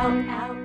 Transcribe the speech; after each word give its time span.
out. 0.00 0.56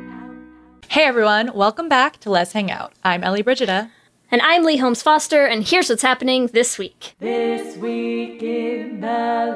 Hey 0.87 1.03
everyone, 1.03 1.51
welcome 1.53 1.89
back 1.89 2.21
to 2.21 2.29
Lez 2.29 2.53
Hang 2.53 2.71
Out. 2.71 2.93
I'm 3.03 3.21
Ellie 3.21 3.41
Brigida. 3.41 3.91
And 4.31 4.41
I'm 4.41 4.63
Leigh 4.63 4.77
Holmes 4.77 5.01
Foster, 5.01 5.45
and 5.45 5.67
here's 5.67 5.89
what's 5.89 6.03
happening 6.03 6.47
this 6.47 6.77
week. 6.77 7.15
This 7.19 7.75
week 7.75 8.41
in 8.41 9.01
the 9.01 9.07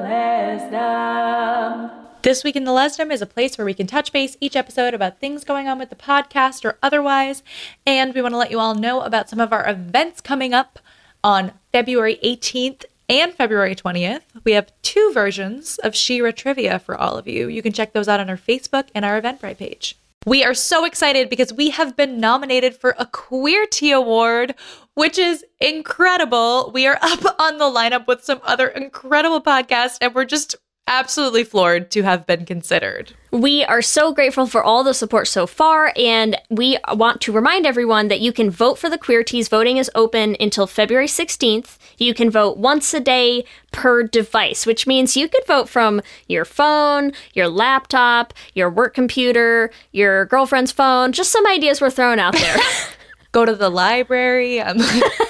Lesdom. 0.02 1.90
This 2.20 2.44
week 2.44 2.56
in 2.56 2.64
the 2.64 2.72
Lesdom 2.72 3.10
is 3.10 3.22
a 3.22 3.26
place 3.26 3.56
where 3.56 3.64
we 3.64 3.72
can 3.72 3.86
touch 3.86 4.12
base 4.12 4.36
each 4.38 4.54
episode 4.54 4.92
about 4.92 5.18
things 5.18 5.44
going 5.44 5.66
on 5.66 5.78
with 5.78 5.88
the 5.88 5.96
podcast 5.96 6.66
or 6.66 6.76
otherwise. 6.82 7.42
And 7.86 8.14
we 8.14 8.20
want 8.20 8.34
to 8.34 8.38
let 8.38 8.50
you 8.50 8.58
all 8.58 8.74
know 8.74 9.00
about 9.00 9.30
some 9.30 9.40
of 9.40 9.50
our 9.50 9.66
events 9.66 10.20
coming 10.20 10.52
up 10.52 10.78
on 11.24 11.52
February 11.72 12.18
18th 12.22 12.84
and 13.10 13.34
February 13.34 13.74
20th. 13.74 14.22
We 14.44 14.52
have 14.52 14.72
two 14.82 15.10
versions 15.12 15.78
of 15.78 15.96
She-Ra 15.96 16.30
trivia 16.30 16.78
for 16.78 16.96
all 16.96 17.18
of 17.18 17.26
you. 17.26 17.48
You 17.48 17.60
can 17.60 17.72
check 17.72 17.92
those 17.92 18.06
out 18.06 18.20
on 18.20 18.30
our 18.30 18.36
Facebook 18.36 18.88
and 18.94 19.04
our 19.04 19.20
Eventbrite 19.20 19.58
page. 19.58 19.96
We 20.26 20.44
are 20.44 20.54
so 20.54 20.84
excited 20.84 21.28
because 21.28 21.52
we 21.52 21.70
have 21.70 21.96
been 21.96 22.20
nominated 22.20 22.76
for 22.76 22.94
a 22.98 23.06
Queertie 23.06 23.90
Award, 23.90 24.54
which 24.94 25.18
is 25.18 25.44
incredible. 25.60 26.70
We 26.72 26.86
are 26.86 26.98
up 27.02 27.40
on 27.40 27.58
the 27.58 27.64
lineup 27.64 28.06
with 28.06 28.22
some 28.22 28.40
other 28.44 28.68
incredible 28.68 29.40
podcasts, 29.40 29.98
and 30.00 30.14
we're 30.14 30.24
just 30.24 30.54
absolutely 30.90 31.44
floored 31.44 31.90
to 31.92 32.02
have 32.02 32.26
been 32.26 32.44
considered. 32.44 33.14
We 33.30 33.64
are 33.64 33.80
so 33.80 34.12
grateful 34.12 34.48
for 34.48 34.62
all 34.62 34.82
the 34.82 34.92
support 34.92 35.28
so 35.28 35.46
far, 35.46 35.92
and 35.96 36.36
we 36.50 36.78
want 36.92 37.20
to 37.22 37.32
remind 37.32 37.64
everyone 37.64 38.08
that 38.08 38.20
you 38.20 38.32
can 38.32 38.50
vote 38.50 38.76
for 38.76 38.90
the 38.90 38.98
Queerties. 38.98 39.48
Voting 39.48 39.76
is 39.76 39.88
open 39.94 40.36
until 40.40 40.66
February 40.66 41.06
16th. 41.06 41.78
You 41.96 42.12
can 42.12 42.28
vote 42.28 42.58
once 42.58 42.92
a 42.92 42.98
day 42.98 43.44
per 43.70 44.02
device, 44.02 44.66
which 44.66 44.86
means 44.86 45.16
you 45.16 45.28
could 45.28 45.46
vote 45.46 45.68
from 45.68 46.02
your 46.26 46.44
phone, 46.44 47.12
your 47.32 47.46
laptop, 47.46 48.34
your 48.54 48.68
work 48.68 48.92
computer, 48.92 49.70
your 49.92 50.26
girlfriend's 50.26 50.72
phone, 50.72 51.12
just 51.12 51.30
some 51.30 51.46
ideas 51.46 51.80
we're 51.80 51.90
throwing 51.90 52.18
out 52.18 52.34
there. 52.34 52.56
Go 53.32 53.44
to 53.44 53.54
the 53.54 53.70
library, 53.70 54.60
um, 54.60 54.78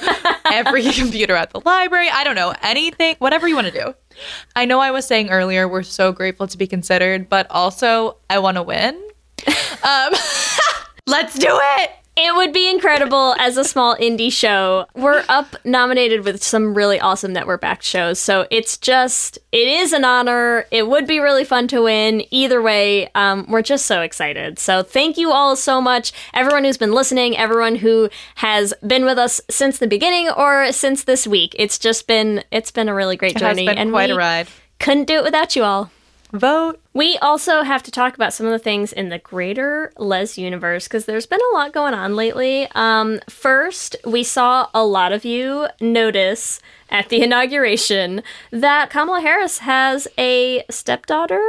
every 0.51 0.85
computer 0.85 1.35
at 1.37 1.51
the 1.51 1.61
library. 1.65 2.09
I 2.11 2.25
don't 2.25 2.35
know, 2.35 2.55
anything, 2.63 3.17
whatever 3.19 3.47
you 3.47 3.55
want 3.55 3.67
to 3.67 3.73
do. 3.73 3.95
I 4.57 4.65
know 4.65 4.81
I 4.81 4.91
was 4.91 5.07
saying 5.07 5.31
earlier, 5.31 5.69
we're 5.69 5.83
so 5.83 6.13
grateful 6.13 6.47
to 6.47 6.59
be 6.59 6.67
considered, 6.67 7.29
but 7.29 7.47
also 7.51 8.17
I 8.29 8.39
want 8.39 8.57
to 8.57 8.63
win. 8.63 9.01
Um, 9.83 10.13
let's 11.07 11.39
do 11.39 11.49
it. 11.49 11.91
It 12.23 12.35
would 12.37 12.53
be 12.53 12.69
incredible 12.69 13.35
as 13.39 13.57
a 13.57 13.65
small 13.65 13.97
indie 13.97 14.31
show. 14.31 14.87
We're 14.95 15.25
up 15.31 15.57
nominated 15.65 16.23
with 16.23 16.43
some 16.43 16.75
really 16.75 17.01
awesome 17.01 17.33
network 17.33 17.63
backed 17.63 17.83
shows. 17.83 18.19
So 18.19 18.47
it's 18.51 18.77
just, 18.77 19.39
it 19.53 19.67
is 19.67 19.95
an 19.95 20.05
honor. 20.05 20.67
It 20.71 20.87
would 20.87 21.07
be 21.07 21.19
really 21.19 21.47
fun 21.47 21.67
to 21.69 21.81
win. 21.81 22.23
Either 22.31 22.61
way, 22.61 23.09
um, 23.15 23.47
we're 23.49 23.63
just 23.63 23.87
so 23.87 24.03
excited. 24.03 24.59
So 24.59 24.83
thank 24.83 25.17
you 25.17 25.33
all 25.33 25.57
so 25.57 25.81
much. 25.81 26.13
Everyone 26.35 26.65
who's 26.65 26.77
been 26.77 26.93
listening, 26.93 27.39
everyone 27.39 27.77
who 27.77 28.11
has 28.35 28.75
been 28.87 29.07
with 29.07 29.17
us 29.17 29.41
since 29.49 29.79
the 29.79 29.87
beginning 29.87 30.29
or 30.29 30.73
since 30.73 31.05
this 31.05 31.27
week. 31.27 31.57
It's 31.59 31.79
just 31.79 32.07
been, 32.07 32.45
it's 32.51 32.71
been 32.71 32.91
a 32.91 32.95
really 32.95 33.17
great 33.17 33.37
It 33.37 33.39
journey. 33.39 33.67
and 33.67 33.93
quite 33.93 34.11
we 34.11 34.15
a 34.15 34.19
ride. 34.19 34.49
Couldn't 34.79 35.05
do 35.07 35.15
it 35.15 35.25
without 35.25 35.57
you 35.57 35.63
all. 35.63 35.91
Vote. 36.33 36.81
We 36.95 37.17
also 37.19 37.63
have 37.63 37.83
to 37.85 37.91
talk 37.91 38.15
about 38.15 38.33
some 38.33 38.47
of 38.47 38.53
the 38.53 38.59
things 38.59 38.93
in 38.93 39.09
the 39.09 39.19
greater 39.19 39.93
Les 39.99 40.39
universe 40.39 40.87
because 40.87 41.05
there's 41.05 41.27
been 41.27 41.41
a 41.53 41.55
lot 41.55 41.73
going 41.73 41.95
on 41.95 42.15
lately. 42.15 42.69
Um, 42.75 43.21
first, 43.29 43.97
we 44.05 44.23
saw 44.23 44.69
a 44.73 44.85
lot 44.85 45.13
of 45.13 45.25
you 45.25 45.67
notice 45.81 46.61
at 46.89 47.09
the 47.09 47.23
inauguration 47.23 48.23
that 48.51 48.91
Kamala 48.91 49.21
Harris 49.21 49.59
has 49.59 50.07
a 50.19 50.65
stepdaughter. 50.71 51.43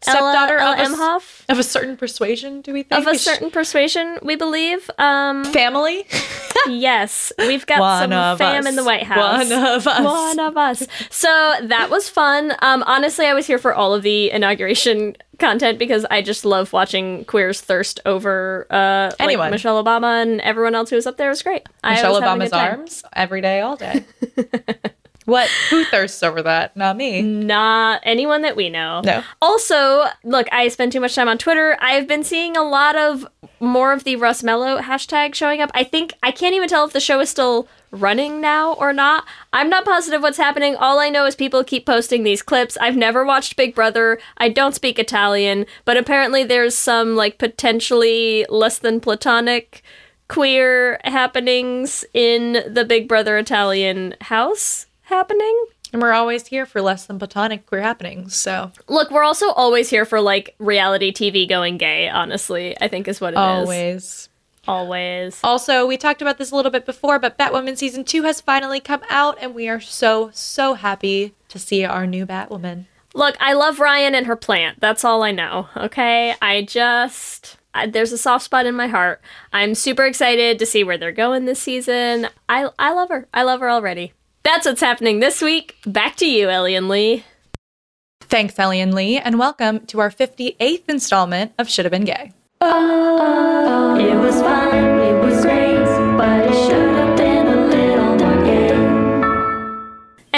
Stepdaughter 0.00 0.58
Ella, 0.58 0.72
of, 0.74 0.78
Ella 0.78 0.78
a, 0.78 0.80
s- 0.80 0.92
Emhoff 0.98 1.44
of 1.52 1.58
a 1.58 1.62
certain 1.62 1.96
persuasion, 1.96 2.60
do 2.62 2.72
we 2.72 2.82
think? 2.82 3.00
of 3.00 3.06
a 3.12 3.18
certain 3.18 3.50
persuasion, 3.50 4.18
we 4.22 4.34
believe. 4.36 4.90
Um, 4.98 5.44
family? 5.44 6.06
yes, 6.68 7.32
we've 7.38 7.66
got 7.66 7.80
One 7.80 8.10
some 8.10 8.38
fam 8.38 8.60
us. 8.60 8.66
in 8.66 8.76
the 8.76 8.84
White 8.84 9.02
House. 9.02 9.48
One 9.48 9.52
of 9.52 9.86
us. 9.86 10.04
One 10.04 10.38
of 10.40 10.56
us. 10.56 10.86
So 11.10 11.28
that 11.62 11.88
was 11.90 12.08
fun. 12.08 12.52
Um, 12.62 12.82
honestly, 12.86 13.26
I 13.26 13.34
was 13.34 13.46
here 13.46 13.58
for 13.58 13.74
all 13.74 13.94
of 13.94 14.02
the 14.02 14.30
inauguration 14.30 15.16
content 15.38 15.78
because 15.78 16.06
I 16.10 16.22
just 16.22 16.44
love 16.44 16.72
watching 16.72 17.24
queers 17.24 17.60
thirst 17.60 18.00
over 18.06 18.66
uh, 18.70 19.06
like 19.10 19.20
Anyone. 19.20 19.50
Michelle 19.50 19.82
Obama 19.82 20.22
and 20.22 20.40
everyone 20.40 20.74
else 20.74 20.90
who 20.90 20.96
was 20.96 21.06
up 21.06 21.16
there. 21.16 21.26
It 21.28 21.30
was 21.30 21.42
great. 21.42 21.62
I 21.82 21.94
Michelle 21.94 22.20
Obama's 22.20 22.52
arms 22.52 23.02
every 23.12 23.40
day, 23.40 23.60
all 23.60 23.76
day. 23.76 24.04
What? 25.24 25.48
Who 25.70 25.84
thirsts 25.84 26.22
over 26.22 26.42
that? 26.42 26.76
Not 26.76 26.96
me. 26.96 27.22
Not 27.22 28.00
anyone 28.02 28.42
that 28.42 28.56
we 28.56 28.68
know. 28.68 29.00
No. 29.04 29.22
Also, 29.40 30.04
look, 30.22 30.46
I 30.52 30.68
spend 30.68 30.92
too 30.92 31.00
much 31.00 31.14
time 31.14 31.28
on 31.28 31.38
Twitter. 31.38 31.76
I've 31.80 32.06
been 32.06 32.24
seeing 32.24 32.56
a 32.56 32.62
lot 32.62 32.94
of 32.94 33.26
more 33.58 33.92
of 33.92 34.04
the 34.04 34.16
Rosmello 34.16 34.82
hashtag 34.82 35.34
showing 35.34 35.60
up. 35.60 35.70
I 35.74 35.84
think 35.84 36.12
I 36.22 36.30
can't 36.30 36.54
even 36.54 36.68
tell 36.68 36.84
if 36.84 36.92
the 36.92 37.00
show 37.00 37.20
is 37.20 37.30
still 37.30 37.66
running 37.90 38.40
now 38.40 38.74
or 38.74 38.92
not. 38.92 39.24
I'm 39.52 39.70
not 39.70 39.84
positive 39.84 40.20
what's 40.20 40.36
happening. 40.36 40.76
All 40.76 40.98
I 40.98 41.08
know 41.08 41.24
is 41.24 41.36
people 41.36 41.64
keep 41.64 41.86
posting 41.86 42.22
these 42.22 42.42
clips. 42.42 42.76
I've 42.80 42.96
never 42.96 43.24
watched 43.24 43.56
Big 43.56 43.74
Brother. 43.74 44.18
I 44.36 44.48
don't 44.50 44.74
speak 44.74 44.98
Italian, 44.98 45.64
but 45.84 45.96
apparently 45.96 46.44
there's 46.44 46.76
some 46.76 47.16
like 47.16 47.38
potentially 47.38 48.44
less 48.50 48.78
than 48.78 49.00
platonic 49.00 49.82
queer 50.28 51.00
happenings 51.04 52.04
in 52.12 52.64
the 52.68 52.84
Big 52.84 53.08
Brother 53.08 53.38
Italian 53.38 54.14
house 54.22 54.86
happening. 55.04 55.66
And 55.92 56.02
we're 56.02 56.12
always 56.12 56.48
here 56.48 56.66
for 56.66 56.82
less 56.82 57.06
than 57.06 57.18
platonic 57.20 57.66
queer 57.66 57.80
happenings. 57.82 58.34
So 58.34 58.72
Look, 58.88 59.10
we're 59.10 59.22
also 59.22 59.50
always 59.52 59.88
here 59.88 60.04
for 60.04 60.20
like 60.20 60.54
reality 60.58 61.12
TV 61.12 61.48
going 61.48 61.78
gay, 61.78 62.08
honestly, 62.08 62.76
I 62.80 62.88
think 62.88 63.06
is 63.06 63.20
what 63.20 63.34
it 63.34 63.36
is. 63.36 63.38
always. 63.38 64.28
Always. 64.66 65.40
Also, 65.44 65.86
we 65.86 65.96
talked 65.96 66.22
about 66.22 66.38
this 66.38 66.50
a 66.50 66.56
little 66.56 66.70
bit 66.72 66.86
before, 66.86 67.18
but 67.18 67.38
Batwoman 67.38 67.76
season 67.76 68.02
two 68.02 68.22
has 68.22 68.40
finally 68.40 68.80
come 68.80 69.02
out, 69.10 69.36
and 69.40 69.54
we 69.54 69.68
are 69.68 69.78
so 69.80 70.30
so 70.32 70.74
happy 70.74 71.34
to 71.48 71.58
see 71.58 71.84
our 71.84 72.06
new 72.06 72.24
Batwoman. 72.26 72.86
Look, 73.14 73.36
I 73.40 73.52
love 73.52 73.78
Ryan 73.78 74.14
and 74.14 74.26
her 74.26 74.36
plant. 74.36 74.80
That's 74.80 75.04
all 75.04 75.22
I 75.22 75.30
know, 75.32 75.68
okay? 75.76 76.34
I 76.42 76.62
just. 76.62 77.58
There's 77.88 78.12
a 78.12 78.18
soft 78.18 78.44
spot 78.44 78.66
in 78.66 78.74
my 78.74 78.86
heart. 78.86 79.20
I'm 79.52 79.74
super 79.74 80.04
excited 80.04 80.58
to 80.60 80.66
see 80.66 80.82
where 80.84 80.96
they're 80.96 81.12
going 81.12 81.44
this 81.44 81.60
season. 81.60 82.28
I, 82.48 82.70
I 82.78 82.92
love 82.92 83.08
her. 83.10 83.26
I 83.34 83.42
love 83.42 83.60
her 83.60 83.68
already. 83.70 84.12
That's 84.44 84.66
what's 84.66 84.82
happening 84.82 85.20
this 85.20 85.40
week. 85.40 85.78
Back 85.86 86.16
to 86.16 86.26
you, 86.26 86.50
Ellie 86.50 86.74
and 86.74 86.86
Leigh. 86.86 87.24
Thanks, 88.20 88.58
Ellie 88.58 88.80
and 88.80 88.94
Leigh, 88.94 89.18
and 89.18 89.38
welcome 89.38 89.86
to 89.86 90.00
our 90.00 90.10
58th 90.10 90.86
installment 90.86 91.52
of 91.58 91.66
Should 91.66 91.86
Have 91.86 91.92
Been 91.92 92.04
Gay. 92.04 92.30
Oh, 92.60 93.96
it 93.98 94.14
was 94.16 94.40
fun, 94.42 95.00
it 95.00 95.24
was 95.24 95.42
great, 95.42 95.84
but 96.18 96.46
it 96.46 96.66
should 96.66 96.94
have 96.94 97.03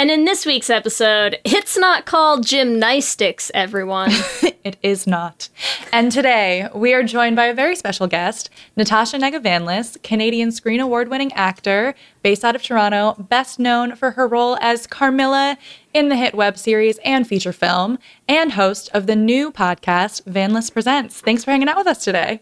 And 0.07 0.19
in 0.21 0.23
this 0.23 0.45
week's 0.45 0.69
episode, 0.69 1.37
it's 1.43 1.77
not 1.77 2.05
called 2.05 2.47
gymnastics, 2.47 3.51
everyone. 3.53 4.13
It 4.63 4.77
is 4.81 5.05
not. 5.05 5.47
And 5.93 6.11
today 6.11 6.67
we 6.73 6.93
are 6.93 7.03
joined 7.03 7.35
by 7.35 7.45
a 7.45 7.53
very 7.53 7.75
special 7.75 8.07
guest, 8.07 8.49
Natasha 8.75 9.17
Negovanlis, 9.17 10.01
Canadian 10.03 10.51
Screen 10.51 10.79
Award 10.79 11.09
winning 11.09 11.31
actor 11.33 11.93
based 12.21 12.43
out 12.45 12.55
of 12.55 12.63
Toronto, 12.63 13.15
best 13.17 13.59
known 13.59 13.95
for 13.95 14.11
her 14.11 14.27
role 14.27 14.57
as 14.61 14.87
Carmilla 14.87 15.57
in 15.93 16.07
the 16.07 16.17
hit 16.17 16.35
web 16.35 16.57
series 16.57 16.99
and 16.99 17.27
feature 17.27 17.53
film, 17.53 17.97
and 18.29 18.53
host 18.53 18.89
of 18.93 19.07
the 19.07 19.15
new 19.15 19.51
podcast, 19.51 20.23
Vanless 20.23 20.71
Presents. 20.71 21.19
Thanks 21.21 21.43
for 21.45 21.51
hanging 21.51 21.69
out 21.69 21.77
with 21.77 21.87
us 21.87 22.03
today. 22.03 22.41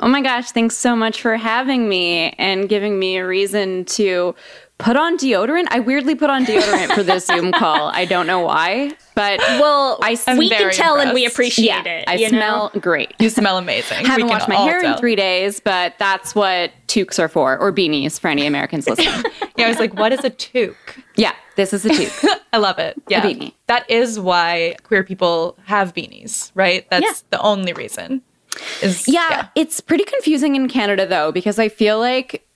Oh 0.00 0.08
my 0.08 0.22
gosh, 0.22 0.50
thanks 0.50 0.76
so 0.76 0.96
much 0.96 1.20
for 1.20 1.36
having 1.36 1.88
me 1.88 2.30
and 2.38 2.68
giving 2.68 2.98
me 2.98 3.18
a 3.18 3.26
reason 3.26 3.84
to 3.84 4.34
put 4.80 4.96
on 4.96 5.16
deodorant. 5.16 5.66
I 5.70 5.80
weirdly 5.80 6.14
put 6.14 6.30
on 6.30 6.44
deodorant 6.44 6.94
for 6.94 7.02
this 7.02 7.26
Zoom 7.26 7.52
call. 7.52 7.88
I 7.88 8.04
don't 8.04 8.26
know 8.26 8.40
why, 8.40 8.92
but 9.14 9.38
well, 9.38 9.98
I 10.02 10.12
we 10.12 10.18
I'm 10.26 10.38
can 10.38 10.48
very 10.48 10.72
tell 10.72 10.98
and 10.98 11.12
we 11.12 11.26
appreciate 11.26 11.66
yeah, 11.66 11.82
it. 11.84 12.04
I 12.08 12.14
you 12.16 12.28
smell 12.28 12.70
know? 12.74 12.80
great. 12.80 13.12
You 13.18 13.30
smell 13.30 13.58
amazing. 13.58 13.98
Haven't 14.04 14.16
We 14.16 14.22
can 14.22 14.28
washed 14.30 14.48
my 14.48 14.56
hair 14.56 14.80
tell. 14.80 14.94
in 14.94 14.98
three 14.98 15.16
days, 15.16 15.60
but 15.60 15.94
that's 15.98 16.34
what 16.34 16.72
toques 16.86 17.18
are 17.18 17.28
for, 17.28 17.58
or 17.58 17.72
beanies 17.72 18.18
for 18.18 18.28
any 18.28 18.46
Americans 18.46 18.88
listening. 18.88 19.24
Yeah, 19.56 19.66
I 19.66 19.68
was 19.68 19.78
like, 19.78 19.92
what 19.92 20.10
is 20.10 20.24
a 20.24 20.30
toque? 20.30 21.02
yeah, 21.16 21.34
this 21.56 21.74
is 21.74 21.84
a 21.84 21.90
toque. 21.90 22.38
I 22.54 22.56
love 22.56 22.78
it. 22.78 23.00
Yeah. 23.08 23.20
beanie. 23.20 23.52
That 23.66 23.88
is 23.90 24.18
why 24.18 24.76
queer 24.84 25.04
people 25.04 25.58
have 25.66 25.92
beanies, 25.92 26.50
right? 26.54 26.88
That's 26.88 27.04
Yeah. 27.04 27.12
the 27.28 27.40
only 27.42 27.74
reason. 27.74 28.22
Is 28.80 29.06
Yeah, 29.06 29.48
it's 29.54 29.80
pretty 29.82 30.04
confusing 30.04 30.56
in 30.56 30.66
Canada 30.68 31.06
though, 31.06 31.30
because 31.30 31.58
I 31.58 31.68
feel 31.68 31.98
like 31.98 32.46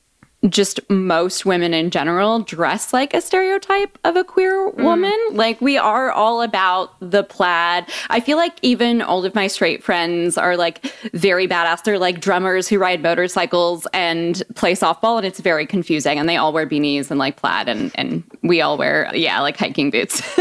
just 0.48 0.78
most 0.90 1.46
women 1.46 1.72
in 1.72 1.90
general 1.90 2.40
dress 2.40 2.92
like 2.92 3.14
a 3.14 3.20
stereotype 3.20 3.98
of 4.04 4.16
a 4.16 4.24
queer 4.24 4.70
mm. 4.70 4.82
woman. 4.82 5.18
Like 5.32 5.60
we 5.60 5.78
are 5.78 6.10
all 6.10 6.42
about 6.42 6.92
the 7.00 7.22
plaid. 7.22 7.86
I 8.10 8.20
feel 8.20 8.36
like 8.36 8.58
even 8.62 9.02
all 9.02 9.24
of 9.24 9.34
my 9.34 9.46
straight 9.46 9.82
friends 9.82 10.36
are 10.36 10.56
like 10.56 10.84
very 11.12 11.48
badass. 11.48 11.84
They're 11.84 11.98
like 11.98 12.20
drummers 12.20 12.68
who 12.68 12.78
ride 12.78 13.02
motorcycles 13.02 13.86
and 13.92 14.42
play 14.54 14.74
softball, 14.74 15.16
and 15.16 15.26
it's 15.26 15.40
very 15.40 15.66
confusing. 15.66 16.18
And 16.18 16.28
they 16.28 16.36
all 16.36 16.52
wear 16.52 16.66
beanies 16.66 17.10
and 17.10 17.18
like 17.18 17.36
plaid, 17.36 17.68
and 17.68 17.90
and 17.94 18.22
we 18.42 18.60
all 18.60 18.76
wear 18.76 19.10
yeah 19.14 19.40
like 19.40 19.56
hiking 19.56 19.90
boots. 19.90 20.22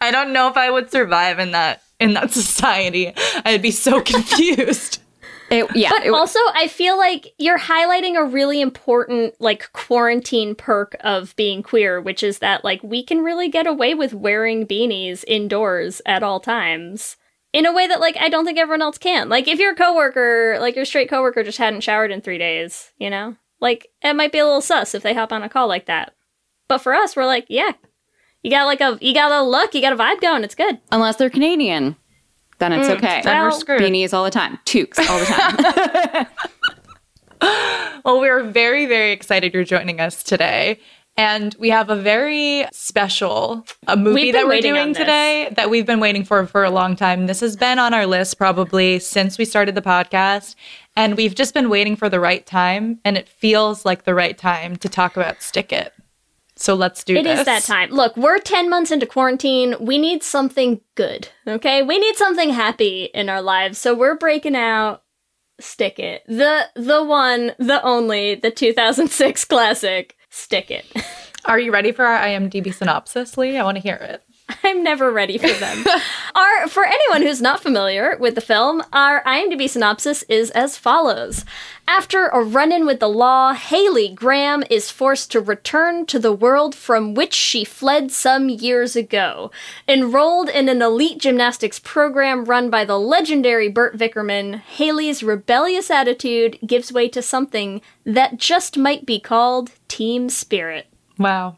I 0.00 0.10
don't 0.10 0.32
know 0.32 0.48
if 0.48 0.56
I 0.56 0.70
would 0.70 0.90
survive 0.90 1.38
in 1.38 1.52
that 1.52 1.82
in 1.98 2.14
that 2.14 2.32
society. 2.32 3.12
I'd 3.44 3.62
be 3.62 3.70
so 3.70 4.00
confused. 4.02 5.00
It- 5.50 5.66
yeah, 5.76 5.90
But 5.90 6.06
it- 6.06 6.12
also, 6.12 6.40
I 6.54 6.66
feel 6.66 6.96
like 6.98 7.34
you're 7.38 7.58
highlighting 7.58 8.16
a 8.16 8.24
really 8.24 8.60
important, 8.60 9.34
like, 9.40 9.72
quarantine 9.72 10.54
perk 10.54 10.96
of 11.00 11.34
being 11.36 11.62
queer, 11.62 12.00
which 12.00 12.22
is 12.22 12.38
that, 12.38 12.64
like, 12.64 12.82
we 12.82 13.02
can 13.04 13.22
really 13.22 13.48
get 13.48 13.66
away 13.66 13.94
with 13.94 14.12
wearing 14.12 14.66
beanies 14.66 15.24
indoors 15.28 16.02
at 16.04 16.22
all 16.22 16.40
times 16.40 17.16
in 17.52 17.64
a 17.64 17.72
way 17.72 17.86
that, 17.86 18.00
like, 18.00 18.16
I 18.18 18.28
don't 18.28 18.44
think 18.44 18.58
everyone 18.58 18.82
else 18.82 18.98
can. 18.98 19.28
Like, 19.28 19.46
if 19.46 19.58
your 19.58 19.74
coworker, 19.74 20.58
like, 20.60 20.74
your 20.76 20.84
straight 20.84 21.08
coworker 21.08 21.42
just 21.44 21.58
hadn't 21.58 21.82
showered 21.82 22.10
in 22.10 22.20
three 22.20 22.38
days, 22.38 22.90
you 22.98 23.08
know? 23.08 23.36
Like, 23.60 23.88
it 24.02 24.14
might 24.14 24.32
be 24.32 24.38
a 24.38 24.44
little 24.44 24.60
sus 24.60 24.94
if 24.94 25.02
they 25.02 25.14
hop 25.14 25.32
on 25.32 25.42
a 25.42 25.48
call 25.48 25.68
like 25.68 25.86
that. 25.86 26.12
But 26.68 26.78
for 26.78 26.92
us, 26.92 27.14
we're 27.16 27.24
like, 27.24 27.46
yeah, 27.48 27.72
you 28.42 28.50
got 28.50 28.64
like 28.66 28.80
a, 28.80 28.98
you 29.00 29.14
got 29.14 29.32
a 29.32 29.42
look, 29.42 29.74
you 29.74 29.80
got 29.80 29.92
a 29.92 29.96
vibe 29.96 30.20
going, 30.20 30.44
it's 30.44 30.54
good. 30.56 30.78
unless 30.92 31.16
they're 31.16 31.30
Canadian, 31.30 31.96
then 32.58 32.72
it's 32.72 32.88
mm, 32.88 32.96
okay. 32.96 33.20
Then 33.22 33.42
we're 33.42 33.50
screwed. 33.50 33.80
beanies 33.80 34.12
all 34.12 34.24
the 34.24 34.30
time, 34.30 34.58
toques 34.64 34.98
all 34.98 35.18
the 35.18 35.24
time. 35.26 36.26
Well, 38.06 38.20
we're 38.20 38.44
very, 38.44 38.86
very 38.86 39.10
excited 39.10 39.52
you're 39.52 39.64
joining 39.64 40.00
us 40.00 40.22
today. 40.22 40.78
And 41.16 41.56
we 41.58 41.70
have 41.70 41.90
a 41.90 41.96
very 41.96 42.66
special 42.70 43.66
a 43.88 43.96
movie 43.96 44.30
that 44.30 44.46
we're 44.46 44.60
doing 44.60 44.94
today 44.94 45.52
that 45.56 45.70
we've 45.70 45.86
been 45.86 45.98
waiting 45.98 46.24
for 46.24 46.46
for 46.46 46.62
a 46.62 46.70
long 46.70 46.94
time. 46.94 47.26
This 47.26 47.40
has 47.40 47.56
been 47.56 47.80
on 47.80 47.92
our 47.92 48.06
list 48.06 48.38
probably 48.38 49.00
since 49.00 49.38
we 49.38 49.44
started 49.44 49.74
the 49.74 49.82
podcast. 49.82 50.54
And 50.94 51.16
we've 51.16 51.34
just 51.34 51.52
been 51.52 51.68
waiting 51.68 51.96
for 51.96 52.08
the 52.08 52.20
right 52.20 52.46
time. 52.46 53.00
And 53.04 53.16
it 53.16 53.28
feels 53.28 53.84
like 53.84 54.04
the 54.04 54.14
right 54.14 54.38
time 54.38 54.76
to 54.76 54.88
talk 54.88 55.16
about 55.16 55.42
Stick 55.42 55.72
It. 55.72 55.92
So 56.58 56.74
let's 56.74 57.04
do 57.04 57.16
It 57.16 57.24
this. 57.24 57.40
is 57.40 57.44
that 57.44 57.64
time. 57.64 57.90
Look, 57.90 58.16
we're 58.16 58.38
10 58.38 58.70
months 58.70 58.90
into 58.90 59.06
quarantine. 59.06 59.74
We 59.78 59.98
need 59.98 60.22
something 60.22 60.80
good, 60.94 61.28
okay? 61.46 61.82
We 61.82 61.98
need 61.98 62.16
something 62.16 62.50
happy 62.50 63.04
in 63.12 63.28
our 63.28 63.42
lives. 63.42 63.76
So 63.78 63.94
we're 63.94 64.16
breaking 64.16 64.56
out 64.56 65.02
Stick 65.60 65.98
It. 65.98 66.22
The 66.26 66.68
the 66.74 67.04
one, 67.04 67.52
the 67.58 67.82
only, 67.82 68.34
the 68.36 68.50
2006 68.50 69.44
classic 69.44 70.16
Stick 70.30 70.70
It. 70.70 70.86
Are 71.44 71.58
you 71.60 71.72
ready 71.72 71.92
for 71.92 72.04
our 72.04 72.18
IMDb 72.26 72.74
synopsis, 72.74 73.36
Leigh? 73.38 73.56
I 73.58 73.62
want 73.62 73.76
to 73.76 73.82
hear 73.82 73.94
it. 73.96 74.22
I'm 74.64 74.82
never 74.82 75.10
ready 75.10 75.38
for 75.38 75.48
them. 75.48 75.84
our 76.34 76.68
for 76.68 76.84
anyone 76.84 77.22
who's 77.22 77.42
not 77.42 77.62
familiar 77.62 78.16
with 78.18 78.34
the 78.36 78.40
film, 78.40 78.82
our 78.92 79.22
IMDb 79.24 79.68
synopsis 79.68 80.22
is 80.24 80.50
as 80.52 80.76
follows. 80.76 81.44
After 81.88 82.26
a 82.26 82.42
run-in 82.42 82.86
with 82.86 83.00
the 83.00 83.08
law, 83.08 83.54
Haley 83.54 84.08
Graham 84.08 84.62
is 84.70 84.90
forced 84.90 85.30
to 85.32 85.40
return 85.40 86.06
to 86.06 86.18
the 86.18 86.32
world 86.32 86.74
from 86.74 87.14
which 87.14 87.34
she 87.34 87.64
fled 87.64 88.10
some 88.12 88.48
years 88.48 88.94
ago. 88.94 89.50
Enrolled 89.88 90.48
in 90.48 90.68
an 90.68 90.82
elite 90.82 91.18
gymnastics 91.18 91.78
program 91.78 92.44
run 92.44 92.70
by 92.70 92.84
the 92.84 92.98
legendary 92.98 93.68
Burt 93.68 93.96
Vickerman, 93.96 94.60
Haley's 94.60 95.22
rebellious 95.22 95.90
attitude 95.90 96.58
gives 96.64 96.92
way 96.92 97.08
to 97.08 97.22
something 97.22 97.80
that 98.04 98.36
just 98.36 98.76
might 98.76 99.06
be 99.06 99.18
called 99.18 99.72
team 99.88 100.28
spirit. 100.28 100.86
Wow. 101.18 101.56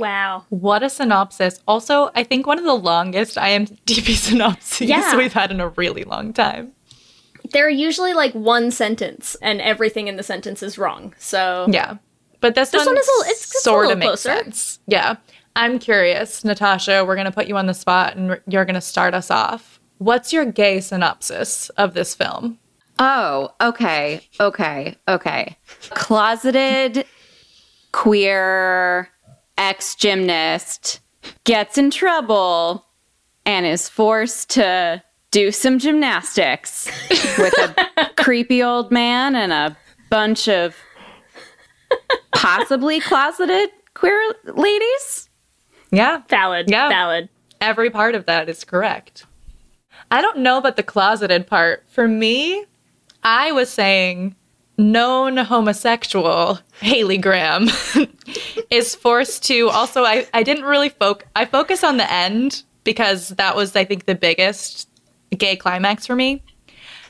Wow. 0.00 0.44
What 0.48 0.82
a 0.82 0.90
synopsis. 0.90 1.60
Also, 1.68 2.10
I 2.14 2.24
think 2.24 2.46
one 2.46 2.58
of 2.58 2.64
the 2.64 2.74
longest 2.74 3.36
IMDb 3.36 4.14
synopses 4.16 4.88
Yeah. 4.88 5.16
we've 5.16 5.32
had 5.32 5.50
in 5.50 5.60
a 5.60 5.68
really 5.68 6.04
long 6.04 6.32
time. 6.32 6.72
They're 7.52 7.70
usually 7.70 8.12
like 8.14 8.32
one 8.34 8.70
sentence, 8.70 9.36
and 9.42 9.60
everything 9.60 10.08
in 10.08 10.16
the 10.16 10.22
sentence 10.22 10.62
is 10.62 10.78
wrong. 10.78 11.14
So 11.18 11.66
Yeah. 11.70 11.96
But 12.40 12.54
this, 12.54 12.70
This 12.70 12.86
one 12.86 12.96
is 12.96 13.06
a 13.06 13.20
it's- 13.26 13.42
it's 13.44 13.56
a 13.56 13.60
sort 13.60 13.88
little 13.88 13.92
of 13.92 13.98
makes 13.98 14.22
closer. 14.22 14.42
sense. 14.44 14.78
Yeah. 14.86 15.16
I'm 15.56 15.78
curious, 15.78 16.44
Natasha, 16.44 17.04
we're 17.04 17.16
going 17.16 17.26
to 17.26 17.32
put 17.32 17.46
you 17.48 17.56
on 17.56 17.66
the 17.66 17.74
spot 17.74 18.16
and 18.16 18.28
we're- 18.28 18.40
you're 18.46 18.64
going 18.64 18.76
to 18.76 18.80
start 18.80 19.12
us 19.14 19.30
off. 19.30 19.78
What's 19.98 20.32
your 20.32 20.44
gay 20.46 20.80
synopsis 20.80 21.68
of 21.70 21.92
this 21.94 22.14
film? 22.14 22.58
oh, 23.02 23.50
okay, 23.62 24.20
okay, 24.38 24.94
okay. 25.08 25.56
Closeted, 25.90 27.04
queer, 27.92 29.08
ex 29.60 29.94
gymnast 29.94 31.00
gets 31.44 31.76
in 31.76 31.90
trouble 31.90 32.86
and 33.44 33.66
is 33.66 33.88
forced 33.88 34.50
to 34.50 35.02
do 35.30 35.52
some 35.52 35.78
gymnastics 35.78 36.90
with 37.38 37.54
a 37.58 38.10
creepy 38.16 38.62
old 38.62 38.90
man 38.90 39.36
and 39.36 39.52
a 39.52 39.76
bunch 40.08 40.48
of 40.48 40.74
possibly 42.32 43.00
closeted 43.00 43.70
queer 43.94 44.34
ladies. 44.44 45.28
Yeah. 45.92 46.22
Valid. 46.28 46.70
Yeah. 46.70 46.88
Valid. 46.88 47.28
Every 47.60 47.90
part 47.90 48.14
of 48.14 48.24
that 48.26 48.48
is 48.48 48.64
correct. 48.64 49.26
I 50.10 50.22
don't 50.22 50.38
know 50.38 50.56
about 50.56 50.76
the 50.76 50.82
closeted 50.82 51.46
part. 51.46 51.84
For 51.88 52.08
me, 52.08 52.64
I 53.22 53.52
was 53.52 53.68
saying 53.68 54.34
known 54.80 55.36
homosexual 55.36 56.58
Haley 56.80 57.18
Graham 57.18 57.68
is 58.70 58.94
forced 58.94 59.44
to 59.44 59.68
also 59.68 60.04
I, 60.04 60.26
I 60.32 60.42
didn't 60.42 60.64
really 60.64 60.88
focus 60.88 61.28
I 61.36 61.44
focus 61.44 61.84
on 61.84 61.98
the 61.98 62.10
end 62.10 62.62
because 62.84 63.28
that 63.30 63.54
was 63.54 63.76
I 63.76 63.84
think 63.84 64.06
the 64.06 64.14
biggest 64.14 64.88
gay 65.36 65.56
climax 65.56 66.06
for 66.06 66.16
me. 66.16 66.42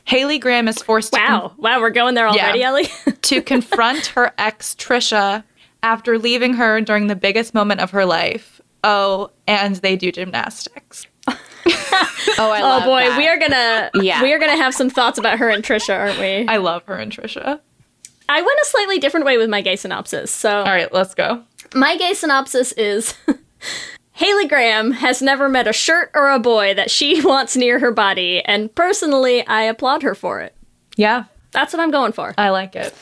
Haley 0.04 0.38
Graham 0.38 0.66
is 0.66 0.82
forced 0.82 1.12
to 1.12 1.20
Wow. 1.20 1.52
Wow, 1.58 1.80
we're 1.80 1.90
going 1.90 2.14
there 2.14 2.28
already, 2.28 2.58
Yeah. 2.60 2.66
Ellie. 2.68 2.88
to 3.22 3.40
confront 3.42 4.06
her 4.06 4.32
ex 4.38 4.74
Trisha 4.74 5.44
after 5.82 6.18
leaving 6.18 6.54
her 6.54 6.80
during 6.80 7.06
the 7.06 7.16
biggest 7.16 7.54
moment 7.54 7.80
of 7.80 7.90
her 7.92 8.04
life. 8.04 8.60
Oh, 8.82 9.30
and 9.46 9.76
they 9.76 9.96
do 9.96 10.10
gymnastics. 10.10 11.06
Oh, 12.38 12.50
I 12.50 12.60
oh 12.60 12.62
love 12.64 12.84
boy, 12.84 13.00
that. 13.00 13.18
we 13.18 13.26
are 13.28 13.38
gonna 13.38 13.90
Yeah. 14.04 14.22
we 14.22 14.32
are 14.32 14.38
gonna 14.38 14.56
have 14.56 14.74
some 14.74 14.88
thoughts 14.88 15.18
about 15.18 15.38
her 15.38 15.50
and 15.50 15.62
Trisha, 15.64 15.98
aren't 15.98 16.18
we? 16.18 16.46
I 16.48 16.56
love 16.58 16.84
her 16.86 16.94
and 16.96 17.12
Trisha. 17.12 17.60
I 18.28 18.40
went 18.42 18.58
a 18.62 18.66
slightly 18.66 18.98
different 18.98 19.26
way 19.26 19.36
with 19.38 19.50
my 19.50 19.60
gay 19.60 19.76
synopsis. 19.76 20.30
So 20.30 20.58
All 20.58 20.64
right, 20.64 20.92
let's 20.92 21.14
go. 21.14 21.42
my 21.74 21.96
gay 21.96 22.14
synopsis 22.14 22.72
is 22.72 23.14
Haley 24.12 24.46
Graham 24.48 24.92
has 24.92 25.20
never 25.22 25.48
met 25.48 25.66
a 25.66 25.72
shirt 25.72 26.10
or 26.14 26.30
a 26.30 26.38
boy 26.38 26.74
that 26.74 26.90
she 26.90 27.20
wants 27.24 27.56
near 27.56 27.78
her 27.80 27.90
body, 27.90 28.42
and 28.44 28.72
personally, 28.74 29.46
I 29.46 29.62
applaud 29.62 30.02
her 30.02 30.14
for 30.14 30.40
it. 30.40 30.54
Yeah, 30.96 31.24
That's 31.52 31.72
what 31.72 31.80
I'm 31.82 31.90
going 31.90 32.12
for. 32.12 32.34
I 32.38 32.50
like 32.50 32.76
it. 32.76 32.94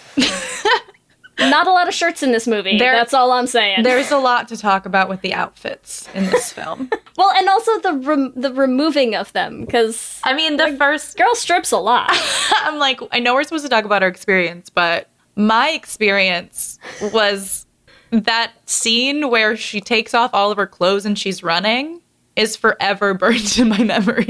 Not 1.38 1.66
a 1.66 1.72
lot 1.72 1.86
of 1.88 1.94
shirts 1.94 2.22
in 2.22 2.32
this 2.32 2.46
movie. 2.46 2.78
There- 2.78 2.92
that's 2.92 3.14
all 3.14 3.30
I'm 3.32 3.46
saying. 3.46 3.82
There's 3.84 4.10
a 4.10 4.18
lot 4.18 4.48
to 4.48 4.56
talk 4.56 4.86
about 4.86 5.08
with 5.08 5.20
the 5.20 5.34
outfits 5.34 6.08
in 6.14 6.24
this 6.26 6.52
film. 6.58 6.90
well, 7.16 7.30
and 7.36 7.48
also 7.48 7.78
the 7.80 7.92
rem- 7.94 8.32
the 8.34 8.52
removing 8.52 9.14
of 9.14 9.32
them 9.34 9.60
because 9.64 10.20
I 10.24 10.34
mean, 10.34 10.56
the 10.56 10.74
first 10.76 11.16
girl 11.16 11.34
strips 11.34 11.70
a 11.72 11.78
lot. 11.78 12.08
I'm 12.62 12.78
like, 12.78 13.00
I 13.12 13.20
know 13.20 13.34
we're 13.34 13.44
supposed 13.44 13.64
to 13.64 13.70
talk 13.70 13.84
about 13.84 14.02
our 14.02 14.08
experience, 14.08 14.68
but 14.70 15.08
my 15.36 15.70
experience 15.70 16.78
was 17.12 17.66
that 18.10 18.52
scene 18.68 19.28
where 19.30 19.56
she 19.56 19.80
takes 19.80 20.14
off 20.14 20.32
all 20.34 20.50
of 20.50 20.56
her 20.56 20.66
clothes 20.66 21.04
and 21.06 21.18
she's 21.18 21.42
running 21.42 22.00
is 22.36 22.56
forever 22.56 23.14
burned 23.14 23.58
in 23.58 23.68
my 23.68 23.84
memory. 23.84 24.26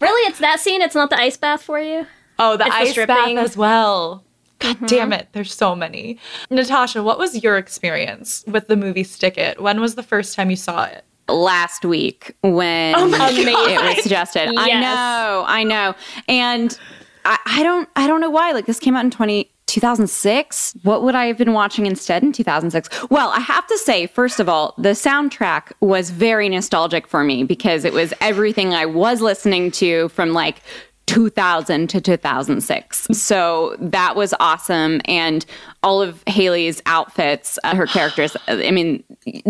really, 0.00 0.22
it's 0.28 0.38
that 0.38 0.60
scene. 0.60 0.82
It's 0.82 0.94
not 0.94 1.10
the 1.10 1.18
ice 1.20 1.36
bath 1.36 1.62
for 1.62 1.80
you. 1.80 2.06
Oh, 2.38 2.56
the 2.56 2.66
It's 2.66 2.74
ice 2.74 2.90
stripping. 2.92 3.36
bath 3.36 3.44
as 3.44 3.56
well. 3.56 4.24
God 4.58 4.76
mm-hmm. 4.76 4.86
damn 4.86 5.12
it, 5.12 5.28
there's 5.32 5.54
so 5.54 5.74
many. 5.74 6.18
Natasha, 6.50 7.02
what 7.02 7.18
was 7.18 7.42
your 7.42 7.56
experience 7.56 8.44
with 8.46 8.68
the 8.68 8.76
movie 8.76 9.04
Stick 9.04 9.38
It? 9.38 9.60
When 9.60 9.80
was 9.80 9.94
the 9.94 10.02
first 10.02 10.34
time 10.34 10.50
you 10.50 10.56
saw 10.56 10.84
it? 10.84 11.04
last 11.30 11.84
week 11.84 12.34
when 12.42 12.94
Oh 12.96 13.06
it 13.06 13.82
was 13.82 14.02
suggested. 14.02 14.48
I 14.56 14.80
know, 14.80 15.44
I 15.46 15.62
know. 15.62 15.94
And 16.26 16.78
I, 17.24 17.38
I 17.44 17.62
don't 17.62 17.88
I 17.96 18.06
don't 18.06 18.20
know 18.20 18.30
why. 18.30 18.52
Like 18.52 18.66
this 18.66 18.78
came 18.78 18.96
out 18.96 19.04
in 19.04 19.10
20, 19.10 19.50
2006. 19.66 20.76
What 20.82 21.02
would 21.02 21.14
I 21.14 21.26
have 21.26 21.38
been 21.38 21.52
watching 21.52 21.86
instead 21.86 22.22
in 22.22 22.32
2006? 22.32 23.10
Well, 23.10 23.28
I 23.30 23.40
have 23.40 23.66
to 23.66 23.78
say, 23.78 24.06
first 24.06 24.40
of 24.40 24.48
all, 24.48 24.74
the 24.78 24.90
soundtrack 24.90 25.72
was 25.80 26.10
very 26.10 26.48
nostalgic 26.48 27.06
for 27.06 27.22
me 27.22 27.44
because 27.44 27.84
it 27.84 27.92
was 27.92 28.14
everything 28.20 28.72
I 28.72 28.86
was 28.86 29.20
listening 29.20 29.70
to 29.72 30.08
from 30.08 30.32
like 30.32 30.62
2000 31.08 31.88
to 31.88 32.00
2006. 32.00 33.08
So 33.12 33.76
that 33.80 34.14
was 34.14 34.34
awesome. 34.40 35.00
And 35.06 35.44
all 35.82 36.02
of 36.02 36.22
Haley's 36.26 36.82
outfits, 36.86 37.58
uh, 37.64 37.74
her 37.74 37.86
characters, 37.86 38.36
I 38.46 38.70
mean, 38.70 39.02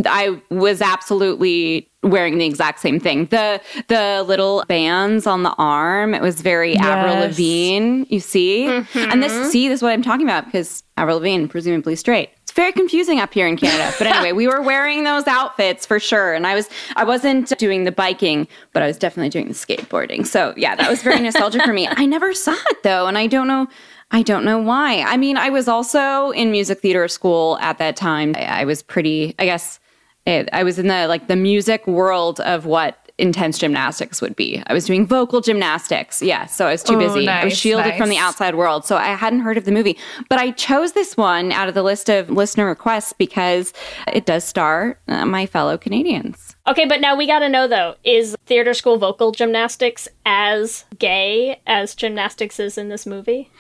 I 0.07 0.41
was 0.51 0.81
absolutely 0.81 1.91
wearing 2.05 2.39
the 2.39 2.47
exact 2.47 2.79
same 2.79 3.01
thing. 3.01 3.27
The 3.27 3.61
the 3.89 4.25
little 4.27 4.65
bands 4.69 5.27
on 5.27 5.43
the 5.43 5.53
arm, 5.59 6.15
it 6.15 6.23
was 6.23 6.41
very 6.41 6.77
Avril 6.77 7.15
Yes. 7.15 7.31
Lavigne, 7.31 8.05
you 8.09 8.21
see? 8.21 8.67
And 8.95 9.23
this 9.23 9.51
see 9.51 9.69
this 9.69 9.81
is 9.81 9.83
what 9.83 9.93
I'm 9.93 10.03
talking 10.03 10.25
about 10.27 10.45
because 10.45 10.85
Avril 10.97 11.17
Lavigne 11.17 11.47
presumably 11.47 11.97
straight. 11.97 12.31
Very 12.59 12.73
confusing 12.73 13.21
up 13.21 13.33
here 13.33 13.47
in 13.47 13.57
Canada. 13.57 13.95
But 13.99 14.07
anyway, 14.13 14.33
we 14.33 14.49
were 14.49 14.61
wearing 14.61 15.05
those 15.05 15.29
outfits 15.29 15.87
for 15.87 16.01
sure. 16.01 16.35
And 16.35 16.45
I 16.45 16.57
was 16.57 16.69
I 16.97 17.05
wasn't 17.05 17.57
doing 17.57 17.85
the 17.85 17.93
biking, 17.93 18.49
but 18.73 18.83
I 18.83 18.89
was 18.89 18.99
definitely 18.99 19.29
doing 19.29 19.47
the 19.47 19.55
skateboarding. 19.55 20.27
So 20.27 20.55
yeah, 20.57 20.75
that 20.75 20.91
was 20.91 21.01
very 21.01 21.21
nostalgic 21.21 21.63
for 21.63 21.73
me. 21.73 21.87
I 21.87 22.05
never 22.05 22.35
saw 22.35 22.57
it 22.71 22.83
though, 22.83 23.07
and 23.07 23.17
I 23.17 23.29
don't 23.29 23.47
know 23.47 23.69
I 24.11 24.23
don't 24.25 24.45
know 24.45 24.59
why. 24.59 25.03
I 25.03 25.17
mean, 25.17 25.37
I 25.37 25.51
was 25.51 25.69
also 25.69 26.33
in 26.33 26.51
music 26.51 26.81
theater 26.81 27.07
school 27.07 27.59
at 27.61 27.79
that 27.79 27.95
time. 27.95 28.35
I, 28.37 28.63
I 28.63 28.65
was 28.65 28.83
pretty, 28.83 29.37
I 29.39 29.45
guess, 29.45 29.79
it, 30.27 30.49
I 30.53 30.65
was 30.65 30.81
in 30.81 30.89
the 30.89 31.07
like 31.07 31.29
the 31.29 31.37
music 31.37 31.87
world 31.87 32.41
of 32.41 32.67
what 32.67 33.08
intense 33.19 33.59
gymnastics 33.59 34.23
would 34.23 34.37
be. 34.37 34.63
I 34.67 34.73
was 34.73 34.87
doing 34.87 35.07
vocal 35.07 35.41
gymnastics. 35.41 36.23
Yeah, 36.23 36.47
so 36.47 36.67
I 36.67 36.73
was 36.73 36.83
too 36.83 36.95
Ooh, 36.95 36.99
busy. 36.99 37.29
I 37.29 37.45
was 37.45 37.53
nice, 37.53 37.59
shielded 37.59 37.97
from 37.97 38.09
the 38.09 38.17
outside 38.17 38.55
world. 38.55 38.85
So 38.85 38.97
I 38.97 39.09
hadn't 39.09 39.41
heard 39.41 39.57
of 39.57 39.65
the 39.65 39.73
movie. 39.73 39.99
But 40.29 40.39
I 40.39 40.53
chose 40.53 40.93
this 40.93 41.17
one 41.17 41.53
out 41.53 41.69
of 41.69 41.75
the 41.75 41.83
list 41.83 42.09
of 42.09 42.31
listener 42.31 42.67
requests 42.67 43.13
because 43.13 43.73
it 44.13 44.25
does 44.27 44.45
star 44.45 44.99
uh, 45.09 45.27
my 45.27 45.47
fellow 45.47 45.77
Canadians. 45.77 46.57
Okay, 46.67 46.87
but 46.87 47.01
now 47.01 47.17
we 47.17 47.27
gotta 47.27 47.49
know 47.49 47.67
though: 47.67 47.95
is 48.05 48.37
theater 48.47 48.75
school 48.75 48.99
vocal 48.99 49.33
gymnastics 49.33 50.09
as 50.25 50.85
gay 50.99 51.61
as 51.67 51.95
gymnastics 51.95 52.61
is 52.61 52.79
in 52.79 52.89
this 52.89 53.07
movie? 53.07 53.51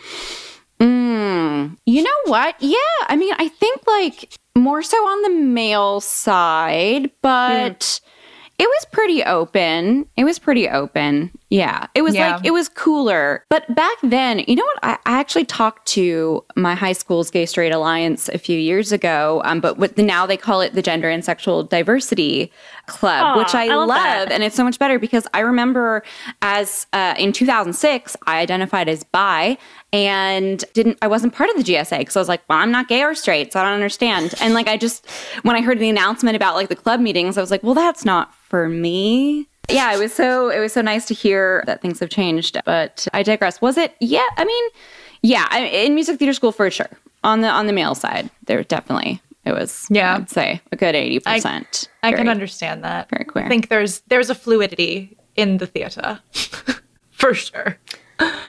Mm, 0.80 1.76
you 1.86 2.02
know 2.02 2.10
what? 2.26 2.54
Yeah, 2.60 2.76
I 3.06 3.16
mean, 3.16 3.34
I 3.36 3.48
think 3.48 3.86
like 3.86 4.38
more 4.54 4.82
so 4.82 4.96
on 4.96 5.22
the 5.22 5.40
male 5.40 6.00
side, 6.00 7.10
but 7.22 8.00
it 8.58 8.66
was 8.68 8.86
pretty 8.90 9.22
open. 9.22 10.04
It 10.16 10.24
was 10.24 10.38
pretty 10.40 10.68
open. 10.68 11.30
Yeah, 11.48 11.86
it 11.94 12.02
was 12.02 12.14
Yeah. 12.14 12.36
like 12.36 12.44
it 12.44 12.50
was 12.50 12.68
cooler. 12.68 13.44
But 13.48 13.72
back 13.74 13.96
then, 14.02 14.40
you 14.48 14.56
know 14.56 14.64
what? 14.64 14.78
I, 14.82 14.98
I 15.06 15.20
actually 15.20 15.44
talked 15.44 15.86
to 15.88 16.44
my 16.56 16.74
high 16.74 16.92
school's 16.92 17.30
Gay 17.30 17.46
Straight 17.46 17.72
Alliance 17.72 18.28
a 18.28 18.36
few 18.38 18.58
years 18.58 18.90
ago. 18.92 19.40
Um, 19.44 19.60
but 19.60 19.78
with 19.78 19.96
now 19.96 20.26
they 20.26 20.36
call 20.36 20.60
it 20.60 20.74
the 20.74 20.82
Gender 20.82 21.08
and 21.08 21.24
Sexual 21.24 21.64
Diversity 21.64 22.52
Club, 22.86 23.24
Aw, 23.24 23.38
which 23.38 23.54
I, 23.54 23.66
I 23.68 23.74
love 23.76 23.88
love, 23.88 24.28
and 24.30 24.42
it's 24.42 24.56
so 24.56 24.64
much 24.64 24.78
better 24.78 24.98
because 24.98 25.26
I 25.32 25.40
remember 25.40 26.02
as 26.42 26.86
uh, 26.92 27.14
in 27.16 27.32
2006 27.32 28.16
I 28.26 28.40
identified 28.40 28.88
as 28.88 29.04
bi 29.04 29.56
and 29.92 30.64
didn't 30.74 30.98
I 31.00 31.06
wasn't 31.06 31.34
part 31.34 31.50
of 31.50 31.56
the 31.56 31.62
GSA 31.62 31.98
because 31.98 32.16
I 32.16 32.20
was 32.20 32.28
like, 32.28 32.42
well, 32.48 32.58
I'm 32.58 32.70
not 32.70 32.88
gay 32.88 33.02
or 33.02 33.14
straight, 33.14 33.52
so 33.52 33.60
I 33.60 33.64
don't 33.64 33.72
understand. 33.72 34.34
And 34.40 34.54
like 34.54 34.68
I 34.68 34.76
just 34.76 35.08
when 35.42 35.56
I 35.56 35.62
heard 35.62 35.78
the 35.78 35.88
announcement 35.88 36.36
about 36.36 36.54
like 36.54 36.68
the 36.68 36.76
club 36.76 37.00
meetings, 37.00 37.38
I 37.38 37.40
was 37.40 37.50
like, 37.50 37.62
well, 37.62 37.74
that's 37.74 38.04
not 38.04 38.34
for 38.34 38.68
me. 38.68 39.48
Yeah, 39.70 39.94
it 39.94 39.98
was 39.98 40.14
so 40.14 40.50
it 40.50 40.60
was 40.60 40.72
so 40.72 40.80
nice 40.80 41.06
to 41.06 41.14
hear 41.14 41.62
that 41.66 41.82
things 41.82 42.00
have 42.00 42.10
changed. 42.10 42.58
But 42.64 43.06
I 43.12 43.22
digress. 43.22 43.60
Was 43.60 43.76
it? 43.76 43.94
Yeah, 44.00 44.26
I 44.36 44.44
mean, 44.44 44.64
yeah, 45.22 45.46
I, 45.50 45.60
in 45.60 45.94
music 45.94 46.18
theater 46.18 46.32
school 46.32 46.52
for 46.52 46.70
sure. 46.70 46.90
On 47.24 47.40
the 47.40 47.48
on 47.48 47.66
the 47.66 47.72
male 47.72 47.94
side, 47.94 48.30
there 48.46 48.62
definitely 48.62 49.20
it 49.44 49.52
was. 49.52 49.86
Yeah. 49.90 50.16
I'd 50.16 50.30
say 50.30 50.60
a 50.72 50.76
good 50.76 50.94
eighty 50.94 51.20
percent. 51.20 51.88
I 52.02 52.12
can 52.12 52.28
understand 52.28 52.84
that. 52.84 53.10
very 53.10 53.24
queer. 53.24 53.44
I 53.44 53.48
think 53.48 53.68
there's 53.68 54.00
there's 54.08 54.30
a 54.30 54.34
fluidity 54.34 55.16
in 55.36 55.58
the 55.58 55.66
theater. 55.66 56.20
For 57.10 57.34
sure. 57.34 57.78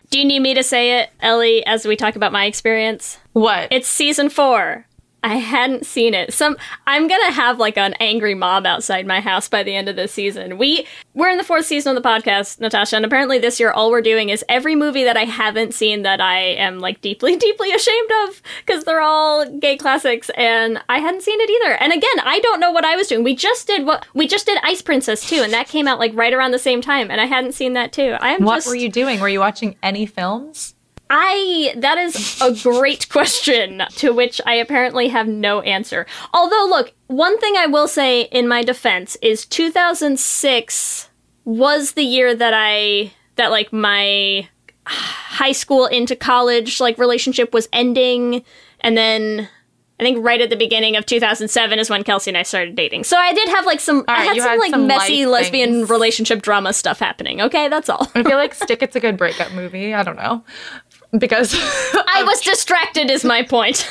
Do 0.10 0.20
you 0.20 0.26
need 0.26 0.40
me 0.40 0.54
to 0.56 0.64
say 0.64 1.00
it, 1.00 1.12
Ellie, 1.22 1.66
as 1.66 1.86
we 1.86 1.96
talk 1.96 2.16
about 2.16 2.32
my 2.32 2.46
experience? 2.46 3.20
What? 3.34 3.68
It's 3.72 3.88
season 3.88 4.30
four. 4.30 4.86
I 5.24 5.36
hadn't 5.36 5.86
seen 5.86 6.14
it. 6.14 6.34
Some 6.34 6.58
I'm 6.88 7.08
gonna 7.08 7.32
have 7.32 7.60
like 7.60 7.78
an 7.78 7.94
angry 8.00 8.36
mob 8.36 8.66
outside 8.66 9.06
my 9.06 9.20
house 9.20 9.48
by 9.50 9.64
the 9.64 9.76
end 9.76 9.90
of 9.90 9.96
this 9.96 10.14
season. 10.14 10.58
We 10.58 10.88
we're 11.14 11.30
in 11.30 11.38
the 11.38 11.44
fourth 11.44 11.66
season 11.66 11.96
of 11.96 12.02
the 12.02 12.08
podcast, 12.08 12.60
Natasha, 12.60 12.96
and 12.96 13.06
apparently 13.06 13.38
this 13.38 13.60
year 13.60 13.72
all 13.72 13.92
we're 13.92 14.02
doing 14.02 14.30
is 14.30 14.46
every 14.48 14.76
movie 14.76 15.04
that 15.04 15.18
I 15.18 15.26
haven't 15.26 15.74
seen 15.74 16.04
that 16.04 16.22
I 16.22 16.40
am 16.40 16.80
like 16.80 17.02
deeply, 17.02 17.36
deeply 17.38 17.72
ashamed 17.72 18.12
of 18.28 18.42
because 18.66 18.86
they're 18.86 19.02
all 19.02 19.50
gay 19.60 19.76
classics, 19.78 20.30
and 20.36 20.82
I 20.88 21.00
hadn't 21.00 21.24
seen 21.24 21.40
it 21.42 21.50
either. 21.50 21.74
And 21.76 21.92
again, 21.92 22.20
I 22.24 22.40
don't 22.40 22.60
know 22.60 22.72
what 22.72 22.86
I 22.86 22.96
was 22.96 23.08
doing. 23.08 23.24
We 23.24 23.36
just 23.36 23.68
did 23.68 23.86
what 23.86 24.06
we 24.14 24.28
just 24.28 24.46
did 24.46 24.60
Ice 24.64 24.82
Princess 24.82 25.28
too, 25.28 25.42
and 25.42 25.52
that 25.54 25.68
came 25.68 25.88
out 25.88 26.00
like 26.00 26.16
right 26.16 26.34
around 26.34 26.52
the 26.52 26.60
same 26.60 26.82
time, 26.82 27.12
and 27.12 27.20
I 27.20 27.26
hadn't 27.26 27.54
seen 27.54 27.74
that 27.74 27.92
too. 27.92 28.16
I 28.22 28.32
am 28.32 28.44
what 28.44 28.58
just 28.58 28.68
were 28.68 28.76
you 28.76 28.90
doing? 28.90 29.20
Were 29.20 29.30
you 29.30 29.40
watching 29.40 29.76
any 29.84 30.06
films? 30.06 30.76
I 31.10 31.74
that 31.78 31.98
is 31.98 32.40
a 32.42 32.54
great 32.54 33.10
question 33.10 33.84
to 33.96 34.12
which 34.14 34.40
I 34.46 34.56
apparently 34.56 35.08
have 35.08 35.28
no 35.28 35.62
answer. 35.62 36.06
Although 36.34 36.68
look, 36.70 36.94
one 37.08 37.40
thing 37.40 37.56
I 37.58 37.66
will 37.66 37.88
say 37.88 38.24
in 38.24 38.48
my 38.48 38.64
defense 38.64 39.18
is 39.22 39.46
2006 39.46 41.10
was 41.46 41.94
the 41.94 42.04
year 42.04 42.36
that 42.36 42.54
I 42.56 43.12
that 43.38 43.50
like 43.50 43.74
my 43.74 44.48
high 44.86 45.52
school 45.52 45.86
into 45.88 46.16
college 46.16 46.80
like 46.80 46.98
relationship 46.98 47.54
was 47.54 47.70
ending 47.74 48.44
and 48.82 48.98
then 48.98 49.50
I 50.00 50.04
think 50.04 50.24
right 50.24 50.40
at 50.40 50.50
the 50.50 50.56
beginning 50.56 50.96
of 50.96 51.06
2007 51.06 51.78
is 51.78 51.90
when 51.90 52.04
Kelsey 52.04 52.32
and 52.32 52.38
I 52.38 52.44
started 52.44 52.74
dating. 52.76 53.04
So 53.04 53.18
I 53.18 53.34
did 53.34 53.50
have 53.50 53.66
like 53.66 53.82
some 53.82 54.06
I 54.08 54.24
had 54.24 54.38
some 54.38 54.48
had 54.48 54.60
like 54.60 54.72
some 54.72 54.88
messy 54.88 55.26
lesbian 55.26 55.72
things. 55.72 55.90
relationship 55.90 56.42
drama 56.42 56.72
stuff 56.72 57.00
happening. 57.00 57.42
Okay, 57.42 57.68
that's 57.68 57.90
all. 57.90 58.10
I 58.16 58.24
feel 58.24 58.38
like 58.38 58.54
Stick 58.60 58.82
It's 58.82 58.96
a 58.96 59.02
good 59.02 59.18
breakup 59.18 59.52
movie. 59.52 59.94
I 59.94 60.04
don't 60.04 60.16
know. 60.16 60.44
Because 61.18 61.54
I 61.58 62.24
was 62.26 62.42
distracted 62.42 63.10
is 63.10 63.26
my 63.26 63.44
point. 63.44 63.90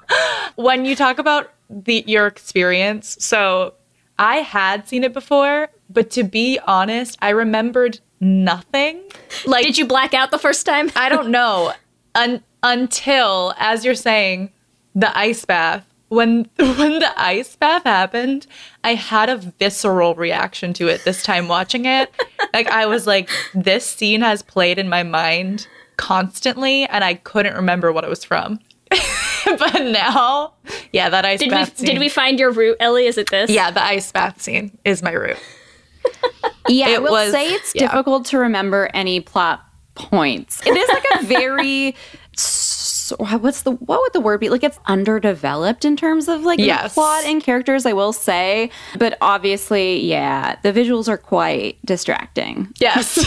when 0.56 0.84
you 0.84 0.94
talk 0.94 1.18
about 1.18 1.52
the 1.68 2.04
your 2.06 2.26
experience. 2.26 3.16
So 3.20 3.74
I 4.18 4.36
had 4.36 4.88
seen 4.88 5.04
it 5.04 5.12
before, 5.12 5.68
but 5.88 6.10
to 6.10 6.22
be 6.22 6.58
honest, 6.66 7.18
I 7.22 7.30
remembered 7.30 8.00
nothing. 8.20 9.02
Like 9.46 9.64
Did 9.64 9.78
you 9.78 9.86
black 9.86 10.14
out 10.14 10.30
the 10.30 10.38
first 10.38 10.66
time? 10.66 10.90
I 10.94 11.08
don't 11.08 11.30
know 11.30 11.72
un- 12.14 12.42
until, 12.62 13.54
as 13.58 13.84
you're 13.84 13.94
saying, 13.94 14.52
the 14.94 15.16
ice 15.16 15.44
bath. 15.44 15.86
When 16.08 16.50
when 16.58 16.98
the 16.98 17.12
ice 17.16 17.56
bath 17.56 17.84
happened, 17.84 18.46
I 18.84 18.94
had 18.94 19.30
a 19.30 19.38
visceral 19.38 20.14
reaction 20.14 20.74
to 20.74 20.88
it 20.88 21.04
this 21.04 21.22
time 21.22 21.48
watching 21.48 21.86
it. 21.86 22.10
like 22.52 22.66
I 22.66 22.84
was 22.84 23.06
like, 23.06 23.30
this 23.54 23.86
scene 23.86 24.20
has 24.20 24.42
played 24.42 24.78
in 24.78 24.90
my 24.90 25.02
mind 25.04 25.66
constantly, 25.96 26.84
and 26.86 27.02
I 27.04 27.14
couldn't 27.14 27.54
remember 27.54 27.92
what 27.92 28.04
it 28.04 28.10
was 28.10 28.24
from. 28.24 28.58
but 29.44 29.74
now, 29.84 30.52
yeah, 30.92 31.08
that 31.08 31.24
ice 31.24 31.40
Did 31.40 31.46
we 31.50 31.54
bath. 31.56 31.76
scene. 31.78 31.86
did 31.86 31.98
we 31.98 32.08
find 32.08 32.38
your 32.38 32.50
route, 32.52 32.76
Ellie? 32.80 33.06
Is 33.06 33.16
it 33.18 33.30
this? 33.30 33.50
Yeah, 33.50 33.70
the 33.70 33.82
ice 33.82 34.12
bath 34.12 34.40
scene 34.42 34.76
is 34.84 35.02
my 35.02 35.12
route. 35.12 35.38
Yeah, 36.68 36.86
I 36.86 36.90
It 36.92 37.02
will 37.02 37.10
was- 37.10 37.32
say 37.32 37.48
it's 37.52 37.74
yeah. 37.74 37.88
difficult 37.88 38.26
to 38.26 38.38
remember 38.38 38.88
any 38.94 39.18
plot 39.20 39.64
points. 39.96 40.64
It 40.64 40.76
is 40.76 40.88
like 40.88 41.04
a 41.20 41.24
very 41.26 41.96
s- 42.36 43.12
what's 43.18 43.62
the 43.62 43.72
what 43.72 44.00
would 44.00 44.12
the 44.12 44.20
word 44.20 44.38
be? 44.38 44.48
Like 44.48 44.62
it's 44.62 44.78
underdeveloped 44.86 45.84
in 45.84 45.96
terms 45.96 46.28
of 46.28 46.44
like 46.44 46.58
the 46.58 46.66
Yes. 46.66 46.94
plot 46.94 47.24
and 47.24 47.42
characters, 47.42 47.84
I 47.84 47.92
will 47.94 48.12
say. 48.12 48.70
But 48.96 49.18
obviously, 49.20 50.00
yeah, 50.06 50.54
the 50.62 50.72
visuals 50.72 51.08
are 51.08 51.18
quite 51.18 51.84
distracting. 51.84 52.72
Yes. 52.78 53.18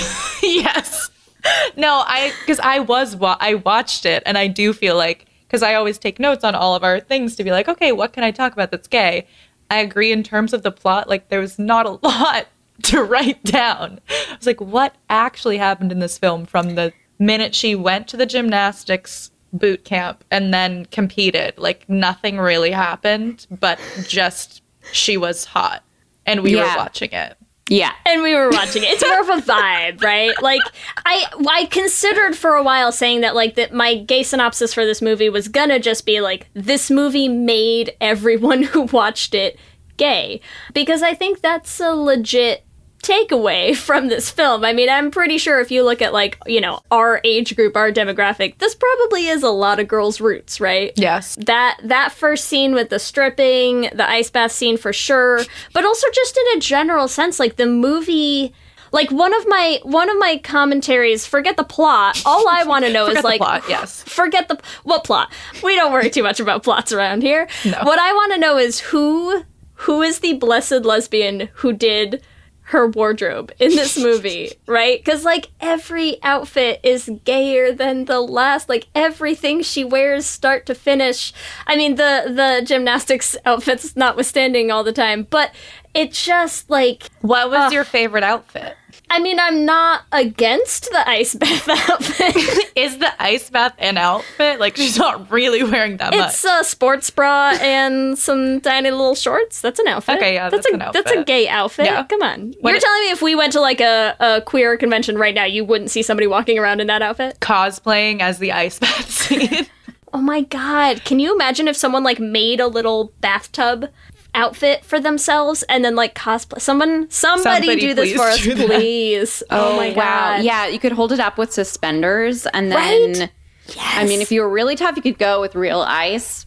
yes. 0.41 1.09
No, 1.77 2.03
I 2.05 2.31
because 2.41 2.59
I 2.59 2.79
was 2.79 3.15
wa- 3.15 3.37
I 3.39 3.55
watched 3.55 4.05
it 4.05 4.23
and 4.25 4.37
I 4.37 4.47
do 4.47 4.73
feel 4.73 4.95
like 4.95 5.25
because 5.47 5.61
I 5.63 5.75
always 5.75 5.97
take 5.97 6.19
notes 6.19 6.43
on 6.43 6.55
all 6.55 6.75
of 6.75 6.83
our 6.83 6.99
things 6.99 7.35
to 7.35 7.43
be 7.43 7.51
like, 7.51 7.67
okay, 7.67 7.91
what 7.91 8.13
can 8.13 8.23
I 8.23 8.31
talk 8.31 8.53
about 8.53 8.71
that's 8.71 8.87
gay? 8.87 9.27
I 9.69 9.77
agree 9.79 10.11
in 10.11 10.23
terms 10.23 10.53
of 10.53 10.63
the 10.63 10.71
plot, 10.71 11.09
like 11.09 11.29
there 11.29 11.39
was 11.39 11.57
not 11.59 11.85
a 11.85 11.91
lot 12.07 12.47
to 12.83 13.03
write 13.03 13.43
down. 13.43 13.99
I 14.09 14.35
was 14.37 14.45
like, 14.47 14.61
what 14.61 14.95
actually 15.09 15.57
happened 15.57 15.91
in 15.91 15.99
this 15.99 16.17
film 16.17 16.45
from 16.45 16.75
the 16.75 16.93
minute 17.19 17.55
she 17.55 17.75
went 17.75 18.07
to 18.09 18.17
the 18.17 18.25
gymnastics 18.25 19.31
boot 19.53 19.85
camp 19.85 20.23
and 20.31 20.53
then 20.53 20.85
competed? 20.87 21.57
Like 21.57 21.87
nothing 21.89 22.37
really 22.37 22.71
happened, 22.71 23.47
but 23.59 23.79
just 24.07 24.61
she 24.91 25.15
was 25.17 25.45
hot 25.45 25.83
and 26.25 26.41
we 26.41 26.55
Yeah. 26.55 26.73
were 26.75 26.79
watching 26.83 27.11
it. 27.11 27.37
Yeah. 27.69 27.93
and 28.05 28.21
we 28.21 28.35
were 28.35 28.49
watching 28.49 28.83
it. 28.83 28.89
It's 28.89 29.03
more 29.03 29.21
of 29.21 29.29
a 29.29 29.41
vibe, 29.41 30.03
right? 30.03 30.39
Like 30.41 30.61
I 31.05 31.25
I 31.49 31.65
considered 31.65 32.35
for 32.37 32.51
a 32.51 32.63
while 32.63 32.91
saying 32.91 33.21
that 33.21 33.33
like 33.35 33.55
that 33.55 33.73
my 33.73 33.95
gay 33.95 34.23
synopsis 34.23 34.73
for 34.73 34.85
this 34.85 35.01
movie 35.01 35.29
was 35.29 35.47
gonna 35.47 35.79
just 35.79 36.05
be 36.05 36.21
like 36.21 36.47
this 36.53 36.91
movie 36.91 37.27
made 37.27 37.95
everyone 37.99 38.63
who 38.71 38.83
watched 38.83 39.33
it 39.33 39.57
gay 39.97 40.41
because 40.73 41.01
I 41.01 41.13
think 41.13 41.41
that's 41.41 41.79
a 41.79 41.95
legit 41.95 42.64
takeaway 43.05 43.75
from 43.87 44.07
this 44.07 44.29
film. 44.29 44.63
I 44.65 44.73
mean, 44.73 44.89
I'm 44.89 45.11
pretty 45.11 45.37
sure 45.37 45.59
if 45.59 45.71
you 45.71 45.83
look 45.83 46.01
at 46.01 46.13
like, 46.13 46.37
you 46.45 46.61
know, 46.61 46.79
our 46.91 47.21
age 47.23 47.55
group, 47.55 47.75
our 47.75 47.91
demographic, 47.91 48.57
this 48.57 48.75
probably 48.75 49.27
is 49.27 49.43
a 49.43 49.49
lot 49.49 49.79
of 49.79 49.87
girls' 49.87 50.19
roots, 50.19 50.59
right? 50.59 50.91
Yes. 50.95 51.35
that 51.45 51.79
that 51.83 52.11
first 52.11 52.45
scene 52.45 52.73
with 52.73 52.89
the 52.89 52.99
stripping, 52.99 53.89
the 53.93 54.09
ice 54.09 54.29
bath 54.29 54.51
scene 54.51 54.77
for 54.77 54.91
sure, 54.93 55.41
but 55.73 55.85
also 55.85 56.07
just 56.13 56.37
in 56.37 56.57
a 56.57 56.59
general 56.59 57.07
sense, 57.07 57.39
like 57.39 57.55
the 57.57 57.67
movie. 57.67 58.53
Like 58.91 59.11
one 59.11 59.33
of 59.33 59.45
my 59.47 59.79
one 59.83 60.09
of 60.09 60.17
my 60.19 60.39
commentaries, 60.41 61.25
forget 61.25 61.57
the 61.57 61.65
plot. 61.65 62.21
All 62.25 62.47
I 62.47 62.63
want 62.63 62.85
to 62.85 62.93
know 62.93 63.07
is 63.09 63.21
like 63.25 63.41
plot, 63.41 63.63
yes. 63.67 64.01
forget 64.07 64.47
the 64.47 64.57
what 64.83 65.03
plot. 65.03 65.33
We 65.61 65.75
don't 65.75 65.91
worry 65.91 66.09
too 66.09 66.23
much 66.23 66.39
about 66.39 66.63
plots 66.63 66.93
around 66.93 67.21
here. 67.21 67.49
No. 67.65 67.77
What 67.83 67.99
I 67.99 68.13
want 68.13 68.31
to 68.33 68.37
know 68.37 68.57
is 68.57 68.79
who 68.79 69.43
who 69.73 70.01
is 70.01 70.19
the 70.19 70.33
blessed 70.33 70.85
lesbian 70.85 71.49
who 71.55 71.73
did 71.73 72.23
her 72.69 72.87
wardrobe 72.87 73.51
in 73.59 73.69
this 73.71 73.97
movie, 73.97 74.51
right? 74.65 75.03
Cuz 75.05 75.23
like 75.23 75.49
every 75.61 76.17
outfit 76.23 76.79
is 76.83 77.09
gayer 77.23 77.71
than 77.71 78.05
the 78.05 78.19
last. 78.21 78.69
Like 78.69 78.87
everything 78.95 79.61
she 79.61 79.83
wears 79.83 80.25
start 80.25 80.65
to 80.65 80.75
finish. 80.75 81.31
I 81.67 81.75
mean 81.75 81.95
the 81.95 82.23
the 82.27 82.65
gymnastics 82.65 83.37
outfits 83.45 83.95
notwithstanding 83.95 84.71
all 84.71 84.83
the 84.83 84.93
time, 84.93 85.27
but 85.29 85.53
it 85.93 86.11
just 86.11 86.69
like 86.69 87.03
What 87.21 87.49
was 87.49 87.71
your 87.71 87.83
favorite 87.83 88.23
outfit? 88.23 88.75
I 89.15 89.19
mean, 89.19 89.39
I'm 89.39 89.63
not 89.63 90.01
against 90.11 90.91
the 90.91 91.07
ice 91.09 91.35
bath 91.35 91.69
outfit. 91.89 92.35
Is 92.75 92.97
the 92.97 93.09
ice 93.21 93.49
bath 93.49 93.73
an 93.77 93.97
outfit? 93.97 94.59
Like 94.59 94.75
she's 94.75 94.97
not 94.97 95.31
really 95.31 95.63
wearing 95.63 95.95
that 95.97 96.13
much. 96.13 96.31
It's 96.33 96.43
a 96.43 96.63
sports 96.65 97.09
bra 97.09 97.55
and 97.61 98.17
some 98.19 98.59
tiny 98.59 98.91
little 98.91 99.15
shorts. 99.15 99.61
That's 99.61 99.79
an 99.79 99.87
outfit. 99.87 100.17
Okay, 100.17 100.33
yeah, 100.33 100.49
that's 100.49 100.67
a 100.69 100.73
an 100.73 100.79
that's 100.91 101.11
a 101.11 101.23
gay 101.23 101.47
outfit. 101.47 101.85
Yeah. 101.85 102.03
Come 102.03 102.21
on, 102.21 102.53
When 102.59 102.73
you're 102.73 102.75
it- 102.75 102.81
telling 102.81 103.01
me 103.03 103.11
if 103.11 103.21
we 103.21 103.35
went 103.35 103.53
to 103.53 103.61
like 103.61 103.79
a, 103.79 104.15
a 104.19 104.41
queer 104.41 104.75
convention 104.75 105.17
right 105.17 105.33
now, 105.33 105.45
you 105.45 105.63
wouldn't 105.63 105.91
see 105.91 106.01
somebody 106.03 106.27
walking 106.27 106.59
around 106.59 106.81
in 106.81 106.87
that 106.87 107.01
outfit? 107.01 107.39
Cosplaying 107.39 108.19
as 108.19 108.39
the 108.39 108.51
ice 108.51 108.79
bath 108.79 109.09
scene. 109.09 109.65
Oh 110.13 110.21
my 110.21 110.41
god! 110.41 111.03
Can 111.05 111.19
you 111.19 111.33
imagine 111.33 111.67
if 111.69 111.75
someone 111.77 112.03
like 112.03 112.19
made 112.19 112.59
a 112.59 112.67
little 112.67 113.13
bathtub 113.21 113.87
outfit 114.35 114.85
for 114.85 114.99
themselves 114.99 115.63
and 115.63 115.83
then 115.83 115.95
like 115.95 116.13
cosplay? 116.15 116.61
Someone, 116.61 117.09
somebody, 117.09 117.67
Somebody 117.67 117.79
do 117.79 117.93
this 117.93 118.13
for 118.13 118.23
us, 118.23 118.41
please. 118.41 119.41
Oh, 119.49 119.73
oh, 119.73 119.77
my 119.77 119.93
god! 119.93 120.43
Yeah, 120.43 120.67
you 120.67 120.79
could 120.79 120.91
hold 120.91 121.11
it 121.11 121.19
up 121.19 121.37
with 121.37 121.51
suspenders 121.51 122.45
and 122.47 122.71
then 122.71 123.11
Right? 123.19 123.31
I 123.79 124.05
mean 124.05 124.21
if 124.21 124.31
you 124.31 124.41
were 124.41 124.49
really 124.49 124.75
tough 124.75 124.95
you 124.95 125.01
could 125.01 125.17
go 125.17 125.41
with 125.41 125.55
real 125.55 125.81
ice. 125.81 126.45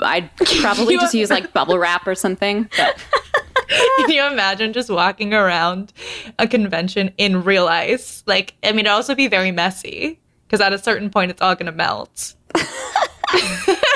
I'd 0.00 0.34
probably 0.60 0.96
just 0.98 1.14
use 1.14 1.30
like 1.30 1.52
bubble 1.52 1.78
wrap 1.78 2.06
or 2.06 2.14
something. 2.14 2.68
But 2.76 2.98
Can 3.98 4.10
you 4.10 4.26
imagine 4.26 4.72
just 4.72 4.88
walking 4.90 5.34
around 5.34 5.92
a 6.38 6.46
convention 6.48 7.12
in 7.18 7.44
real 7.44 7.68
ice? 7.68 8.22
Like, 8.26 8.54
I 8.62 8.70
mean, 8.70 8.80
it'd 8.80 8.88
also 8.92 9.14
be 9.14 9.28
very 9.28 9.50
messy 9.52 10.20
because 10.46 10.60
at 10.60 10.72
a 10.72 10.78
certain 10.78 11.10
point 11.10 11.30
it's 11.30 11.42
all 11.42 11.54
gonna 11.54 11.72
melt. 11.72 12.34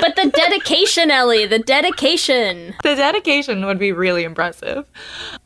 But 0.01 0.17
the 0.17 0.31
dedication, 0.35 1.11
Ellie, 1.11 1.47
the 1.47 1.59
dedication. 1.59 2.75
The 2.83 2.95
dedication 2.95 3.65
would 3.67 3.79
be 3.79 3.93
really 3.93 4.25
impressive. 4.25 4.85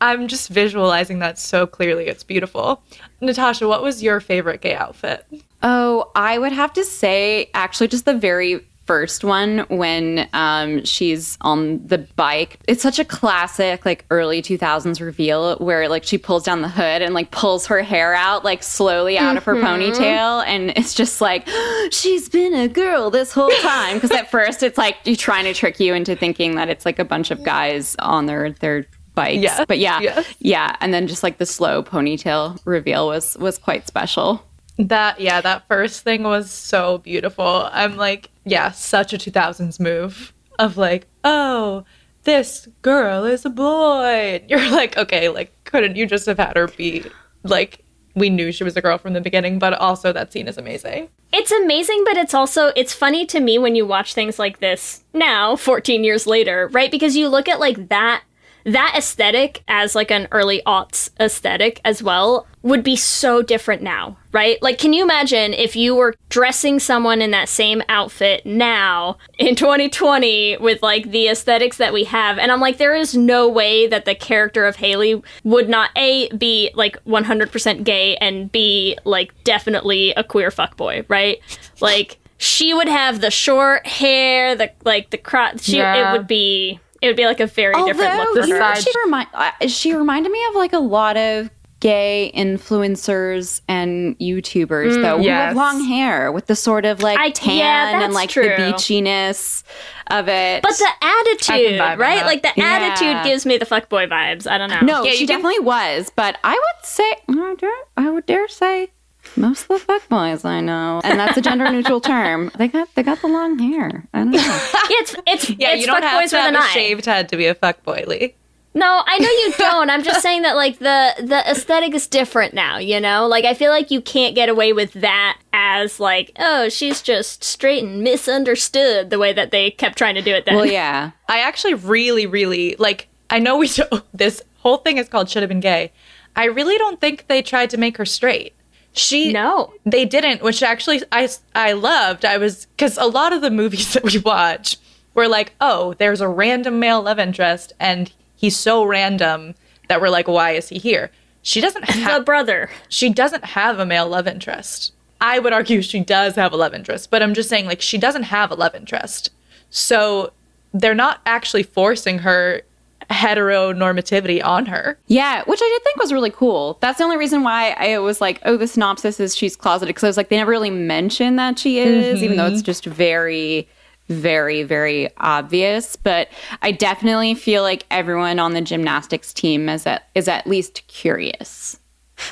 I'm 0.01 0.27
just 0.27 0.49
visualizing 0.49 1.19
that 1.19 1.37
so 1.37 1.67
clearly. 1.67 2.07
It's 2.07 2.23
beautiful. 2.23 2.83
Natasha, 3.21 3.67
what 3.67 3.83
was 3.83 4.03
your 4.03 4.19
favorite 4.19 4.61
gay 4.61 4.75
outfit? 4.75 5.25
Oh, 5.63 6.11
I 6.15 6.37
would 6.37 6.51
have 6.51 6.73
to 6.73 6.83
say 6.83 7.49
actually 7.53 7.87
just 7.87 8.05
the 8.05 8.15
very 8.15 8.65
first 8.87 9.23
one 9.23 9.59
when 9.67 10.27
um, 10.33 10.83
she's 10.85 11.37
on 11.41 11.85
the 11.85 11.99
bike. 12.15 12.59
It's 12.67 12.81
such 12.81 12.97
a 12.97 13.05
classic 13.05 13.85
like 13.85 14.05
early 14.09 14.41
2000s 14.41 14.99
reveal 15.01 15.57
where 15.57 15.87
like 15.89 16.03
she 16.03 16.17
pulls 16.17 16.43
down 16.43 16.61
the 16.61 16.69
hood 16.69 17.01
and 17.01 17.13
like 17.13 17.31
pulls 17.31 17.67
her 17.67 17.83
hair 17.83 18.15
out 18.15 18.43
like 18.43 18.63
slowly 18.63 19.17
out 19.17 19.37
of 19.37 19.43
her 19.43 19.55
ponytail 19.55 20.45
and 20.47 20.71
it's 20.71 20.93
just 20.93 21.21
like 21.21 21.47
she's 21.91 22.29
been 22.29 22.53
a 22.53 22.67
girl 22.67 23.11
this 23.11 23.31
whole 23.31 23.51
time 23.61 23.95
because 23.95 24.11
at 24.11 24.31
first 24.31 24.63
it's 24.63 24.77
like 24.77 24.95
you're 25.03 25.15
trying 25.15 25.43
to 25.43 25.53
trick 25.53 25.79
you 25.79 25.93
into 25.93 26.15
thinking 26.15 26.55
that 26.55 26.69
it's 26.69 26.85
like 26.85 26.97
a 26.97 27.05
bunch 27.05 27.29
of 27.29 27.43
guys 27.43 27.95
on 27.99 28.25
their 28.25 28.51
their 28.53 28.87
bikes. 29.17 29.43
Yeah. 29.43 29.65
But 29.67 29.79
yeah. 29.79 29.99
Yes. 29.99 30.35
Yeah, 30.39 30.75
and 30.79 30.93
then 30.93 31.07
just 31.07 31.23
like 31.23 31.39
the 31.39 31.45
slow 31.45 31.83
ponytail 31.83 32.59
reveal 32.63 33.07
was 33.07 33.37
was 33.37 33.57
quite 33.57 33.85
special. 33.87 34.41
That 34.77 35.19
yeah, 35.19 35.41
that 35.41 35.67
first 35.67 36.03
thing 36.03 36.23
was 36.23 36.51
so 36.51 36.99
beautiful. 36.99 37.67
I'm 37.71 37.97
like, 37.97 38.29
yeah, 38.45 38.71
such 38.71 39.13
a 39.13 39.17
2000s 39.17 39.79
move 39.79 40.33
of 40.59 40.77
like, 40.77 41.07
oh, 41.23 41.83
this 42.23 42.67
girl 42.81 43.23
is 43.23 43.45
a 43.45 43.49
boy. 43.49 44.43
You're 44.47 44.69
like, 44.71 44.97
okay, 44.97 45.29
like 45.29 45.51
couldn't 45.63 45.95
you 45.95 46.05
just 46.05 46.25
have 46.27 46.37
had 46.37 46.57
her 46.57 46.67
be 46.67 47.03
like 47.43 47.83
we 48.17 48.29
knew 48.31 48.51
she 48.51 48.63
was 48.63 48.75
a 48.75 48.81
girl 48.81 48.97
from 48.97 49.13
the 49.13 49.21
beginning, 49.21 49.59
but 49.59 49.73
also 49.75 50.11
that 50.11 50.33
scene 50.33 50.47
is 50.47 50.57
amazing. 50.57 51.07
It's 51.31 51.51
amazing, 51.51 52.03
but 52.03 52.17
it's 52.17 52.33
also 52.33 52.71
it's 52.75 52.93
funny 52.93 53.27
to 53.27 53.39
me 53.39 53.59
when 53.59 53.75
you 53.75 53.85
watch 53.85 54.13
things 54.13 54.39
like 54.39 54.59
this 54.59 55.03
now, 55.13 55.55
14 55.55 56.03
years 56.03 56.25
later, 56.25 56.67
right? 56.71 56.89
Because 56.89 57.15
you 57.15 57.29
look 57.29 57.47
at 57.47 57.59
like 57.59 57.89
that 57.89 58.23
that 58.67 58.93
aesthetic 58.97 59.63
as 59.69 59.95
like 59.95 60.11
an 60.11 60.27
early 60.31 60.61
aughts 60.65 61.09
aesthetic 61.21 61.79
as 61.85 62.03
well 62.03 62.45
would 62.63 62.83
be 62.83 62.97
so 62.97 63.41
different 63.41 63.81
now, 63.81 64.17
right? 64.33 64.61
Like 64.61 64.77
can 64.77 64.91
you 64.91 65.03
imagine 65.03 65.53
if 65.53 65.73
you 65.75 65.95
were 65.95 66.13
dressing 66.27 66.77
someone 66.79 67.21
in 67.21 67.31
that 67.31 67.47
same 67.47 67.81
outfit 67.87 68.45
now 68.45 69.17
in 69.39 69.55
2020 69.55 70.57
with 70.57 70.83
like 70.83 71.11
the 71.11 71.29
aesthetics 71.29 71.77
that 71.77 71.93
we 71.93 72.03
have 72.03 72.37
and 72.37 72.51
I'm 72.51 72.59
like 72.59 72.77
there 72.77 72.93
is 72.93 73.15
no 73.15 73.47
way 73.47 73.87
that 73.87 74.03
the 74.03 74.15
character 74.15 74.65
of 74.65 74.75
Haley 74.75 75.21
would 75.45 75.69
not 75.69 75.91
a 75.95 76.29
be 76.35 76.69
like 76.75 77.01
100% 77.05 77.83
gay 77.85 78.17
and 78.17 78.51
b 78.51 78.97
like 79.05 79.33
definitely 79.45 80.11
a 80.17 80.23
queer 80.25 80.49
fuckboy, 80.49 81.05
right? 81.07 81.39
Like 81.79 82.17
she 82.37 82.73
would 82.73 82.89
have 82.89 83.21
the 83.21 83.31
short 83.31 83.87
hair, 83.87 84.55
the 84.55 84.71
like 84.83 85.09
the 85.11 85.17
crop, 85.17 85.59
She 85.59 85.77
Yeah. 85.77 86.09
it 86.13 86.17
would 86.17 86.27
be 86.27 86.79
it 87.01 87.07
would 87.07 87.15
be 87.17 87.25
like 87.25 87.39
a 87.39 87.47
very 87.47 87.73
different 87.85 88.15
look 88.17 88.33
for 88.43 88.47
you 88.47 88.53
know, 88.57 88.65
her. 88.65 88.75
she, 88.75 88.91
remi- 89.05 89.27
uh, 89.33 89.51
she 89.67 89.93
reminded 89.93 90.31
me 90.31 90.43
of 90.49 90.55
like 90.55 90.73
a 90.73 90.79
lot 90.79 91.17
of 91.17 91.49
gay 91.79 92.31
influencers 92.35 93.61
and 93.67 94.17
YouTubers 94.17 94.99
though 95.01 95.17
who 95.17 95.25
yes. 95.25 95.49
have 95.49 95.55
long 95.55 95.83
hair 95.83 96.31
with 96.31 96.47
the 96.47 96.55
sort 96.55 96.85
of 96.85 97.03
like 97.03 97.19
I- 97.19 97.29
tan 97.29 97.57
yeah, 97.57 98.03
and 98.03 98.13
like 98.13 98.29
true. 98.31 98.43
the 98.43 98.49
beachiness 98.49 99.63
of 100.07 100.27
it. 100.27 100.63
But 100.63 100.75
the 100.77 100.89
attitude, 101.01 101.79
right? 101.99 102.25
Like 102.25 102.41
the 102.41 102.51
Yeah. 102.55 102.65
attitude 102.65 103.23
gives 103.29 103.45
me 103.45 103.57
the 103.57 103.65
fuckboy 103.65 104.09
vibes. 104.09 104.49
I 104.49 104.57
don't 104.57 104.69
know. 104.69 104.79
no, 104.81 105.03
Yeah, 105.03 105.11
she 105.11 105.21
you 105.21 105.27
can- 105.27 105.37
definitely 105.41 105.59
was. 105.65 106.11
But 106.15 106.37
I 106.43 106.53
would 106.53 106.85
say, 106.85 107.11
I 107.29 107.55
dare, 107.59 107.71
I 107.97 108.09
would 108.09 108.25
dare 108.25 108.47
say, 108.47 108.89
most 109.37 109.69
of 109.69 109.85
the 109.85 109.93
fuckboys 109.93 110.43
I 110.45 110.59
know, 110.61 111.01
and 111.03 111.19
that's 111.19 111.37
a 111.37 111.41
gender 111.41 111.69
neutral 111.71 112.01
term. 112.01 112.51
They 112.57 112.67
got 112.67 112.93
they 112.95 113.03
got 113.03 113.21
the 113.21 113.27
long 113.27 113.57
hair. 113.59 114.05
I 114.13 114.19
don't 114.19 114.31
know. 114.31 114.37
Yeah, 114.39 114.59
it's 114.99 115.15
it's 115.25 115.49
Yeah, 115.51 115.71
it's 115.73 115.81
you 115.81 115.87
don't 115.87 116.03
have 116.03 116.21
fuckboys 116.21 116.29
to 116.31 116.35
with 116.37 116.45
have 116.45 116.53
a 116.55 116.57
eye. 116.59 116.71
shaved 116.73 117.05
head 117.05 117.29
to 117.29 117.37
be 117.37 117.45
a 117.45 117.55
fuckboy, 117.55 118.07
Leigh. 118.07 118.35
No, 118.73 119.01
I 119.07 119.17
know 119.17 119.29
you 119.29 119.53
don't. 119.57 119.89
I'm 119.89 120.03
just 120.03 120.21
saying 120.21 120.43
that 120.43 120.55
like 120.55 120.77
the 120.79 121.13
the 121.19 121.49
aesthetic 121.49 121.95
is 121.95 122.05
different 122.07 122.53
now, 122.53 122.77
you 122.77 122.99
know? 122.99 123.25
Like 123.27 123.43
I 123.45 123.53
feel 123.55 123.71
like 123.71 123.89
you 123.89 124.01
can't 124.01 124.35
get 124.35 124.49
away 124.49 124.71
with 124.73 124.93
that 124.93 125.39
as 125.51 125.99
like, 125.99 126.31
oh, 126.37 126.69
she's 126.69 127.01
just 127.01 127.43
straight 127.43 127.83
and 127.83 128.03
misunderstood 128.03 129.09
the 129.09 129.17
way 129.19 129.33
that 129.33 129.49
they 129.51 129.71
kept 129.71 129.97
trying 129.97 130.15
to 130.15 130.21
do 130.21 130.31
it 130.31 130.45
then. 130.45 130.55
well, 130.55 130.65
yeah. 130.65 131.11
I 131.27 131.39
actually 131.39 131.73
really, 131.73 132.25
really 132.27 132.75
like. 132.77 133.07
I 133.29 133.39
know 133.39 133.57
we 133.57 133.67
do, 133.67 133.83
this 134.13 134.41
whole 134.59 134.77
thing 134.77 134.97
is 134.97 135.09
called 135.09 135.29
"Should 135.29 135.41
Have 135.43 135.49
Been 135.49 135.59
Gay." 135.59 135.91
I 136.35 136.45
really 136.45 136.77
don't 136.77 137.01
think 137.01 137.25
they 137.27 137.41
tried 137.41 137.71
to 137.71 137.77
make 137.77 137.97
her 137.97 138.05
straight. 138.05 138.53
She 138.97 139.31
No. 139.31 139.73
they 139.85 140.05
didn't, 140.05 140.41
which 140.41 140.61
actually 140.63 141.01
I 141.11 141.29
I 141.55 141.73
loved. 141.73 142.25
I 142.25 142.37
was 142.37 142.65
because 142.67 142.97
a 142.97 143.05
lot 143.05 143.33
of 143.33 143.41
the 143.41 143.51
movies 143.51 143.93
that 143.93 144.03
we 144.03 144.17
watch 144.19 144.77
were 145.13 145.27
like, 145.27 145.53
oh, 145.61 145.93
there's 145.95 146.21
a 146.21 146.27
random 146.27 146.79
male 146.79 147.01
love 147.01 147.19
interest, 147.19 147.73
and 147.79 148.11
he's 148.35 148.55
so 148.57 148.83
random 148.83 149.55
that 149.89 149.99
we're 150.01 150.09
like, 150.09 150.27
why 150.27 150.51
is 150.51 150.69
he 150.69 150.77
here? 150.77 151.11
She 151.41 151.61
doesn't 151.61 151.89
have 151.89 152.21
a 152.21 152.23
brother. 152.25 152.69
she 152.89 153.09
doesn't 153.09 153.45
have 153.45 153.79
a 153.79 153.85
male 153.85 154.07
love 154.07 154.27
interest. 154.27 154.93
I 155.21 155.39
would 155.39 155.53
argue 155.53 155.81
she 155.81 156.01
does 156.01 156.35
have 156.35 156.51
a 156.53 156.57
love 156.57 156.73
interest, 156.75 157.09
but 157.09 157.23
I'm 157.23 157.33
just 157.33 157.49
saying 157.49 157.65
like 157.65 157.81
she 157.81 157.97
doesn't 157.97 158.23
have 158.23 158.51
a 158.51 158.55
love 158.55 158.75
interest. 158.75 159.31
So 159.69 160.33
they're 160.73 160.93
not 160.93 161.21
actually 161.25 161.63
forcing 161.63 162.19
her 162.19 162.61
heteronormativity 163.09 164.43
on 164.43 164.65
her. 164.65 164.97
Yeah, 165.07 165.43
which 165.45 165.59
I 165.61 165.69
did 165.75 165.83
think 165.83 165.97
was 165.97 166.11
really 166.11 166.31
cool. 166.31 166.77
That's 166.81 166.97
the 166.97 167.03
only 167.03 167.17
reason 167.17 167.43
why 167.43 167.71
I 167.71 167.97
was 167.99 168.21
like, 168.21 168.39
oh, 168.43 168.57
the 168.57 168.67
synopsis 168.67 169.19
is 169.19 169.35
she's 169.35 169.55
closeted 169.55 169.89
because 169.89 170.03
I 170.03 170.07
was 170.07 170.17
like, 170.17 170.29
they 170.29 170.37
never 170.37 170.51
really 170.51 170.69
mention 170.69 171.37
that 171.37 171.59
she 171.59 171.79
is, 171.79 172.21
even 172.21 172.37
though 172.37 172.47
it's 172.47 172.57
mm-hmm. 172.57 172.65
just 172.65 172.85
very, 172.85 173.67
very, 174.09 174.63
very 174.63 175.09
obvious. 175.17 175.95
But 175.95 176.29
I 176.61 176.71
definitely 176.71 177.35
feel 177.35 177.63
like 177.63 177.85
everyone 177.91 178.39
on 178.39 178.53
the 178.53 178.61
gymnastics 178.61 179.33
team 179.33 179.69
is 179.69 179.85
at 179.85 180.07
is 180.15 180.27
at 180.27 180.47
least 180.47 180.85
curious. 180.87 181.79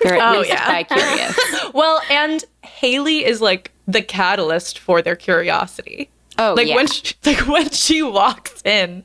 They're 0.02 0.16
at 0.16 0.22
Oh, 0.36 0.40
least 0.40 0.50
yeah. 0.50 0.84
curious. 0.84 1.40
Well, 1.74 2.02
and 2.10 2.44
Haley 2.64 3.26
is 3.26 3.42
like 3.42 3.72
the 3.88 4.02
catalyst 4.02 4.80
for 4.80 5.02
their 5.02 5.16
curiosity. 5.16 6.10
Oh, 6.38 6.54
like 6.56 6.68
yeah. 6.68 6.76
when 6.76 6.88
she, 6.88 7.14
like 7.26 7.48
when 7.48 7.70
she 7.70 8.02
walks 8.04 8.62
in, 8.64 9.04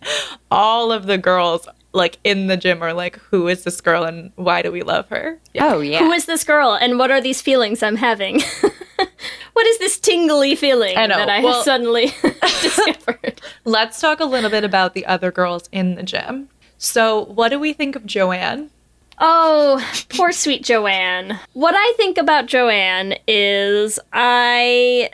all 0.51 0.93
of 0.93 1.07
the 1.07 1.19
girls 1.19 1.69
like 1.93 2.19
in 2.25 2.47
the 2.47 2.57
gym 2.57 2.83
are 2.83 2.93
like, 2.93 3.17
"Who 3.31 3.49
is 3.49 3.65
this 3.65 3.81
girl 3.81 4.05
and 4.05 4.33
why 4.37 4.63
do 4.63 4.71
we 4.73 4.83
love 4.83 5.09
her?" 5.09 5.39
Oh 5.59 5.81
yeah. 5.81 5.99
Who 5.99 6.13
is 6.13 6.27
this 6.27 6.45
girl 6.45 6.75
and 6.75 6.99
what 6.99 7.11
are 7.11 7.21
these 7.21 7.41
feelings 7.43 7.83
I'm 7.83 7.97
having? 7.97 8.41
what 9.53 9.67
is 9.67 9.79
this 9.79 9.99
tingly 9.99 10.55
feeling 10.55 10.97
I 10.97 11.07
that 11.09 11.29
I 11.29 11.41
Well- 11.43 11.55
have 11.55 11.65
suddenly 11.65 12.13
discovered? 12.63 13.41
Let's 13.65 14.01
talk 14.01 14.21
a 14.21 14.25
little 14.25 14.51
bit 14.51 14.65
about 14.65 14.95
the 14.95 15.07
other 15.07 15.31
girls 15.33 15.69
in 15.73 15.95
the 15.97 16.03
gym. 16.03 16.49
So, 16.79 17.25
what 17.27 17.51
do 17.51 17.59
we 17.59 17.73
think 17.73 17.95
of 17.97 18.07
Joanne? 18.07 18.71
Oh, 19.19 19.85
poor 20.09 20.33
sweet 20.33 20.65
Joanne. 20.65 21.39
What 21.53 21.75
I 21.77 21.93
think 21.99 22.17
about 22.17 22.47
Joanne 22.47 23.17
is 23.29 24.01
I 24.15 25.11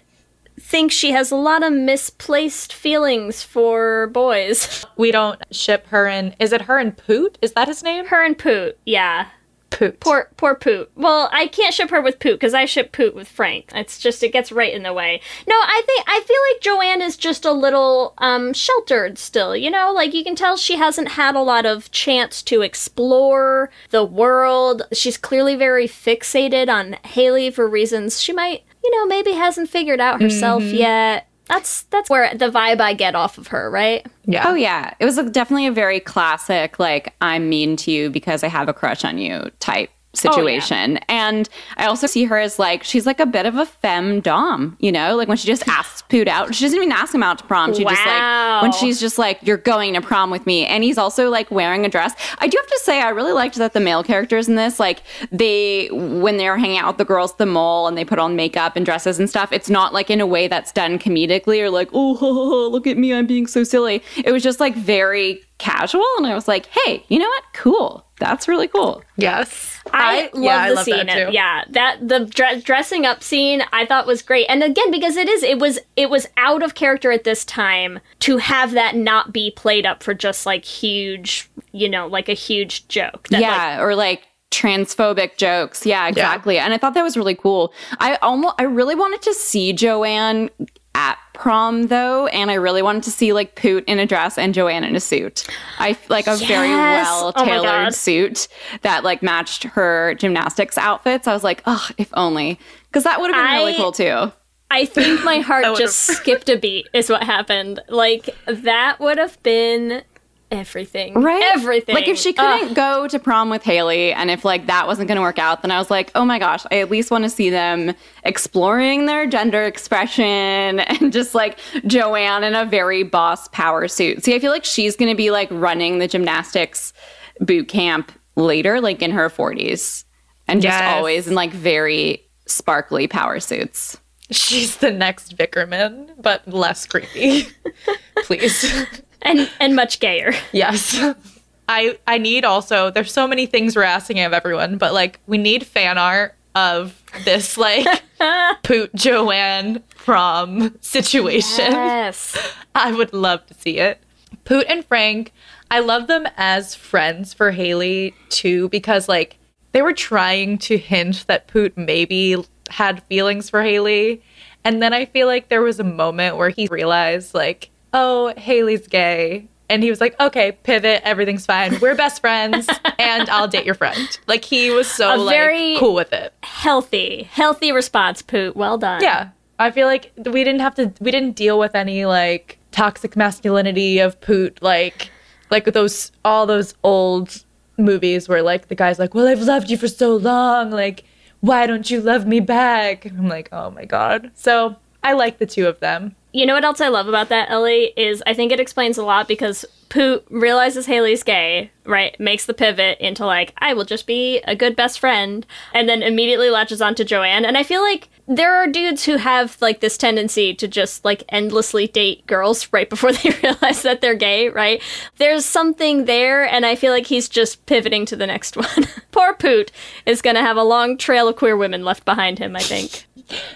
think 0.66 0.90
she 0.90 1.12
has 1.12 1.31
a 1.31 1.37
lot 1.37 1.62
of 1.62 1.72
misplaced 1.72 2.72
feelings 2.72 3.42
for 3.42 4.09
boys. 4.09 4.85
We 4.96 5.12
don't 5.12 5.40
ship 5.55 5.87
her 5.88 6.07
and 6.09 6.35
is 6.40 6.52
it 6.52 6.62
her 6.62 6.79
and 6.79 6.96
Poot? 6.96 7.38
Is 7.42 7.52
that 7.52 7.68
his 7.68 7.83
name? 7.83 8.07
Her 8.07 8.24
and 8.24 8.37
Poot, 8.37 8.79
yeah. 8.87 9.26
Poot. 9.68 10.00
Poor 10.00 10.31
poor 10.38 10.55
Poot. 10.55 10.90
Well, 10.96 11.29
I 11.33 11.48
can't 11.48 11.74
ship 11.74 11.90
her 11.90 12.00
with 12.00 12.18
Poot 12.18 12.40
because 12.40 12.55
I 12.55 12.64
ship 12.64 12.92
Poot 12.92 13.14
with 13.14 13.29
Frank. 13.29 13.70
It's 13.74 13.98
just 13.98 14.22
it 14.22 14.33
gets 14.33 14.50
right 14.50 14.72
in 14.72 14.85
the 14.85 14.92
way. 14.94 15.20
No, 15.46 15.55
I 15.55 15.83
think 15.85 16.05
I 16.09 16.20
feel 16.20 16.37
like 16.50 16.62
Joanne 16.62 17.02
is 17.02 17.16
just 17.16 17.44
a 17.44 17.52
little 17.52 18.14
um 18.18 18.55
sheltered 18.55 19.18
still. 19.18 19.55
You 19.55 19.70
know, 19.70 19.92
like 19.92 20.14
you 20.14 20.24
can 20.24 20.37
tell 20.37 20.57
she 20.57 20.76
hasn't 20.76 21.09
had 21.09 21.35
a 21.35 21.42
lot 21.42 21.66
of 21.66 21.90
chance 21.90 22.42
to 22.44 22.62
explore 22.62 23.70
the 23.90 24.05
world. 24.05 24.83
She's 24.92 25.18
clearly 25.18 25.57
very 25.57 25.87
fixated 25.87 26.68
on 26.68 26.94
Haley 27.05 27.50
for 27.50 27.68
reasons 27.68 28.22
she 28.22 28.33
might, 28.33 28.64
you 28.87 28.99
know, 28.99 29.07
maybe 29.07 29.33
hasn't 29.33 29.68
figured 29.68 30.01
out 30.01 30.22
herself 30.22 30.62
mm-hmm. 30.62 30.77
yet. 30.77 31.29
That's 31.46 31.83
that's 31.85 32.11
where 32.11 32.35
the 32.35 32.51
vibe 32.51 32.81
I 32.81 32.94
get 32.94 33.14
off 33.14 33.38
of 33.38 33.49
her, 33.49 33.70
right? 33.70 34.07
Yeah. 34.25 34.49
Oh 34.49 34.55
yeah, 34.55 34.94
it 34.99 35.05
was 35.05 35.18
a, 35.18 35.29
definitely 35.29 35.66
a 35.66 35.72
very 35.72 36.01
classic 36.01 36.79
like 36.79 37.14
I'm 37.20 37.49
mean 37.49 37.77
to 37.79 37.90
you 37.90 38.11
because 38.11 38.42
I 38.42 38.49
have 38.49 38.68
a 38.68 38.72
crush 38.72 39.05
on 39.05 39.18
you 39.18 39.51
type 39.61 39.90
Oh, 40.24 40.31
situation. 40.31 40.98
And 41.09 41.48
I 41.76 41.87
also 41.87 42.07
see 42.07 42.24
her 42.24 42.38
as 42.38 42.59
like 42.59 42.85
she's 42.85 43.07
like 43.07 43.20
a 43.20 43.26
bit 43.26 43.46
of 43.46 43.57
a 43.57 43.66
femme 43.66 44.20
dom, 44.20 44.76
you 44.81 44.92
know, 44.92 45.16
like 45.16 45.29
when 45.29 45.37
she 45.37 45.46
just 45.46 45.66
asks 45.68 46.02
Poot 46.09 46.29
out, 46.29 46.55
she 46.55 46.64
doesn't 46.64 46.76
even 46.76 46.92
ask 46.92 47.12
him 47.12 47.22
out 47.22 47.38
to 47.38 47.44
prom. 47.44 47.74
She 47.74 47.85
just 47.85 48.07
like 48.07 48.62
when 48.62 48.72
she's 48.72 49.00
just 49.00 49.18
like 49.18 49.38
you're 49.42 49.57
going 49.57 49.94
to 49.94 50.00
prom 50.00 50.31
with 50.31 50.46
me, 50.46 50.64
and 50.64 50.85
he's 50.85 50.98
also 50.98 51.31
like 51.31 51.50
wearing 51.50 51.85
a 51.85 51.88
dress. 51.88 52.14
I 52.38 52.46
do 52.46 52.57
have 52.57 52.66
to 52.68 52.81
say 52.85 53.00
I 53.02 53.09
really 53.09 53.33
liked 53.33 53.57
that 53.57 53.72
the 53.72 53.81
male 53.81 54.05
characters 54.05 54.48
in 54.48 54.55
this 54.55 54.79
like 54.79 55.02
they 55.33 55.88
when 55.90 56.37
they're 56.37 56.57
hanging 56.57 56.79
out 56.79 56.88
with 56.88 56.98
the 56.98 57.05
girls 57.05 57.33
at 57.33 57.38
the 57.38 57.46
mall 57.46 57.88
and 57.88 57.98
they 57.98 58.05
put 58.05 58.18
on 58.18 58.37
makeup 58.37 58.76
and 58.76 58.87
dresses 58.87 59.18
and 59.18 59.29
stuff. 59.29 59.52
It's 59.52 59.68
not 59.68 59.92
like 59.92 60.11
in 60.11 60.20
a 60.20 60.26
way 60.26 60.46
that's 60.48 60.70
done 60.72 60.98
comedically 60.98 61.61
or 61.61 61.70
like 61.70 61.88
oh 61.92 62.14
ho, 62.16 62.33
ho, 62.33 62.50
ho, 62.50 62.68
look 62.68 62.87
at 62.87 62.96
me 62.96 63.12
I'm 63.12 63.26
being 63.26 63.46
so 63.46 63.64
silly. 63.64 64.02
It 64.16 64.31
was 64.31 64.42
just 64.42 64.61
like 64.61 64.74
very 64.76 65.42
casual, 65.59 66.07
and 66.18 66.26
I 66.26 66.35
was 66.35 66.46
like, 66.48 66.66
hey, 66.66 67.05
you 67.09 67.18
know 67.18 67.29
what? 67.29 67.44
Cool. 67.52 68.06
That's 68.18 68.48
really 68.48 68.68
cool. 68.68 69.02
Yes. 69.16 69.79
I, 69.92 70.31
love 70.33 70.42
yeah, 70.42 70.57
I 70.57 70.68
the 70.68 70.74
love 70.74 70.85
scene. 70.85 71.07
that 71.07 71.29
too. 71.29 71.33
Yeah, 71.35 71.64
that 71.70 72.09
the 72.09 72.24
dre- 72.24 72.61
dressing 72.61 73.05
up 73.05 73.22
scene 73.22 73.62
I 73.72 73.85
thought 73.85 74.07
was 74.07 74.22
great. 74.22 74.46
And 74.48 74.62
again, 74.62 74.90
because 74.90 75.16
it 75.16 75.29
is, 75.29 75.42
it 75.42 75.59
was, 75.59 75.79
it 75.96 76.09
was 76.09 76.26
out 76.37 76.62
of 76.62 76.74
character 76.74 77.12
at 77.12 77.24
this 77.24 77.44
time 77.44 78.00
to 78.20 78.38
have 78.38 78.72
that 78.72 78.96
not 78.96 79.33
be 79.33 79.50
played 79.50 79.85
up 79.85 80.02
for 80.02 80.14
just 80.14 80.46
like 80.46 80.64
huge, 80.64 81.50
you 81.72 81.88
know, 81.88 82.07
like 82.07 82.29
a 82.29 82.35
huge 82.35 82.88
joke. 82.88 83.29
That, 83.29 83.40
like, 83.40 83.50
yeah, 83.50 83.81
or 83.81 83.94
like 83.94 84.22
transphobic 84.50 85.37
jokes. 85.37 85.85
Yeah, 85.85 86.09
exactly. 86.09 86.59
And 86.59 86.72
I 86.72 86.79
thought 86.79 86.94
that 86.94 87.02
was 87.02 87.16
really 87.16 87.35
cool. 87.35 87.74
I 87.98 88.16
almost 88.22 88.55
I 88.59 88.62
really 88.62 88.94
wanted 88.94 89.22
to 89.22 89.35
see 89.35 89.72
Joanne 89.72 90.50
at 90.94 91.18
prom 91.37 91.87
though, 91.87 92.27
and 92.29 92.51
I 92.51 92.55
really 92.55 92.83
wanted 92.83 93.05
to 93.05 93.11
see 93.11 93.33
like 93.33 93.55
Poot 93.55 93.85
in 93.87 93.99
a 93.99 94.07
dress 94.07 94.37
and 94.38 94.53
Joanne 94.53 94.83
in 94.85 94.96
a 94.96 95.01
suit. 95.01 95.46
I 95.79 95.96
like 96.09 96.27
a 96.27 96.37
very 96.37 96.68
well 96.70 97.33
Oh 97.37 97.44
tailored 97.44 97.64
God. 97.64 97.94
suit 97.94 98.49
that 98.83 99.05
like 99.05 99.22
matched 99.22 99.64
her 99.64 100.14
gymnastics 100.14 100.77
outfits. 100.77 101.29
I 101.29 101.33
was 101.33 101.44
like, 101.44 101.62
oh, 101.66 101.88
if 101.99 102.09
only. 102.14 102.59
Because 102.88 103.05
that 103.05 103.20
would 103.20 103.31
have 103.33 103.44
been 103.44 103.55
really 103.61 103.75
cool 103.77 103.92
too. 103.92 104.33
I 104.70 104.85
think 104.85 105.22
my 105.22 105.38
heart 105.40 105.64
just 105.77 105.99
skipped 105.99 106.49
a 106.49 106.59
beat. 106.59 106.88
Is 106.92 107.09
what 107.09 107.22
happened. 107.22 107.81
Like 107.88 108.35
that 108.46 108.99
would 108.99 109.18
have 109.18 109.40
been 109.42 110.03
everything. 110.50 111.14
Right? 111.22 111.42
Everything. 111.54 111.94
Like 111.94 112.09
if 112.09 112.18
she 112.18 112.32
couldn't 112.32 112.74
go 112.74 113.09
to 113.09 113.18
prom 113.18 113.50
with 113.50 113.62
Haley 113.62 114.12
and 114.12 114.30
if 114.30 114.44
like 114.44 114.66
that 114.66 114.87
wasn't 114.87 115.09
going 115.09 115.16
to 115.16 115.22
work 115.22 115.38
out, 115.38 115.62
then 115.62 115.70
I 115.70 115.78
was 115.78 115.90
like, 115.90 116.11
"Oh 116.14 116.24
my 116.24 116.38
gosh, 116.38 116.64
I 116.70 116.78
at 116.78 116.90
least 116.90 117.11
want 117.11 117.24
to 117.24 117.30
see 117.30 117.50
them 117.50 117.94
exploring 118.24 119.06
their 119.06 119.26
gender 119.26 119.64
expression 119.64 120.24
and 120.80 121.12
just 121.12 121.35
like 121.35 121.59
Joanne 121.87 122.44
in 122.44 122.54
a 122.54 122.64
very 122.64 123.02
boss 123.02 123.48
power 123.48 123.88
suit." 123.88 124.24
See, 124.24 124.35
I 124.35 124.38
feel 124.38 124.52
like 124.52 124.64
she's 124.64 124.96
going 124.96 125.11
to 125.11 125.16
be 125.16 125.30
like 125.30 125.48
running 125.50 125.98
the 125.98 126.09
gymnastics 126.09 126.92
boot 127.40 127.68
camp 127.68 128.12
later 128.37 128.80
like 128.80 129.02
in 129.02 129.11
her 129.11 129.28
40s 129.30 130.04
and 130.48 130.62
just 130.62 130.82
always 130.85 131.26
in 131.26 131.35
like 131.35 131.52
very 131.52 132.26
sparkly 132.46 133.06
power 133.06 133.40
suits. 133.40 133.98
She's 134.30 134.78
the 134.78 134.90
next 134.90 135.37
Vickerman, 135.37 136.11
but 136.20 136.46
less 136.48 136.85
creepy. 136.87 137.48
Please. 138.24 138.87
And 139.22 139.50
and 139.61 139.74
much 139.76 140.00
gayer. 140.00 140.33
yes. 140.52 140.98
I 141.68 141.98
I 142.07 142.18
need 142.18 142.44
also 142.44 142.90
there's 142.90 143.12
so 143.12 143.26
many 143.26 143.46
things 143.46 143.74
we're 143.74 143.83
asking 143.83 144.20
of 144.20 144.33
everyone, 144.33 144.79
but 144.79 144.92
like 144.92 145.18
we 145.26 145.38
need 145.38 145.66
fan 145.66 145.98
art 145.98 146.35
of 146.55 147.02
this 147.24 147.57
like 147.59 147.87
Poot 148.62 148.94
Joanne 148.94 149.83
prom 149.96 150.76
situation. 150.81 151.72
Yes. 151.72 152.37
I 152.74 152.92
would 152.92 153.12
love 153.12 153.44
to 153.46 153.55
see 153.55 153.79
it. 153.79 154.00
Poot 154.44 154.66
and 154.68 154.85
Frank, 154.85 155.33
I 155.70 155.81
love 155.81 156.07
them 156.07 156.26
as 156.37 156.74
friends 156.74 157.35
for 157.35 157.50
Haley 157.50 158.14
too, 158.29 158.68
because 158.68 159.09
like 159.09 159.37
they 159.72 159.83
were 159.83 159.92
trying 159.92 160.57
to 160.59 160.79
hint 160.79 161.26
that 161.26 161.48
Poot 161.48 161.76
maybe 161.76 162.37
had 162.70 163.02
feelings 163.05 163.50
for 163.50 163.62
Haley. 163.62 164.22
And 164.64 164.83
then 164.83 164.92
I 164.92 165.05
feel 165.05 165.26
like 165.26 165.48
there 165.48 165.62
was 165.62 165.79
a 165.79 165.85
moment 165.85 166.37
where 166.37 166.48
he 166.48 166.66
realized, 166.66 167.35
like, 167.35 167.70
oh, 167.92 168.33
Haley's 168.37 168.87
gay. 168.87 169.49
And 169.68 169.83
he 169.83 169.90
was 169.90 170.01
like, 170.01 170.14
okay, 170.20 170.53
pivot, 170.53 171.03
everything's 171.05 171.44
fine. 171.44 171.81
We're 171.81 171.96
best 171.96 172.20
friends, 172.20 172.68
and 173.01 173.29
I'll 173.29 173.49
date 173.49 173.64
your 173.66 173.75
friend. 173.75 174.16
Like 174.29 174.44
he 174.44 174.70
was 174.70 174.88
so 174.88 175.14
A 175.14 175.16
like 175.16 175.35
very- 175.37 175.77
cool 175.79 175.94
with 175.94 176.12
it. 176.12 176.33
Healthy, 176.44 177.25
healthy 177.25 177.72
response, 177.72 178.22
Poot. 178.22 178.57
Well 178.57 178.79
done. 178.79 179.03
Yeah. 179.03 179.31
I 179.59 179.70
feel 179.70 179.87
like 179.87 180.12
we 180.16 180.44
didn't 180.44 180.61
have 180.61 180.75
to 180.77 180.92
we 181.01 181.11
didn't 181.11 181.33
deal 181.33 181.59
with 181.59 181.75
any 181.75 182.05
like 182.05 182.59
toxic 182.72 183.16
masculinity 183.16 183.99
of 184.01 184.20
Poot 184.20 184.62
like 184.62 185.11
like 185.51 185.64
those 185.64 186.12
all 186.25 186.44
those 186.46 186.75
old 186.85 187.42
movies 187.79 188.29
where 188.29 188.42
like 188.42 188.68
the 188.68 188.75
guy's 188.75 188.99
like, 188.99 189.14
"Well, 189.14 189.27
I've 189.27 189.40
loved 189.40 189.70
you 189.70 189.79
for 189.79 189.88
so 189.88 190.14
long, 190.14 190.70
like 190.70 191.05
why 191.40 191.66
don't 191.66 191.90
you 191.90 192.01
love 192.03 192.27
me 192.27 192.38
back?" 192.40 193.07
I'm 193.07 193.29
like, 193.29 193.49
"Oh 193.51 193.70
my 193.70 193.85
god." 193.87 194.31
So, 194.35 194.77
I 195.03 195.14
like 195.14 195.38
the 195.38 195.46
two 195.46 195.66
of 195.66 195.81
them. 195.81 196.14
You 196.37 196.44
know 196.44 196.53
what 196.53 196.66
else 196.66 196.83
I 196.83 196.88
love 196.88 197.09
about 197.09 197.31
that, 197.31 197.51
Ellie, 197.51 197.94
is 197.96 198.22
I 198.27 198.35
think 198.35 198.53
it 198.53 198.61
explains 198.61 198.99
a 198.99 199.03
lot 199.03 199.27
because 199.27 199.64
Poot 199.88 200.22
realizes 200.29 200.85
Haley's 200.85 201.22
gay, 201.22 201.70
right? 201.87 202.14
Makes 202.20 202.44
the 202.44 202.53
pivot 202.53 202.99
into 203.01 203.25
like, 203.25 203.55
I 203.57 203.72
will 203.72 203.87
just 203.87 204.07
be 204.07 204.40
a 204.40 204.55
good 204.55 204.77
best 204.77 205.01
friend, 205.01 205.46
and 205.72 205.88
then 205.88 206.03
immediately 206.03 206.51
latches 206.51 206.83
onto 206.83 207.05
Joanne. 207.05 207.46
And 207.46 207.57
I 207.57 207.62
feel 207.62 207.81
like 207.81 208.11
there 208.29 208.55
are 208.55 208.66
dudes 208.66 209.07
who 209.07 209.16
have 209.16 209.57
like 209.62 209.81
this 209.81 209.96
tendency 209.96 210.53
to 210.53 210.68
just 210.68 211.07
like 211.07 211.22
endlessly 211.31 211.87
date 211.87 212.27
girls 212.27 212.68
right 212.72 212.90
before 212.90 213.12
they 213.12 213.31
realize 213.42 213.81
that 213.81 214.03
they're 214.03 214.14
gay, 214.14 214.51
right? 214.51 214.83
There's 215.16 215.46
something 215.46 216.05
there, 216.05 216.44
and 216.44 216.66
I 216.66 216.75
feel 216.75 216.92
like 216.92 217.07
he's 217.07 217.31
just 217.31 217.64
pivoting 217.64 218.05
to 218.05 218.16
the 218.16 218.27
next 218.27 218.57
one. 218.59 218.88
Poor 219.11 219.33
Poot 219.33 219.72
is 220.05 220.20
gonna 220.20 220.42
have 220.42 220.59
a 220.59 220.64
long 220.64 220.99
trail 220.99 221.29
of 221.29 221.37
queer 221.37 221.57
women 221.57 221.83
left 221.83 222.05
behind 222.05 222.38
him, 222.38 222.57
I 222.57 222.61
think. 222.61 223.07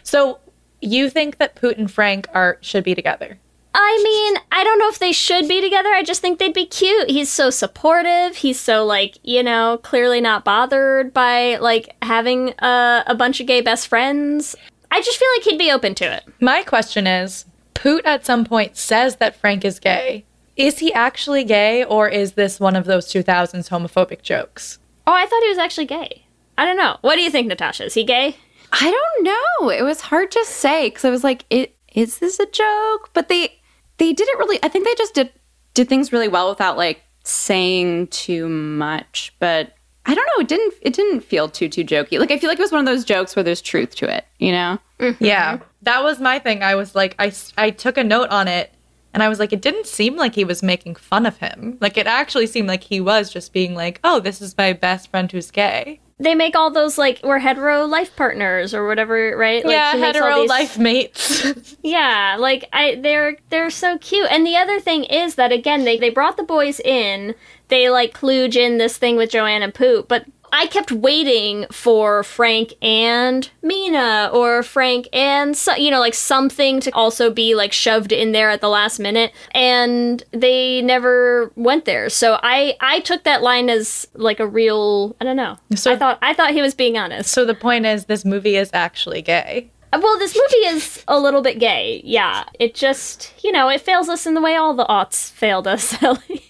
So, 0.02 0.38
you 0.80 1.10
think 1.10 1.38
that 1.38 1.54
Poot 1.54 1.78
and 1.78 1.90
Frank 1.90 2.28
are 2.32 2.58
should 2.60 2.84
be 2.84 2.94
together? 2.94 3.38
I 3.72 4.00
mean, 4.02 4.42
I 4.50 4.64
don't 4.64 4.78
know 4.78 4.88
if 4.88 4.98
they 4.98 5.12
should 5.12 5.46
be 5.46 5.60
together. 5.60 5.90
I 5.90 6.02
just 6.02 6.20
think 6.20 6.38
they'd 6.38 6.52
be 6.52 6.66
cute. 6.66 7.08
He's 7.08 7.30
so 7.30 7.50
supportive. 7.50 8.36
He's 8.36 8.58
so 8.58 8.84
like, 8.84 9.18
you 9.22 9.42
know, 9.42 9.78
clearly 9.82 10.20
not 10.20 10.44
bothered 10.44 11.14
by 11.14 11.56
like 11.58 11.94
having 12.02 12.50
a, 12.58 13.04
a 13.06 13.14
bunch 13.14 13.40
of 13.40 13.46
gay 13.46 13.60
best 13.60 13.86
friends. 13.86 14.56
I 14.90 15.00
just 15.00 15.18
feel 15.18 15.28
like 15.36 15.44
he'd 15.44 15.58
be 15.58 15.70
open 15.70 15.94
to 15.96 16.12
it. 16.12 16.24
My 16.40 16.62
question 16.64 17.06
is 17.06 17.44
Poot 17.74 18.04
at 18.04 18.26
some 18.26 18.44
point 18.44 18.76
says 18.76 19.16
that 19.16 19.36
Frank 19.36 19.64
is 19.64 19.78
gay. 19.78 20.24
Is 20.56 20.80
he 20.80 20.92
actually 20.92 21.44
gay, 21.44 21.84
or 21.84 22.08
is 22.08 22.32
this 22.32 22.60
one 22.60 22.76
of 22.76 22.84
those 22.84 23.06
2000s 23.06 23.70
homophobic 23.70 24.20
jokes? 24.20 24.78
Oh, 25.06 25.12
I 25.14 25.24
thought 25.24 25.42
he 25.42 25.48
was 25.48 25.58
actually 25.58 25.86
gay. 25.86 26.26
I 26.58 26.66
don't 26.66 26.76
know. 26.76 26.98
What 27.00 27.14
do 27.14 27.22
you 27.22 27.30
think, 27.30 27.46
Natasha? 27.46 27.84
Is 27.86 27.94
he 27.94 28.04
gay? 28.04 28.36
I 28.72 28.90
don't 28.90 29.24
know. 29.24 29.70
It 29.70 29.82
was 29.82 30.00
hard 30.00 30.30
to 30.32 30.44
say 30.44 30.88
because 30.88 31.04
I 31.04 31.10
was 31.10 31.24
like, 31.24 31.44
"It 31.50 31.76
is 31.94 32.18
this 32.18 32.38
a 32.38 32.46
joke?" 32.46 33.10
But 33.12 33.28
they 33.28 33.60
they 33.98 34.12
didn't 34.12 34.38
really. 34.38 34.58
I 34.62 34.68
think 34.68 34.84
they 34.84 34.94
just 34.94 35.14
did 35.14 35.32
did 35.74 35.88
things 35.88 36.12
really 36.12 36.28
well 36.28 36.48
without 36.48 36.76
like 36.76 37.02
saying 37.24 38.08
too 38.08 38.48
much. 38.48 39.34
But 39.38 39.74
I 40.06 40.14
don't 40.14 40.26
know. 40.36 40.42
It 40.42 40.48
didn't 40.48 40.74
it 40.82 40.94
didn't 40.94 41.20
feel 41.20 41.48
too 41.48 41.68
too 41.68 41.84
jokey. 41.84 42.18
Like 42.18 42.30
I 42.30 42.38
feel 42.38 42.48
like 42.48 42.58
it 42.58 42.62
was 42.62 42.72
one 42.72 42.80
of 42.80 42.86
those 42.86 43.04
jokes 43.04 43.34
where 43.34 43.42
there's 43.42 43.62
truth 43.62 43.94
to 43.96 44.14
it. 44.14 44.24
You 44.38 44.52
know? 44.52 44.78
Mm-hmm. 44.98 45.24
Yeah, 45.24 45.58
that 45.82 46.02
was 46.02 46.20
my 46.20 46.38
thing. 46.38 46.62
I 46.62 46.74
was 46.74 46.94
like, 46.94 47.14
I 47.18 47.32
I 47.58 47.70
took 47.70 47.96
a 47.96 48.04
note 48.04 48.28
on 48.30 48.48
it 48.48 48.72
and 49.12 49.22
I 49.22 49.28
was 49.28 49.38
like, 49.38 49.52
it 49.52 49.62
didn't 49.62 49.86
seem 49.86 50.16
like 50.16 50.34
he 50.34 50.44
was 50.44 50.62
making 50.62 50.94
fun 50.94 51.26
of 51.26 51.38
him. 51.38 51.78
Like, 51.80 51.96
it 51.96 52.06
actually 52.06 52.46
seemed 52.46 52.68
like 52.68 52.84
he 52.84 53.00
was 53.00 53.32
just 53.32 53.52
being 53.52 53.74
like, 53.74 54.00
oh, 54.04 54.20
this 54.20 54.40
is 54.40 54.56
my 54.56 54.72
best 54.72 55.10
friend 55.10 55.30
who's 55.30 55.50
gay. 55.50 56.00
They 56.20 56.34
make 56.34 56.54
all 56.54 56.70
those 56.70 56.98
like 56.98 57.20
we're 57.24 57.38
hetero 57.38 57.86
life 57.86 58.14
partners 58.14 58.74
or 58.74 58.86
whatever, 58.86 59.34
right? 59.36 59.64
Like, 59.64 59.72
yeah, 59.72 59.94
he 59.94 60.00
hetero 60.00 60.40
these- 60.42 60.50
life 60.50 60.78
mates. 60.78 61.44
Yeah, 61.82 62.36
like 62.38 62.68
I 62.74 62.96
they're 62.96 63.36
they're 63.48 63.70
so 63.70 63.96
cute. 63.98 64.28
And 64.30 64.46
the 64.46 64.56
other 64.56 64.78
thing 64.80 65.04
is 65.04 65.36
that 65.36 65.50
again, 65.50 65.84
they 65.84 65.96
they 65.96 66.10
brought 66.10 66.36
the 66.36 66.42
boys 66.42 66.78
in. 66.80 67.34
They 67.68 67.88
like 67.88 68.12
kludge 68.12 68.54
in 68.56 68.76
this 68.78 68.98
thing 68.98 69.16
with 69.16 69.30
Joanne 69.30 69.62
and 69.62 69.72
Poot, 69.72 70.08
but 70.08 70.26
I 70.52 70.66
kept 70.66 70.92
waiting 70.92 71.66
for 71.72 72.22
Frank 72.22 72.74
and 72.82 73.48
Mina 73.62 74.30
or 74.32 74.62
Frank 74.62 75.08
and 75.12 75.56
so, 75.56 75.74
you 75.74 75.90
know 75.90 76.00
like 76.00 76.14
something 76.14 76.80
to 76.80 76.90
also 76.92 77.30
be 77.30 77.54
like 77.54 77.72
shoved 77.72 78.12
in 78.12 78.32
there 78.32 78.50
at 78.50 78.60
the 78.60 78.68
last 78.68 78.98
minute 78.98 79.32
and 79.52 80.22
they 80.32 80.82
never 80.82 81.52
went 81.56 81.84
there. 81.84 82.08
So 82.08 82.38
I 82.42 82.76
I 82.80 83.00
took 83.00 83.24
that 83.24 83.42
line 83.42 83.70
as 83.70 84.06
like 84.14 84.40
a 84.40 84.46
real 84.46 85.16
I 85.20 85.24
don't 85.24 85.36
know. 85.36 85.56
So- 85.74 85.92
I 85.92 85.96
thought 85.96 86.18
I 86.22 86.34
thought 86.34 86.50
he 86.52 86.62
was 86.62 86.74
being 86.74 86.96
honest. 86.98 87.30
so 87.30 87.44
the 87.44 87.54
point 87.54 87.86
is, 87.86 88.04
this 88.06 88.24
movie 88.24 88.56
is 88.56 88.70
actually 88.72 89.22
gay. 89.22 89.70
Well, 89.92 90.18
this 90.20 90.36
movie 90.36 90.66
is 90.76 91.04
a 91.08 91.18
little 91.18 91.42
bit 91.42 91.58
gay. 91.58 92.00
Yeah, 92.04 92.44
it 92.60 92.74
just 92.76 93.32
you 93.42 93.50
know 93.50 93.68
it 93.68 93.80
fails 93.80 94.08
us 94.08 94.24
in 94.26 94.34
the 94.34 94.40
way 94.40 94.54
all 94.56 94.72
the 94.74 94.84
aughts 94.86 95.30
failed 95.32 95.66
us, 95.66 96.00
Ellie. 96.02 96.49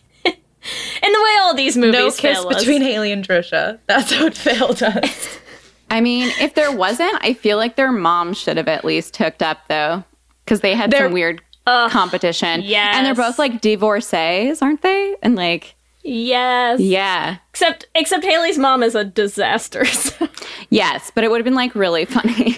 in 1.03 1.13
the 1.13 1.23
way 1.23 1.37
all 1.41 1.55
these 1.55 1.77
movies 1.77 1.93
No 1.95 2.11
kiss 2.11 2.39
us. 2.39 2.59
between 2.59 2.83
Haley 2.83 3.13
and 3.13 3.27
Trisha. 3.27 3.79
That's 3.87 4.13
how 4.13 4.27
it 4.27 4.37
failed 4.37 4.83
us. 4.83 5.39
I 5.91 6.01
mean, 6.01 6.31
if 6.41 6.55
there 6.55 6.71
wasn't, 6.71 7.15
I 7.21 7.35
feel 7.35 7.57
like 7.57 7.77
their 7.77 7.91
mom 7.93 8.33
should 8.35 8.57
have 8.57 8.69
at 8.69 8.85
least 8.85 9.17
hooked 9.17 9.43
up 9.43 9.59
though, 9.69 10.05
because 10.45 10.61
they 10.61 10.75
had 10.75 10.91
They're- 10.91 11.07
some 11.07 11.13
weird 11.13 11.43
competition. 11.67 12.63
Yeah, 12.63 12.93
and 12.97 13.07
they're 13.07 13.15
both 13.15 13.39
like 13.39 13.61
divorcees, 13.61 14.61
aren't 14.63 14.83
they? 14.83 15.17
And 15.23 15.37
like, 15.37 15.75
Yes. 16.03 16.81
yeah, 16.81 17.37
Except 17.51 17.87
except 17.95 18.25
Haley's 18.25 18.59
mom 18.59 18.83
is 18.83 18.95
a 18.95 19.05
disaster. 19.05 19.85
so- 19.87 20.29
Yes, 20.71 21.11
but 21.15 21.25
it 21.25 21.31
would 21.31 21.39
have 21.39 21.45
been 21.45 21.55
like 21.55 21.75
really 21.75 22.05
funny 22.17 22.53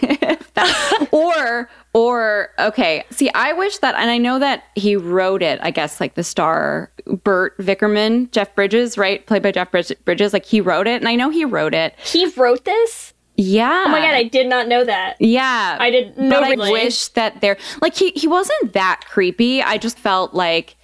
that 0.54 1.08
or 1.12 1.68
or 1.94 2.50
okay. 2.58 3.04
See, 3.10 3.30
I 3.34 3.52
wish 3.52 3.78
that 3.78 3.94
and 3.96 4.10
I 4.10 4.18
know 4.18 4.38
that 4.38 4.64
he 4.74 4.96
wrote 4.96 5.42
it, 5.42 5.58
I 5.62 5.70
guess 5.70 6.00
like 6.00 6.14
the 6.14 6.22
star 6.24 6.92
Burt 7.24 7.56
Vickerman, 7.58 8.30
Jeff 8.32 8.54
Bridges, 8.54 8.96
right? 8.98 9.26
Played 9.26 9.42
by 9.42 9.50
Jeff 9.52 9.70
Bridges, 9.70 10.32
like 10.32 10.44
he 10.44 10.60
wrote 10.60 10.86
it 10.86 11.00
and 11.00 11.08
I 11.08 11.14
know 11.16 11.30
he 11.30 11.44
wrote 11.44 11.74
it. 11.74 11.94
he 12.04 12.26
wrote 12.36 12.64
this. 12.64 13.12
Yeah. 13.36 13.84
Oh 13.86 13.90
my 13.90 14.00
god, 14.00 14.14
I 14.14 14.24
did 14.24 14.46
not 14.46 14.68
know 14.68 14.84
that. 14.84 15.16
Yeah. 15.18 15.78
I 15.80 15.90
did- 15.90 16.14
But 16.16 16.22
no, 16.22 16.40
I 16.42 16.54
wish 16.54 17.08
that 17.08 17.40
there 17.40 17.56
like 17.80 17.96
he 17.96 18.10
he 18.14 18.28
wasn't 18.28 18.74
that 18.74 19.00
creepy. 19.08 19.62
I 19.62 19.78
just 19.78 19.98
felt 19.98 20.34
like 20.34 20.76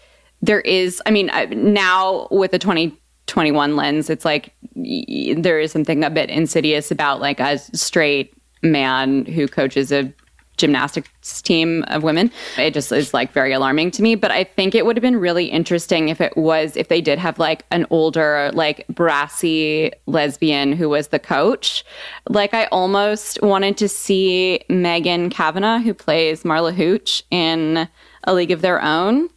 there 0.42 0.60
is 0.60 1.02
I 1.06 1.10
mean, 1.10 1.30
now 1.54 2.28
with 2.30 2.50
the 2.50 2.58
2021 2.58 3.76
lens, 3.76 4.10
it's 4.10 4.24
like 4.24 4.54
there 4.74 5.60
is 5.60 5.72
something 5.72 6.04
a 6.04 6.10
bit 6.10 6.30
insidious 6.30 6.90
about 6.90 7.20
like 7.20 7.40
a 7.40 7.58
straight 7.58 8.34
man 8.62 9.24
who 9.24 9.46
coaches 9.46 9.92
a 9.92 10.12
gymnastics 10.58 11.40
team 11.40 11.84
of 11.88 12.02
women. 12.02 12.30
It 12.58 12.74
just 12.74 12.92
is 12.92 13.14
like 13.14 13.32
very 13.32 13.52
alarming 13.52 13.92
to 13.92 14.02
me. 14.02 14.16
But 14.16 14.30
I 14.30 14.44
think 14.44 14.74
it 14.74 14.84
would 14.84 14.96
have 14.96 15.02
been 15.02 15.16
really 15.16 15.46
interesting 15.46 16.10
if 16.10 16.20
it 16.20 16.36
was 16.36 16.76
if 16.76 16.88
they 16.88 17.00
did 17.00 17.18
have 17.18 17.38
like 17.38 17.64
an 17.70 17.86
older, 17.90 18.50
like 18.52 18.86
brassy 18.88 19.92
lesbian 20.06 20.72
who 20.72 20.88
was 20.88 21.08
the 21.08 21.18
coach. 21.18 21.84
Like 22.28 22.52
I 22.52 22.66
almost 22.66 23.40
wanted 23.40 23.78
to 23.78 23.88
see 23.88 24.60
Megan 24.68 25.30
Cavanagh, 25.30 25.78
who 25.78 25.94
plays 25.94 26.42
Marla 26.42 26.74
Hooch 26.74 27.22
in 27.30 27.88
A 28.24 28.34
League 28.34 28.50
of 28.50 28.60
Their 28.60 28.82
Own. 28.82 29.30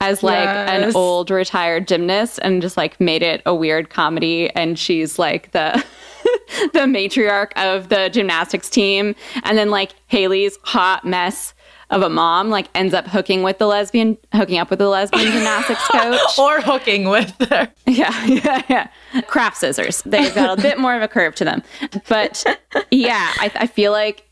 As 0.00 0.22
like 0.22 0.48
an 0.48 0.94
old 0.94 1.30
retired 1.30 1.88
gymnast, 1.88 2.38
and 2.42 2.62
just 2.62 2.76
like 2.76 3.00
made 3.00 3.22
it 3.22 3.42
a 3.44 3.54
weird 3.54 3.90
comedy, 3.90 4.48
and 4.50 4.78
she's 4.78 5.18
like 5.18 5.50
the 5.50 5.84
the 6.72 6.80
matriarch 6.80 7.52
of 7.56 7.88
the 7.88 8.08
gymnastics 8.08 8.68
team. 8.70 9.14
And 9.42 9.58
then 9.58 9.70
like 9.70 9.92
haley's 10.06 10.58
hot 10.62 11.04
mess 11.04 11.54
of 11.90 12.02
a 12.02 12.10
mom 12.10 12.50
like 12.50 12.68
ends 12.74 12.92
up 12.92 13.06
hooking 13.06 13.42
with 13.42 13.56
the 13.56 13.66
lesbian 13.66 14.18
hooking 14.34 14.58
up 14.58 14.68
with 14.68 14.78
the 14.78 14.88
lesbian 14.88 15.24
gymnastics 15.32 15.86
coach. 15.88 16.38
Or 16.38 16.60
hooking 16.60 17.08
with 17.08 17.34
her. 17.48 17.68
yeah 17.86 18.24
yeah 18.26 18.62
yeah. 18.68 19.22
Craft 19.22 19.56
scissors. 19.56 20.02
They've 20.02 20.34
got 20.34 20.58
a 20.58 20.62
bit 20.62 20.78
more 20.78 20.94
of 20.94 21.02
a 21.02 21.08
curve 21.08 21.34
to 21.36 21.44
them. 21.44 21.62
But 22.08 22.44
yeah 22.90 23.32
i, 23.38 23.50
I 23.54 23.66
feel 23.66 23.92
like 23.92 24.27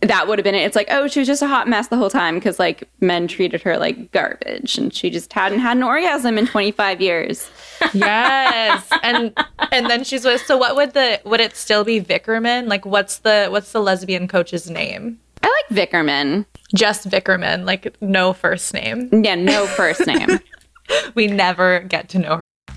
that 0.00 0.28
would 0.28 0.38
have 0.38 0.44
been 0.44 0.54
it. 0.54 0.62
It's 0.64 0.76
like, 0.76 0.88
oh, 0.90 1.08
she 1.08 1.20
was 1.20 1.26
just 1.26 1.42
a 1.42 1.46
hot 1.46 1.68
mess 1.68 1.88
the 1.88 1.96
whole 1.96 2.10
time 2.10 2.34
because 2.36 2.58
like 2.58 2.88
men 3.00 3.26
treated 3.28 3.62
her 3.62 3.76
like 3.78 4.12
garbage 4.12 4.78
and 4.78 4.92
she 4.92 5.10
just 5.10 5.32
hadn't 5.32 5.60
had 5.60 5.76
an 5.76 5.82
orgasm 5.82 6.38
in 6.38 6.46
25 6.46 7.00
years. 7.00 7.50
Yes. 7.92 8.88
and 9.02 9.36
and 9.70 9.90
then 9.90 10.02
she's 10.02 10.24
with 10.24 10.40
so 10.46 10.56
what 10.56 10.76
would 10.76 10.94
the 10.94 11.20
would 11.26 11.40
it 11.40 11.54
still 11.56 11.84
be 11.84 12.00
Vickerman? 12.00 12.68
Like 12.68 12.86
what's 12.86 13.18
the 13.18 13.48
what's 13.50 13.72
the 13.72 13.80
lesbian 13.80 14.28
coach's 14.28 14.70
name? 14.70 15.20
I 15.42 15.46
like 15.70 15.90
Vickerman. 15.90 16.46
Just 16.74 17.06
Vickerman, 17.08 17.66
like 17.66 17.94
no 18.00 18.32
first 18.32 18.72
name. 18.72 19.10
Yeah, 19.12 19.34
no 19.34 19.66
first 19.66 20.06
name. 20.06 20.40
We 21.16 21.26
never 21.26 21.80
get 21.80 22.08
to 22.10 22.18
know 22.20 22.40
her. 22.68 22.74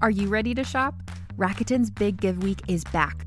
Are 0.00 0.10
you 0.10 0.26
ready 0.28 0.54
to 0.54 0.64
shop? 0.64 0.94
Rakuten's 1.36 1.90
Big 1.90 2.20
Give 2.20 2.42
Week 2.42 2.60
is 2.66 2.82
back. 2.84 3.26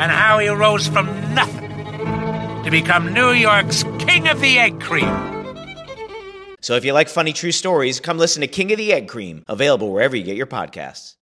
and 0.00 0.10
how 0.10 0.38
he 0.38 0.48
rose 0.48 0.86
from 0.88 1.06
nothing 1.34 1.68
to 2.64 2.70
become 2.70 3.12
New 3.12 3.30
York's 3.32 3.82
King 3.98 4.28
of 4.28 4.40
the 4.40 4.58
Egg 4.58 4.80
Cream. 4.80 5.06
So 6.62 6.74
if 6.74 6.84
you 6.84 6.92
like 6.92 7.08
funny 7.08 7.32
true 7.32 7.52
stories, 7.52 8.00
come 8.00 8.18
listen 8.18 8.40
to 8.40 8.46
King 8.46 8.72
of 8.72 8.78
the 8.78 8.92
Egg 8.92 9.08
Cream, 9.08 9.44
available 9.48 9.92
wherever 9.92 10.16
you 10.16 10.22
get 10.22 10.36
your 10.36 10.46
podcasts. 10.46 11.16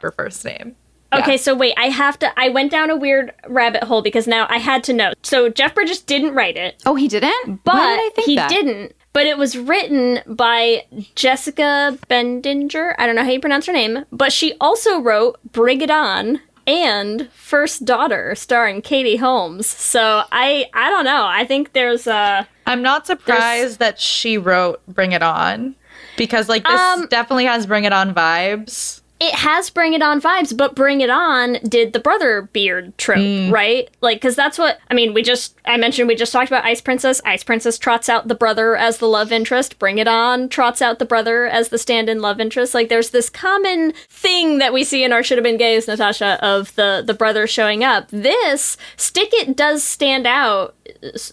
Her 0.00 0.10
first 0.12 0.44
name. 0.44 0.76
Okay, 1.12 1.36
so 1.36 1.54
wait, 1.54 1.74
I 1.76 1.90
have 1.90 2.18
to. 2.20 2.38
I 2.38 2.48
went 2.48 2.72
down 2.72 2.90
a 2.90 2.96
weird 2.96 3.32
rabbit 3.46 3.84
hole 3.84 4.02
because 4.02 4.26
now 4.26 4.46
I 4.50 4.58
had 4.58 4.82
to 4.84 4.92
know. 4.92 5.12
So 5.22 5.48
Jeff 5.48 5.72
Bridges 5.74 6.00
didn't 6.00 6.34
write 6.34 6.56
it, 6.56 6.82
Oh, 6.86 6.96
he 6.96 7.06
didn't? 7.06 7.62
but 7.64 7.74
Why 7.74 7.96
did 7.96 8.00
I 8.00 8.10
think 8.16 8.26
he 8.26 8.34
that? 8.36 8.48
didn't. 8.50 8.94
But 9.14 9.26
it 9.26 9.38
was 9.38 9.56
written 9.56 10.20
by 10.26 10.84
Jessica 11.14 11.96
Bendinger. 12.10 12.94
I 12.98 13.06
don't 13.06 13.14
know 13.14 13.22
how 13.22 13.30
you 13.30 13.40
pronounce 13.40 13.64
her 13.66 13.72
name, 13.72 14.04
but 14.12 14.32
she 14.32 14.54
also 14.60 14.98
wrote 15.00 15.38
Bring 15.52 15.80
It 15.80 15.90
On 15.90 16.40
and 16.66 17.28
First 17.32 17.84
Daughter, 17.84 18.34
starring 18.34 18.82
Katie 18.82 19.16
Holmes. 19.16 19.66
So 19.68 20.24
I, 20.32 20.66
I 20.74 20.90
don't 20.90 21.04
know. 21.04 21.26
I 21.26 21.44
think 21.46 21.74
there's 21.74 22.06
a. 22.08 22.48
I'm 22.66 22.82
not 22.82 23.06
surprised 23.06 23.78
that 23.78 24.00
she 24.00 24.36
wrote 24.36 24.84
Bring 24.88 25.12
It 25.12 25.22
On 25.22 25.76
because 26.16 26.48
like 26.48 26.64
this 26.64 26.80
Um, 26.80 27.06
definitely 27.06 27.44
has 27.44 27.66
Bring 27.66 27.84
It 27.84 27.92
On 27.92 28.12
vibes. 28.12 29.00
It 29.20 29.34
has 29.34 29.70
Bring 29.70 29.94
It 29.94 30.02
On 30.02 30.20
vibes, 30.20 30.56
but 30.56 30.74
Bring 30.74 31.00
It 31.00 31.08
On 31.08 31.54
did 31.66 31.92
the 31.92 32.00
brother 32.00 32.42
beard 32.52 32.96
trope, 32.98 33.18
mm. 33.18 33.50
right? 33.50 33.88
Like, 34.00 34.16
because 34.18 34.34
that's 34.34 34.58
what 34.58 34.78
I 34.90 34.94
mean. 34.94 35.14
We 35.14 35.22
just 35.22 35.56
I 35.64 35.76
mentioned 35.76 36.08
we 36.08 36.16
just 36.16 36.32
talked 36.32 36.50
about 36.50 36.64
Ice 36.64 36.80
Princess. 36.80 37.20
Ice 37.24 37.44
Princess 37.44 37.78
trots 37.78 38.08
out 38.08 38.26
the 38.26 38.34
brother 38.34 38.76
as 38.76 38.98
the 38.98 39.06
love 39.06 39.30
interest. 39.30 39.78
Bring 39.78 39.98
It 39.98 40.08
On 40.08 40.48
trots 40.48 40.82
out 40.82 40.98
the 40.98 41.04
brother 41.04 41.46
as 41.46 41.68
the 41.68 41.78
stand-in 41.78 42.20
love 42.20 42.40
interest. 42.40 42.74
Like, 42.74 42.88
there's 42.88 43.10
this 43.10 43.30
common 43.30 43.92
thing 44.08 44.58
that 44.58 44.72
we 44.72 44.82
see 44.82 45.04
in 45.04 45.12
our 45.12 45.22
should 45.22 45.38
have 45.38 45.44
been 45.44 45.56
gays, 45.56 45.86
Natasha, 45.86 46.44
of 46.44 46.74
the 46.74 47.02
the 47.06 47.14
brother 47.14 47.46
showing 47.46 47.84
up. 47.84 48.08
This 48.10 48.76
Stick 48.96 49.30
It 49.32 49.56
does 49.56 49.84
stand 49.84 50.26
out 50.26 50.74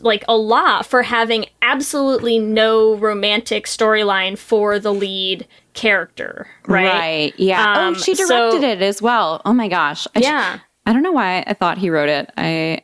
like 0.02 0.24
a 0.28 0.38
lot 0.38 0.86
for 0.86 1.04
having 1.04 1.48
absolutely 1.62 2.38
no 2.38 2.96
romantic 2.96 3.65
storyline 3.65 4.38
for 4.38 4.80
the 4.80 4.94
lead 4.94 5.48
character, 5.73 6.47
right? 6.67 7.34
Yeah. 7.38 7.62
Um, 7.88 7.95
oh, 7.95 7.97
she 7.97 8.15
so- 8.15 8.27
directed 8.27 8.63
it 8.67 8.81
as 8.81 9.01
well. 9.01 9.41
Oh 9.45 9.53
my 9.53 9.67
gosh. 9.67 10.07
I 10.15 10.21
sh- 10.21 10.23
Yeah. 10.23 10.60
I 10.86 10.93
don't 10.93 11.03
know 11.03 11.12
why 11.12 11.43
I 11.45 11.53
thought 11.53 11.77
he 11.77 11.89
wrote 11.89 12.10
it. 12.10 12.31
I 12.38 12.81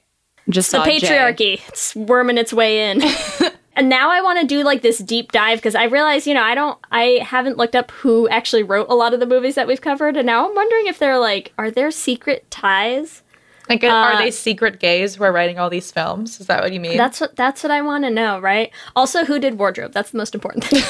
just 0.49 0.71
the 0.71 0.77
saw 0.77 0.85
Jay. 0.85 0.99
patriarchy. 0.99 1.61
It's 1.67 1.95
worming 1.95 2.37
its 2.37 2.53
way 2.53 2.89
in. 2.91 3.01
and 3.75 3.89
now 3.89 4.09
I 4.11 4.21
want 4.21 4.39
to 4.39 4.45
do 4.45 4.63
like 4.63 4.81
this 4.83 4.99
deep 4.99 5.31
dive 5.31 5.57
because 5.59 5.75
I 5.75 5.85
realize, 5.85 6.27
you 6.27 6.33
know, 6.33 6.43
I 6.43 6.53
don't, 6.55 6.77
I 6.91 7.19
haven't 7.23 7.57
looked 7.57 7.75
up 7.75 7.91
who 7.91 8.29
actually 8.29 8.63
wrote 8.63 8.87
a 8.89 8.93
lot 8.95 9.13
of 9.13 9.19
the 9.19 9.25
movies 9.25 9.55
that 9.55 9.67
we've 9.67 9.81
covered, 9.81 10.15
and 10.15 10.25
now 10.27 10.47
I'm 10.47 10.55
wondering 10.55 10.87
if 10.87 10.99
they're 10.99 11.17
like, 11.19 11.53
are 11.57 11.71
there 11.71 11.89
secret 11.91 12.49
ties? 12.51 13.23
Like, 13.69 13.83
are 13.83 14.13
uh, 14.13 14.17
they 14.17 14.31
secret 14.31 14.79
gays 14.79 15.15
who 15.15 15.23
are 15.23 15.31
writing 15.31 15.59
all 15.59 15.69
these 15.69 15.91
films? 15.91 16.39
Is 16.39 16.47
that 16.47 16.61
what 16.61 16.71
you 16.71 16.79
mean? 16.79 16.97
That's 16.97 17.19
what 17.19 17.35
that's 17.35 17.63
what 17.63 17.71
I 17.71 17.81
want 17.81 18.03
to 18.05 18.09
know, 18.09 18.39
right? 18.39 18.71
Also, 18.95 19.25
who 19.25 19.39
did 19.39 19.59
wardrobe? 19.59 19.91
That's 19.93 20.11
the 20.11 20.17
most 20.17 20.33
important 20.33 20.63
thing. 20.65 20.83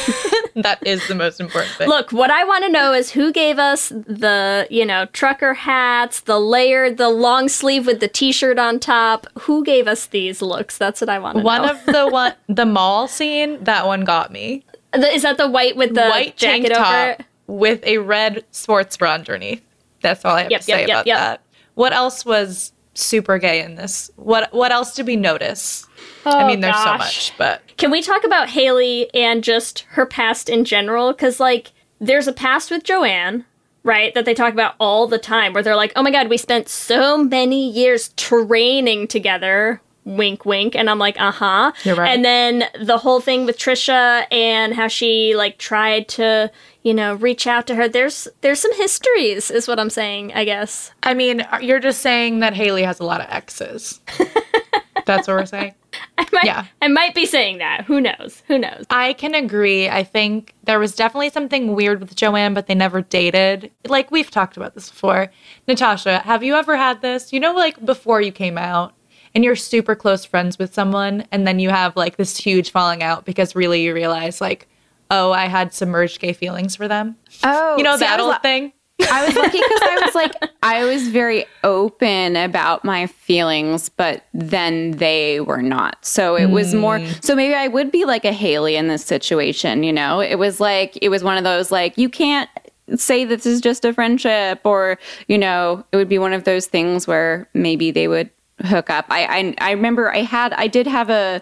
that 0.62 0.86
is 0.86 1.08
the 1.08 1.16
most 1.16 1.40
important 1.40 1.74
thing. 1.74 1.88
Look, 1.90 2.12
what 2.12 2.30
I 2.30 2.44
want 2.44 2.64
to 2.66 2.70
know 2.70 2.94
is 2.94 3.12
who 3.12 3.32
gave 3.32 3.58
us 3.58 3.90
the, 3.90 4.68
you 4.70 4.86
know, 4.86 5.06
trucker 5.08 5.54
hats, 5.56 6.20
the 6.22 6.40
layered, 6.40 6.98
the 6.98 7.10
long 7.10 7.50
sleeve 7.50 7.86
with 7.88 8.00
the 8.00 8.08
t-shirt 8.08 8.60
on 8.60 8.80
top. 8.80 9.28
Who 9.42 9.64
gave 9.64 9.88
us 9.88 10.06
these 10.06 10.42
looks? 10.42 10.78
That's 10.78 11.02
what 11.02 11.10
I 11.10 11.20
want 11.20 11.38
to 11.38 11.40
know. 11.42 11.46
one 11.46 11.70
of 11.70 11.86
the 11.86 12.08
one 12.08 12.34
the 12.48 12.66
mall 12.66 13.08
scene 13.08 13.64
that 13.64 13.88
one 13.88 14.04
got 14.04 14.32
me. 14.32 14.64
The- 14.94 15.14
Is 15.14 15.24
that 15.24 15.38
the 15.38 15.50
white 15.50 15.76
with 15.76 15.96
the 15.96 16.08
White 16.10 16.38
tank 16.38 16.66
jacket 16.66 16.78
over 16.78 16.84
top 16.84 17.20
it? 17.20 17.26
with 17.48 17.84
a 17.86 17.98
red 17.98 18.46
sports 18.52 18.98
bra 18.98 19.14
underneath. 19.14 19.64
That's 20.02 20.24
all 20.24 20.36
I 20.36 20.44
have 20.44 20.52
Yep, 20.52 20.60
to 20.62 20.66
say 20.66 20.80
yep, 20.82 20.88
yep, 20.88 21.06
about 21.06 21.06
that. 21.06 21.42
What 21.78 21.94
else 21.94 22.26
was 22.26 22.74
super 22.96 23.38
gay 23.38 23.62
in 23.62 23.76
this? 23.76 24.10
What 24.16 24.52
what 24.52 24.72
else 24.72 24.96
did 24.96 25.06
we 25.06 25.16
notice? 25.16 25.86
I 26.26 26.44
Oh, 26.44 26.48
mean, 26.48 26.60
there's 26.62 26.76
so 26.76 26.94
oh, 26.94 26.98
much, 26.98 27.34
but 27.38 27.62
Can 27.78 27.92
we 27.92 28.02
talk 28.02 28.24
about 28.24 28.50
Haley 28.50 29.14
and 29.14 29.44
just 29.44 29.82
her 29.90 30.08
past 30.08 30.50
in 30.50 30.66
general? 30.66 31.14
Because, 31.14 31.40
like, 31.40 31.72
there's 32.00 32.28
a 32.28 32.34
past 32.34 32.72
with 32.72 32.84
Joanne, 32.84 33.46
right? 33.84 34.12
That 34.16 34.26
they 34.26 34.34
talk 34.34 34.54
about 34.54 34.74
all 34.80 35.06
the 35.06 35.20
time, 35.20 35.54
where 35.54 35.62
they're 35.62 35.76
like, 35.76 35.94
oh 35.96 36.02
my 36.02 36.10
god, 36.10 36.30
we 36.30 36.38
spent 36.38 36.68
so 36.68 37.16
many 37.24 37.70
years 37.70 38.10
training 38.18 39.08
together. 39.08 39.80
Wink, 40.08 40.46
wink. 40.46 40.74
And 40.76 40.90
I'm 40.90 41.00
like, 41.00 41.20
uh 41.20 41.32
huh. 41.32 41.74
You're 41.84 41.96
right. 41.96 42.08
And 42.10 42.24
then 42.24 42.64
the 42.80 42.98
whole 42.98 43.20
thing 43.20 43.46
with 43.46 43.58
Trisha 43.58 44.26
and 44.32 44.74
how 44.74 44.88
she, 44.88 45.36
like, 45.36 45.58
tried 45.58 46.08
to, 46.10 46.50
you 46.84 46.94
know, 46.94 47.16
reach 47.16 47.46
out 47.46 47.68
to 47.68 47.76
her. 47.76 47.90
There's 47.90 48.28
there's 48.42 48.60
some 48.62 48.74
histories, 48.76 49.52
is 49.52 49.68
what 49.68 49.80
I'm 49.80 49.90
saying, 49.90 50.32
I 50.34 50.46
guess. 50.46 50.92
I 51.04 51.14
mean, 51.14 51.46
you're 51.62 51.80
just 51.82 52.02
saying 52.02 52.40
that 52.40 52.54
Haley 52.54 52.84
has 52.84 53.00
a 53.02 53.04
lot 53.04 53.20
of 53.20 53.28
exes. 53.30 54.00
That's 55.06 55.28
what 55.28 55.36
we're 55.38 55.46
saying. 55.46 55.74
I 56.18 56.28
might, 56.34 56.44
Yeah. 56.44 56.66
I 56.82 56.90
might 56.90 57.16
be 57.16 57.26
saying 57.26 57.60
that. 57.60 57.86
Who 57.86 58.02
knows? 58.02 58.44
Who 58.48 58.58
knows? 58.60 58.86
I 58.90 59.14
can 59.14 59.34
agree. 59.36 59.88
I 59.90 60.04
think 60.04 60.54
there 60.64 60.80
was 60.80 60.96
definitely 60.96 61.30
something 61.30 61.76
weird 61.76 62.02
with 62.02 62.14
Joanne, 62.16 62.54
but 62.54 62.68
they 62.68 62.76
never 62.76 63.02
dated. 63.02 63.72
Like 63.86 64.12
we've 64.12 64.30
talked 64.30 64.58
about 64.58 64.74
this 64.76 64.90
before. 64.90 65.32
Natasha, 65.68 66.20
have 66.20 66.44
you 66.44 66.56
ever 66.56 66.76
had 66.76 67.02
this? 67.02 67.32
You 67.32 67.40
know, 67.40 67.54
like 67.54 67.84
before 67.86 68.22
you 68.22 68.32
came 68.34 68.58
out 68.58 68.94
and 69.38 69.44
you're 69.44 69.56
super 69.56 69.94
close 69.94 70.26
friends 70.26 70.58
with 70.58 70.74
someone, 70.74 71.24
and 71.32 71.46
then 71.46 71.60
you 71.60 71.70
have 71.70 71.96
like 71.96 72.18
this 72.18 72.36
huge 72.36 72.72
falling 72.72 73.04
out 73.04 73.24
because 73.24 73.56
really 73.56 73.84
you 73.84 73.94
realize, 73.94 74.42
like, 74.42 74.68
oh, 75.12 75.32
I 75.32 75.46
had 75.46 75.76
submerged 75.76 76.20
gay 76.20 76.34
feelings 76.34 76.76
for 76.76 76.88
them. 76.88 77.16
Oh, 77.44 77.78
You 77.78 77.84
know 77.84 77.98
see, 77.98 78.00
that 78.00 78.20
old 78.20 78.42
thing? 78.42 78.74
I 79.00 79.28
was 79.28 79.36
lucky 79.36 79.60
because 79.60 79.82
I 79.84 80.02
was 80.04 80.16
like, 80.16 80.34
I 80.64 80.86
was 80.86 81.10
very 81.10 81.46
open 81.64 82.36
about 82.36 82.84
my 82.84 83.06
feelings, 83.06 83.90
but 83.90 84.24
then 84.34 84.94
they 84.94 85.40
were 85.40 85.62
not. 85.62 86.04
So 86.04 86.36
it 86.36 86.48
was 86.48 86.74
more, 86.74 86.98
hmm. 86.98 87.06
so 87.22 87.36
maybe 87.36 87.54
I 87.54 87.68
would 87.68 87.92
be 87.92 88.06
like 88.06 88.26
a 88.26 88.34
Haley 88.34 88.76
in 88.76 88.88
this 88.88 89.06
situation, 89.06 89.84
you 89.84 89.94
know? 89.94 90.20
It 90.20 90.40
was 90.40 90.60
like, 90.60 90.98
it 91.00 91.10
was 91.10 91.24
one 91.24 91.38
of 91.38 91.44
those, 91.44 91.72
like, 91.72 91.96
you 91.96 92.10
can't 92.10 92.50
say 92.96 93.24
this 93.24 93.46
is 93.46 93.62
just 93.62 93.86
a 93.86 93.94
friendship, 93.94 94.62
or, 94.64 94.98
you 95.28 95.38
know, 95.38 95.86
it 95.92 95.98
would 95.98 96.10
be 96.10 96.18
one 96.18 96.34
of 96.34 96.46
those 96.46 96.66
things 96.66 97.06
where 97.06 97.48
maybe 97.54 97.92
they 97.92 98.08
would 98.08 98.32
hook 98.66 98.90
up. 98.90 99.06
I, 99.10 99.26
I, 99.26 99.56
I 99.70 99.72
remember 99.72 100.14
I 100.14 100.22
had, 100.22 100.54
I 100.54 100.68
did 100.68 100.88
have 100.88 101.10
a, 101.10 101.42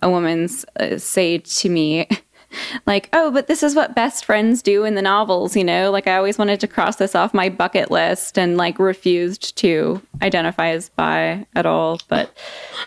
a 0.00 0.10
woman's 0.10 0.64
uh, 0.78 0.98
say 0.98 1.38
to 1.38 1.68
me, 1.68 2.08
like, 2.86 3.08
oh, 3.12 3.30
but 3.30 3.46
this 3.46 3.62
is 3.62 3.74
what 3.74 3.94
best 3.94 4.24
friends 4.24 4.62
do 4.62 4.84
in 4.84 4.94
the 4.94 5.02
novels, 5.02 5.56
you 5.56 5.64
know? 5.64 5.90
Like, 5.90 6.06
I 6.06 6.16
always 6.16 6.38
wanted 6.38 6.60
to 6.60 6.68
cross 6.68 6.96
this 6.96 7.14
off 7.14 7.34
my 7.34 7.48
bucket 7.48 7.90
list 7.90 8.38
and 8.38 8.56
like 8.56 8.78
refused 8.78 9.56
to 9.58 10.00
identify 10.22 10.68
as 10.68 10.88
bi 10.90 11.46
at 11.54 11.66
all. 11.66 12.00
But 12.08 12.36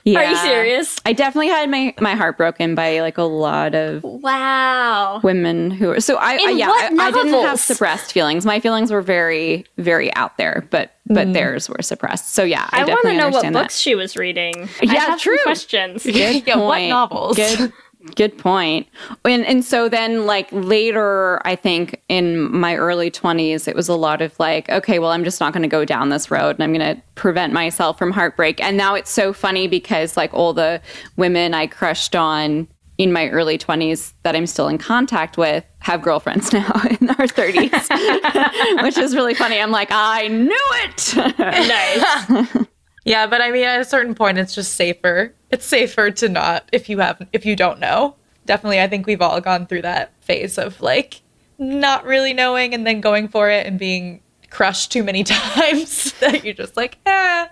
yeah. 0.03 0.19
Are 0.25 0.29
you 0.29 0.37
serious? 0.37 0.99
I 1.05 1.13
definitely 1.13 1.49
had 1.49 1.69
my, 1.69 1.93
my 1.99 2.15
heart 2.15 2.37
broken 2.37 2.75
by 2.75 2.99
like 3.01 3.17
a 3.17 3.23
lot 3.23 3.75
of 3.75 4.03
Wow. 4.03 5.19
women 5.23 5.71
who 5.71 5.89
are 5.91 5.99
so 5.99 6.17
I, 6.17 6.33
I 6.33 6.49
yeah 6.51 6.69
I, 6.69 6.95
I 6.99 7.11
didn't 7.11 7.33
have 7.33 7.59
suppressed 7.59 8.11
feelings. 8.11 8.45
My 8.45 8.59
feelings 8.59 8.91
were 8.91 9.01
very 9.01 9.65
very 9.77 10.13
out 10.15 10.37
there, 10.37 10.67
but 10.69 10.95
but 11.07 11.27
mm. 11.27 11.33
theirs 11.33 11.69
were 11.69 11.81
suppressed. 11.81 12.33
So 12.33 12.43
yeah, 12.43 12.67
I, 12.71 12.81
I, 12.81 12.85
want 12.85 13.01
to 13.03 13.13
know 13.13 13.29
what 13.29 13.43
that. 13.43 13.53
books 13.53 13.77
she 13.77 13.93
was 13.93 14.15
reading. 14.15 14.67
Yeah, 14.81 15.17
true. 15.19 15.37
questions. 15.43 16.03
Good 16.03 16.15
Yeah, 16.47 16.57
what 16.57 16.81
novels? 16.81 17.35
Good, 17.37 17.71
good 18.15 18.37
point. 18.37 18.87
And 19.23 19.45
and 19.45 19.63
so 19.63 19.89
then 19.89 20.25
like 20.25 20.47
later, 20.51 21.41
I 21.45 21.55
think 21.55 22.01
in 22.09 22.55
my 22.55 22.75
early 22.75 23.09
twenties, 23.09 23.67
it 23.67 23.75
was 23.75 23.89
a 23.89 23.95
lot 23.95 24.21
of 24.21 24.37
like, 24.39 24.69
okay, 24.69 24.99
well, 24.99 25.11
I'm 25.11 25.23
just 25.23 25.39
not 25.39 25.53
going 25.53 25.63
to 25.63 25.69
go 25.69 25.85
down 25.85 26.09
this 26.09 26.29
road, 26.31 26.55
and 26.55 26.63
I'm 26.63 26.73
going 26.73 26.95
to 26.95 27.01
prevent 27.15 27.53
myself 27.53 27.97
from 27.97 28.11
heartbreak. 28.11 28.61
And 28.61 28.77
now 28.77 28.95
it's 28.95 29.11
so 29.11 29.33
funny 29.33 29.67
because 29.67 30.17
like 30.17 30.33
all 30.33 30.53
the 30.53 30.81
women 31.17 31.53
I 31.53 31.67
crushed 31.67 32.15
on 32.15 32.67
in 32.97 33.11
my 33.11 33.27
early 33.29 33.57
20s 33.57 34.13
that 34.23 34.35
I'm 34.35 34.47
still 34.47 34.67
in 34.67 34.77
contact 34.77 35.37
with 35.37 35.65
have 35.79 36.01
girlfriends 36.01 36.53
now 36.53 36.71
in 36.99 37.09
our 37.09 37.27
30s, 37.27 38.83
which 38.83 38.97
is 38.97 39.15
really 39.15 39.33
funny. 39.33 39.59
I'm 39.59 39.71
like, 39.71 39.89
I 39.91 40.27
knew 40.27 40.57
it. 40.83 41.15
nice. 42.57 42.67
Yeah, 43.05 43.27
but 43.27 43.39
I 43.39 43.51
mean, 43.51 43.63
at 43.63 43.79
a 43.79 43.85
certain 43.85 44.15
point, 44.15 44.39
it's 44.39 44.55
just 44.55 44.73
safer. 44.73 45.33
It's 45.51 45.65
safer 45.65 46.11
to 46.11 46.27
not 46.27 46.67
if 46.71 46.89
you 46.89 46.99
have 46.99 47.25
if 47.31 47.45
you 47.45 47.55
don't 47.55 47.79
know. 47.79 48.15
Definitely, 48.45 48.81
I 48.81 48.87
think 48.87 49.07
we've 49.07 49.21
all 49.21 49.39
gone 49.41 49.67
through 49.67 49.83
that 49.83 50.11
phase 50.21 50.57
of 50.57 50.81
like 50.81 51.21
not 51.57 52.03
really 52.05 52.33
knowing 52.33 52.73
and 52.73 52.85
then 52.85 53.01
going 53.01 53.27
for 53.27 53.49
it 53.49 53.65
and 53.65 53.79
being 53.79 54.21
crushed 54.49 54.91
too 54.91 55.03
many 55.03 55.23
times 55.25 56.13
that 56.19 56.43
you're 56.43 56.53
just 56.53 56.75
like, 56.75 56.97
eh, 57.05 57.47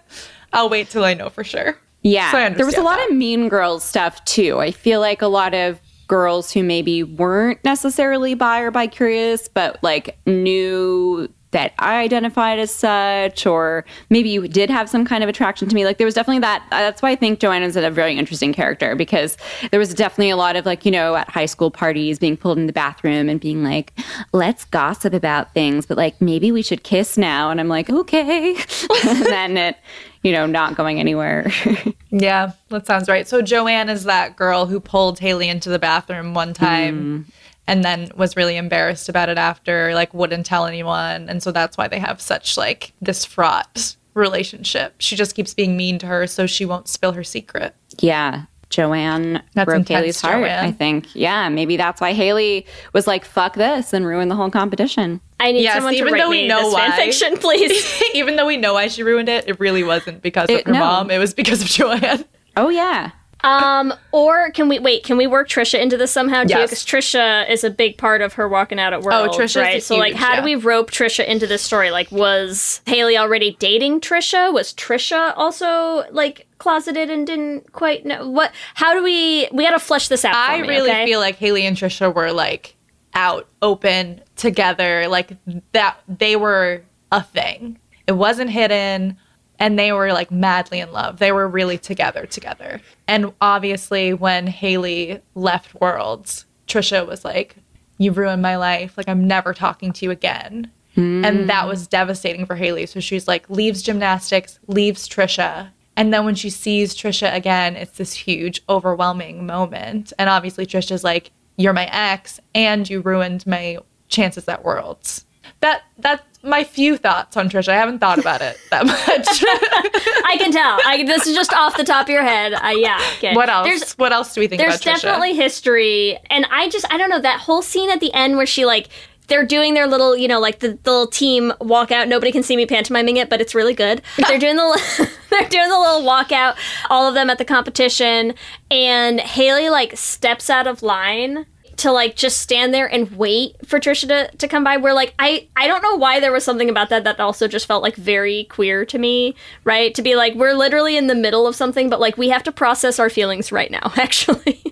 I'll 0.52 0.70
wait 0.70 0.90
till 0.90 1.06
I 1.06 1.14
know 1.14 1.30
for 1.30 1.44
sure. 1.44 1.78
Yeah. 2.02 2.32
So 2.32 2.50
there 2.56 2.66
was 2.66 2.78
a 2.78 2.82
lot 2.82 3.02
of 3.08 3.16
mean 3.16 3.48
girls 3.48 3.84
stuff 3.84 4.24
too. 4.26 4.60
I 4.60 4.72
feel 4.72 5.00
like 5.00 5.22
a 5.22 5.28
lot 5.28 5.54
of 5.54 5.80
girls 6.08 6.52
who 6.52 6.64
maybe 6.64 7.02
weren't 7.04 7.64
necessarily 7.64 8.34
bi 8.34 8.60
or 8.60 8.72
bi 8.72 8.88
curious, 8.88 9.48
but 9.48 9.82
like 9.82 10.18
knew 10.26 11.30
that 11.54 11.74
I 11.80 12.02
identified 12.02 12.60
as 12.60 12.74
such, 12.74 13.46
or 13.46 13.86
maybe 14.10 14.30
you 14.30 14.48
did 14.48 14.70
have 14.70 14.90
some 14.90 15.06
kind 15.06 15.24
of 15.24 15.30
attraction 15.30 15.68
to 15.70 15.76
me. 15.76 15.86
Like 15.86 15.98
there 15.98 16.06
was 16.06 16.14
definitely 16.14 16.42
that. 16.42 16.64
Uh, 16.72 16.80
that's 16.80 17.02
why 17.02 17.12
I 17.12 17.16
think 17.16 17.40
Joanna's 17.40 17.76
a 17.76 17.90
very 17.90 18.18
interesting 18.18 18.54
character 18.54 18.96
because 18.96 19.38
there 19.72 19.80
was 19.80 19.94
definitely 19.94 20.30
a 20.30 20.36
lot 20.36 20.56
of 20.56 20.66
like, 20.66 20.86
you 20.86 20.92
know, 20.92 21.16
at 21.16 21.30
high 21.30 21.46
school 21.46 21.72
parties 21.72 22.20
being 22.20 22.38
pulled 22.38 22.58
in 22.58 22.68
the 22.68 22.74
bathroom 22.74 23.30
and 23.30 23.40
being 23.40 23.64
like, 23.64 23.94
let's 24.34 24.66
gossip 24.66 25.14
about 25.14 25.54
things, 25.54 25.86
but 25.86 25.98
like 25.98 26.20
maybe 26.22 26.52
we 26.52 26.62
should 26.62 26.84
kiss 26.84 27.18
now. 27.18 27.50
And 27.50 27.60
I'm 27.60 27.70
like, 27.70 27.90
okay. 27.90 28.56
and 29.06 29.26
then 29.26 29.58
it, 29.58 29.78
you 30.24 30.32
know, 30.32 30.46
not 30.46 30.76
going 30.76 31.00
anywhere. 31.00 31.52
Yeah, 32.16 32.52
that 32.70 32.86
sounds 32.86 33.10
right. 33.10 33.28
So 33.28 33.42
Joanne 33.42 33.90
is 33.90 34.04
that 34.04 34.36
girl 34.36 34.68
who 34.68 34.80
pulled 34.80 35.18
Haley 35.18 35.50
into 35.50 35.72
the 35.72 35.80
bathroom 35.80 36.36
one 36.36 36.54
time 36.54 36.96
mm-hmm. 36.96 37.30
And 37.68 37.84
then 37.84 38.12
was 38.16 38.36
really 38.36 38.58
embarrassed 38.58 39.10
about 39.10 39.30
it 39.30 39.38
after, 39.38 39.94
like 39.94 40.14
wouldn't 40.14 40.46
tell 40.46 40.66
anyone. 40.66 41.30
And 41.30 41.42
so 41.42 41.52
that's 41.52 41.78
why 41.78 41.88
they 41.88 42.00
have 42.00 42.20
such 42.22 42.58
like 42.58 42.94
this 43.02 43.26
fraught 43.26 43.96
relationship. 44.14 44.96
She 45.00 45.16
just 45.16 45.36
keeps 45.36 45.54
being 45.54 45.78
mean 45.78 45.98
to 46.00 46.06
her 46.08 46.28
so 46.28 46.46
she 46.46 46.66
won't 46.66 46.88
spill 46.88 47.14
her 47.14 47.24
secret. 47.24 47.76
Yeah. 48.00 48.44
Joanne 48.70 49.44
That's 49.54 49.66
broke 49.66 49.88
Haley's 49.88 50.20
heart, 50.20 50.40
Joanne. 50.40 50.66
I 50.66 50.72
think. 50.72 51.16
Yeah, 51.16 51.48
maybe 51.50 51.78
that's 51.78 52.02
why 52.02 52.14
Haley 52.14 52.66
was 52.92 53.06
like, 53.06 53.24
fuck 53.24 53.54
this 53.54 53.94
and 53.94 54.04
ruined 54.04 54.32
the 54.32 54.36
whole 54.36 54.50
competition. 54.50 55.22
I 55.40 55.52
need 55.52 55.62
Yes, 55.62 55.76
someone 55.76 55.94
to 55.94 56.00
even 56.00 56.14
write 56.14 56.20
though 56.20 56.30
we 56.30 56.42
me 56.42 56.48
know 56.48 56.64
this 56.64 56.74
why. 56.74 56.88
fan 56.90 56.98
fiction, 56.98 57.38
please. 57.40 58.02
Even 58.16 58.36
though 58.36 58.48
we 58.48 58.58
know 58.58 58.74
why 58.74 58.88
she 58.88 59.04
ruined 59.04 59.30
it, 59.30 59.48
it 59.48 59.60
really 59.60 59.84
wasn't 59.84 60.24
because 60.24 60.50
of 60.50 60.64
her 60.64 60.72
no. 60.72 60.80
mom. 60.80 61.12
It 61.12 61.20
was 61.20 61.36
because 61.36 61.62
of 61.62 61.68
Joanne. 61.70 62.26
Oh, 62.58 62.70
yeah. 62.70 63.12
Um, 63.44 63.94
or 64.14 64.52
can 64.52 64.70
we 64.70 64.80
wait? 64.80 65.04
Can 65.04 65.18
we 65.18 65.28
work 65.28 65.50
Trisha 65.50 65.80
into 65.80 65.98
this 65.98 66.12
somehow 66.12 66.44
too? 66.44 66.50
Yes. 66.50 66.70
Because 66.70 66.86
Trisha 66.86 67.50
is 67.50 67.64
a 67.64 67.70
big 67.70 67.98
part 67.98 68.22
of 68.22 68.34
her 68.34 68.48
walking 68.48 68.80
out 68.80 68.94
at 68.94 69.02
world. 69.02 69.32
Trisha. 69.32 69.62
right? 69.62 69.84
So, 69.84 69.98
like, 69.98 70.14
how 70.14 70.34
yeah. 70.34 70.40
do 70.40 70.46
we 70.46 70.56
rope 70.56 70.92
Trisha 70.92 71.26
into 71.26 71.46
this 71.46 71.62
story? 71.62 71.92
Like, 71.92 72.12
was 72.12 72.82
Haley 72.86 73.18
already 73.18 73.58
dating 73.60 74.00
Trisha? 74.00 74.54
Was 74.54 74.74
Trisha 74.74 75.34
also 75.36 76.06
like 76.12 76.48
closeted 76.58 77.10
and 77.10 77.28
didn't 77.28 77.74
quite 77.74 78.06
know 78.06 78.30
what? 78.30 78.54
How 78.76 78.94
do 78.94 79.04
we? 79.04 79.50
We 79.52 79.66
got 79.66 79.72
to 79.72 79.80
flesh 79.80 80.08
this 80.08 80.24
out. 80.24 80.36
I 80.36 80.60
for 80.60 80.64
me, 80.64 80.70
really 80.70 80.92
okay? 80.92 81.06
feel 81.06 81.20
like 81.20 81.36
Haley 81.36 81.66
and 81.66 81.76
Trisha 81.76 82.14
were 82.14 82.32
like 82.32 82.76
out, 83.14 83.48
open, 83.62 84.22
together, 84.38 85.08
like 85.10 85.32
that 85.74 85.98
they 86.08 86.38
were 86.38 86.84
a 87.12 87.22
thing. 87.22 87.78
It 88.08 88.14
wasn't 88.14 88.50
hidden 88.50 89.18
and 89.64 89.80
they 89.80 89.94
were 89.94 90.12
like 90.12 90.30
madly 90.30 90.82
in 90.82 90.92
love. 90.92 91.20
They 91.20 91.32
were 91.32 91.48
really 91.48 91.78
together 91.78 92.26
together. 92.26 92.82
And 93.08 93.32
obviously 93.40 94.14
when 94.14 94.46
Haley 94.46 95.22
left 95.36 95.74
Worlds, 95.76 96.46
Trisha 96.68 97.08
was 97.08 97.24
like, 97.24 97.56
You 97.98 98.12
ruined 98.12 98.42
my 98.42 98.58
life. 98.58 98.98
Like 98.98 99.08
I'm 99.08 99.26
never 99.26 99.54
talking 99.54 99.94
to 99.94 100.06
you 100.06 100.12
again. 100.12 100.70
And 100.98 101.26
hmm. 101.26 101.46
that 101.48 101.66
was 101.66 101.88
devastating 101.88 102.46
for 102.46 102.56
Haley. 102.56 102.86
So 102.88 103.00
she's 103.00 103.26
like, 103.26 103.50
leaves 103.50 103.82
gymnastics, 103.82 104.60
leaves 104.68 105.08
Trisha. 105.08 105.70
And 105.96 106.14
then 106.14 106.26
when 106.26 106.36
she 106.36 106.50
sees 106.50 106.94
Trisha 106.94 107.34
again, 107.34 107.78
it's 107.78 107.98
this 107.98 108.14
huge, 108.14 108.62
overwhelming 108.68 109.46
moment. 109.46 110.12
And 110.20 110.30
obviously, 110.30 110.66
Trisha's 110.66 111.06
like, 111.06 111.32
You're 111.56 111.72
my 111.72 111.86
ex, 111.86 112.42
and 112.54 112.90
you 112.90 113.00
ruined 113.00 113.48
my 113.48 113.78
chances 114.10 114.46
at 114.50 114.66
Worlds. 114.66 115.24
That 115.62 115.84
That's 115.98 116.33
my 116.44 116.64
few 116.64 116.98
thoughts 116.98 117.38
on 117.38 117.50
Trisha. 117.50 117.70
I 117.70 117.76
haven't 117.76 118.00
thought 118.00 118.20
about 118.20 118.42
it 118.42 118.58
that 118.70 118.86
much. 118.86 119.00
I 120.28 120.38
can 120.38 120.52
tell. 120.52 120.80
I, 120.86 121.04
this 121.06 121.26
is 121.26 121.36
just 121.36 121.54
off 121.54 121.78
the 121.78 121.84
top 121.84 122.08
of 122.08 122.10
your 122.10 122.24
head. 122.24 122.54
I, 122.54 122.74
yeah. 122.74 123.00
Okay. 123.18 123.34
what 123.36 123.50
else? 123.50 123.68
There's 123.68 123.94
what 123.94 124.12
else 124.12 124.34
do 124.34 124.42
we 124.42 124.48
think 124.48 124.60
there's 124.60 124.76
about 124.76 124.82
Trisha? 124.82 124.86
There's 124.86 125.02
definitely 125.02 125.36
history 125.36 126.20
and 126.30 126.46
i 126.52 126.70
just 126.70 126.86
i 126.92 126.98
don't 126.98 127.10
know 127.10 127.20
that 127.22 127.40
whole 127.40 127.62
scene 127.62 127.90
at 127.90 128.00
the 128.00 128.14
end 128.14 128.38
where 128.38 128.46
she 128.46 128.66
like 128.66 128.90
they're 129.28 129.46
doing 129.46 129.74
their 129.74 129.88
little 129.88 130.16
you 130.18 130.28
know 130.28 130.40
like 130.40 130.60
the, 130.60 130.78
the 130.84 130.92
little 130.92 131.08
team 131.08 131.52
walkout 131.62 132.08
nobody 132.08 132.32
can 132.32 132.44
see 132.44 132.58
me 132.58 132.66
pantomiming 132.66 133.18
it 133.18 133.30
but 133.30 133.40
it's 133.40 133.56
really 133.56 133.74
good 133.74 134.02
they're 134.28 134.40
doing 134.40 134.56
the 134.56 135.10
they're 135.30 135.48
doing 135.50 135.70
the 135.70 135.80
little 135.80 136.02
walkout 136.02 136.56
all 136.90 137.08
of 137.08 137.14
them 137.14 137.30
at 137.30 137.38
the 137.38 137.46
competition 137.46 138.34
and 138.70 139.20
haley 139.22 139.70
like 139.70 139.96
steps 139.98 140.50
out 140.50 140.68
of 140.68 140.82
line 140.84 141.46
to 141.78 141.92
like 141.92 142.16
just 142.16 142.42
stand 142.42 142.74
there 142.74 142.92
and 142.92 143.12
wait 143.12 143.56
for 143.66 143.80
Trisha 143.80 144.08
to, 144.08 144.38
to 144.38 144.48
come 144.48 144.64
by. 144.64 144.78
Where 144.78 144.94
like 144.94 145.14
I 145.20 145.48
I 145.56 145.68
don't 145.68 145.82
know 145.82 145.96
why 145.96 146.20
there 146.20 146.32
was 146.32 146.44
something 146.44 146.70
about 146.70 146.90
that 146.90 147.04
that 147.04 147.20
also 147.20 147.48
just 147.48 147.66
felt 147.66 147.84
like 147.84 147.96
very 147.96 148.46
queer 148.46 148.86
to 148.86 148.98
me, 148.98 149.36
right? 149.64 149.94
To 149.96 150.02
be 150.02 150.16
like 150.16 150.36
we're 150.36 150.54
literally 150.54 150.98
in 150.98 151.08
the 151.08 151.16
middle 151.16 151.48
of 151.48 151.56
something, 151.56 151.90
but 151.90 152.00
like 152.00 152.18
we 152.18 152.30
have 152.30 152.44
to 152.44 152.52
process 152.52 153.00
our 153.00 153.10
feelings 153.10 153.52
right 153.52 153.72
now. 153.72 153.92
Actually, 153.98 154.64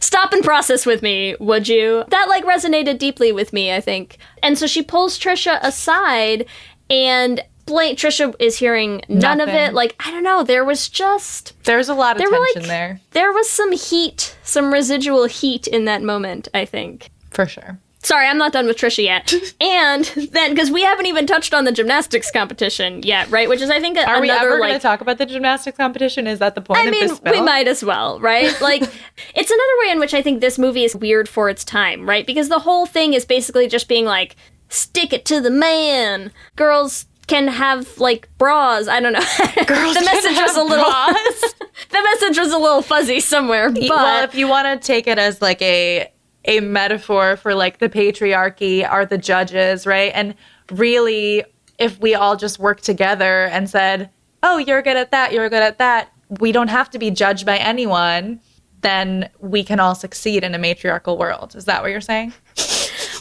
stop 0.00 0.32
and 0.32 0.44
process 0.44 0.86
with 0.86 1.02
me, 1.02 1.36
would 1.40 1.68
you? 1.68 2.04
That 2.08 2.28
like 2.28 2.44
resonated 2.44 2.98
deeply 2.98 3.32
with 3.32 3.52
me, 3.52 3.72
I 3.72 3.80
think. 3.80 4.18
And 4.42 4.58
so 4.58 4.66
she 4.66 4.82
pulls 4.82 5.18
Trisha 5.18 5.58
aside 5.62 6.46
and. 6.90 7.42
Blank 7.66 7.98
Trisha 7.98 8.34
is 8.38 8.58
hearing 8.58 9.02
none 9.08 9.40
of 9.40 9.48
it. 9.48 9.72
Like 9.74 9.94
I 10.04 10.10
don't 10.10 10.22
know. 10.22 10.42
There 10.44 10.64
was 10.64 10.88
just 10.88 11.52
There's 11.64 11.88
a 11.88 11.94
lot 11.94 12.16
of 12.16 12.18
there 12.18 12.30
tension 12.30 12.62
like 12.62 12.68
there. 12.68 13.00
there 13.12 13.32
was 13.32 13.48
some 13.48 13.72
heat, 13.72 14.36
some 14.42 14.72
residual 14.72 15.26
heat 15.26 15.66
in 15.66 15.84
that 15.86 16.02
moment. 16.02 16.48
I 16.52 16.64
think. 16.64 17.10
For 17.30 17.46
sure. 17.46 17.78
Sorry, 18.04 18.26
I'm 18.26 18.36
not 18.36 18.52
done 18.52 18.66
with 18.66 18.78
Trisha 18.78 19.04
yet. 19.04 19.32
and 19.60 20.04
then, 20.32 20.50
because 20.50 20.72
we 20.72 20.82
haven't 20.82 21.06
even 21.06 21.24
touched 21.24 21.54
on 21.54 21.64
the 21.64 21.70
gymnastics 21.70 22.32
competition 22.32 23.00
yet, 23.04 23.30
right? 23.30 23.48
Which 23.48 23.60
is, 23.60 23.70
I 23.70 23.78
think, 23.78 23.96
a- 23.96 24.04
Are 24.08 24.20
we 24.20 24.28
ever 24.28 24.50
like. 24.58 24.58
going 24.58 24.72
to 24.72 24.80
talk 24.80 25.00
about 25.00 25.18
the 25.18 25.24
gymnastics 25.26 25.76
competition? 25.76 26.26
Is 26.26 26.40
that 26.40 26.56
the 26.56 26.62
point 26.62 26.80
I 26.80 26.86
of 26.86 26.90
mean, 26.90 27.10
we 27.32 27.40
might 27.40 27.68
as 27.68 27.84
well, 27.84 28.18
right? 28.18 28.52
Like, 28.60 28.82
it's 28.82 29.50
another 29.52 29.72
way 29.84 29.92
in 29.92 30.00
which 30.00 30.14
I 30.14 30.20
think 30.20 30.40
this 30.40 30.58
movie 30.58 30.82
is 30.82 30.96
weird 30.96 31.28
for 31.28 31.48
its 31.48 31.62
time, 31.64 32.08
right? 32.08 32.26
Because 32.26 32.48
the 32.48 32.58
whole 32.58 32.86
thing 32.86 33.14
is 33.14 33.24
basically 33.24 33.68
just 33.68 33.86
being 33.86 34.04
like, 34.04 34.34
stick 34.68 35.12
it 35.12 35.24
to 35.26 35.40
the 35.40 35.50
man. 35.50 36.32
Girls 36.56 37.06
can 37.26 37.48
have 37.48 37.98
like 37.98 38.28
bras. 38.38 38.88
I 38.88 39.00
don't 39.00 39.12
know. 39.12 39.20
Girls 39.66 39.94
the 39.94 40.02
message 40.04 40.36
was 40.38 40.56
a 40.56 40.62
little. 40.62 40.84
the 41.90 42.02
message 42.02 42.38
was 42.38 42.52
a 42.52 42.58
little 42.58 42.82
fuzzy 42.82 43.20
somewhere, 43.20 43.70
but 43.70 43.88
well, 43.88 44.24
if 44.24 44.34
you 44.34 44.48
want 44.48 44.66
to 44.66 44.86
take 44.86 45.06
it 45.06 45.18
as 45.18 45.40
like 45.40 45.60
a 45.62 46.12
a 46.44 46.60
metaphor 46.60 47.36
for 47.36 47.54
like 47.54 47.78
the 47.78 47.88
patriarchy 47.88 48.88
are 48.88 49.06
the 49.06 49.18
judges, 49.18 49.86
right? 49.86 50.10
And 50.14 50.34
really, 50.70 51.44
if 51.78 52.00
we 52.00 52.14
all 52.14 52.36
just 52.36 52.58
work 52.58 52.80
together 52.80 53.46
and 53.46 53.68
said, 53.70 54.10
"Oh, 54.42 54.58
you're 54.58 54.82
good 54.82 54.96
at 54.96 55.10
that, 55.12 55.32
you're 55.32 55.48
good 55.48 55.62
at 55.62 55.78
that," 55.78 56.12
we 56.40 56.52
don't 56.52 56.68
have 56.68 56.90
to 56.90 56.98
be 56.98 57.10
judged 57.10 57.46
by 57.46 57.58
anyone. 57.58 58.40
Then 58.80 59.30
we 59.38 59.62
can 59.62 59.78
all 59.78 59.94
succeed 59.94 60.42
in 60.42 60.56
a 60.56 60.58
matriarchal 60.58 61.16
world. 61.16 61.54
Is 61.54 61.66
that 61.66 61.82
what 61.82 61.92
you're 61.92 62.00
saying? 62.00 62.32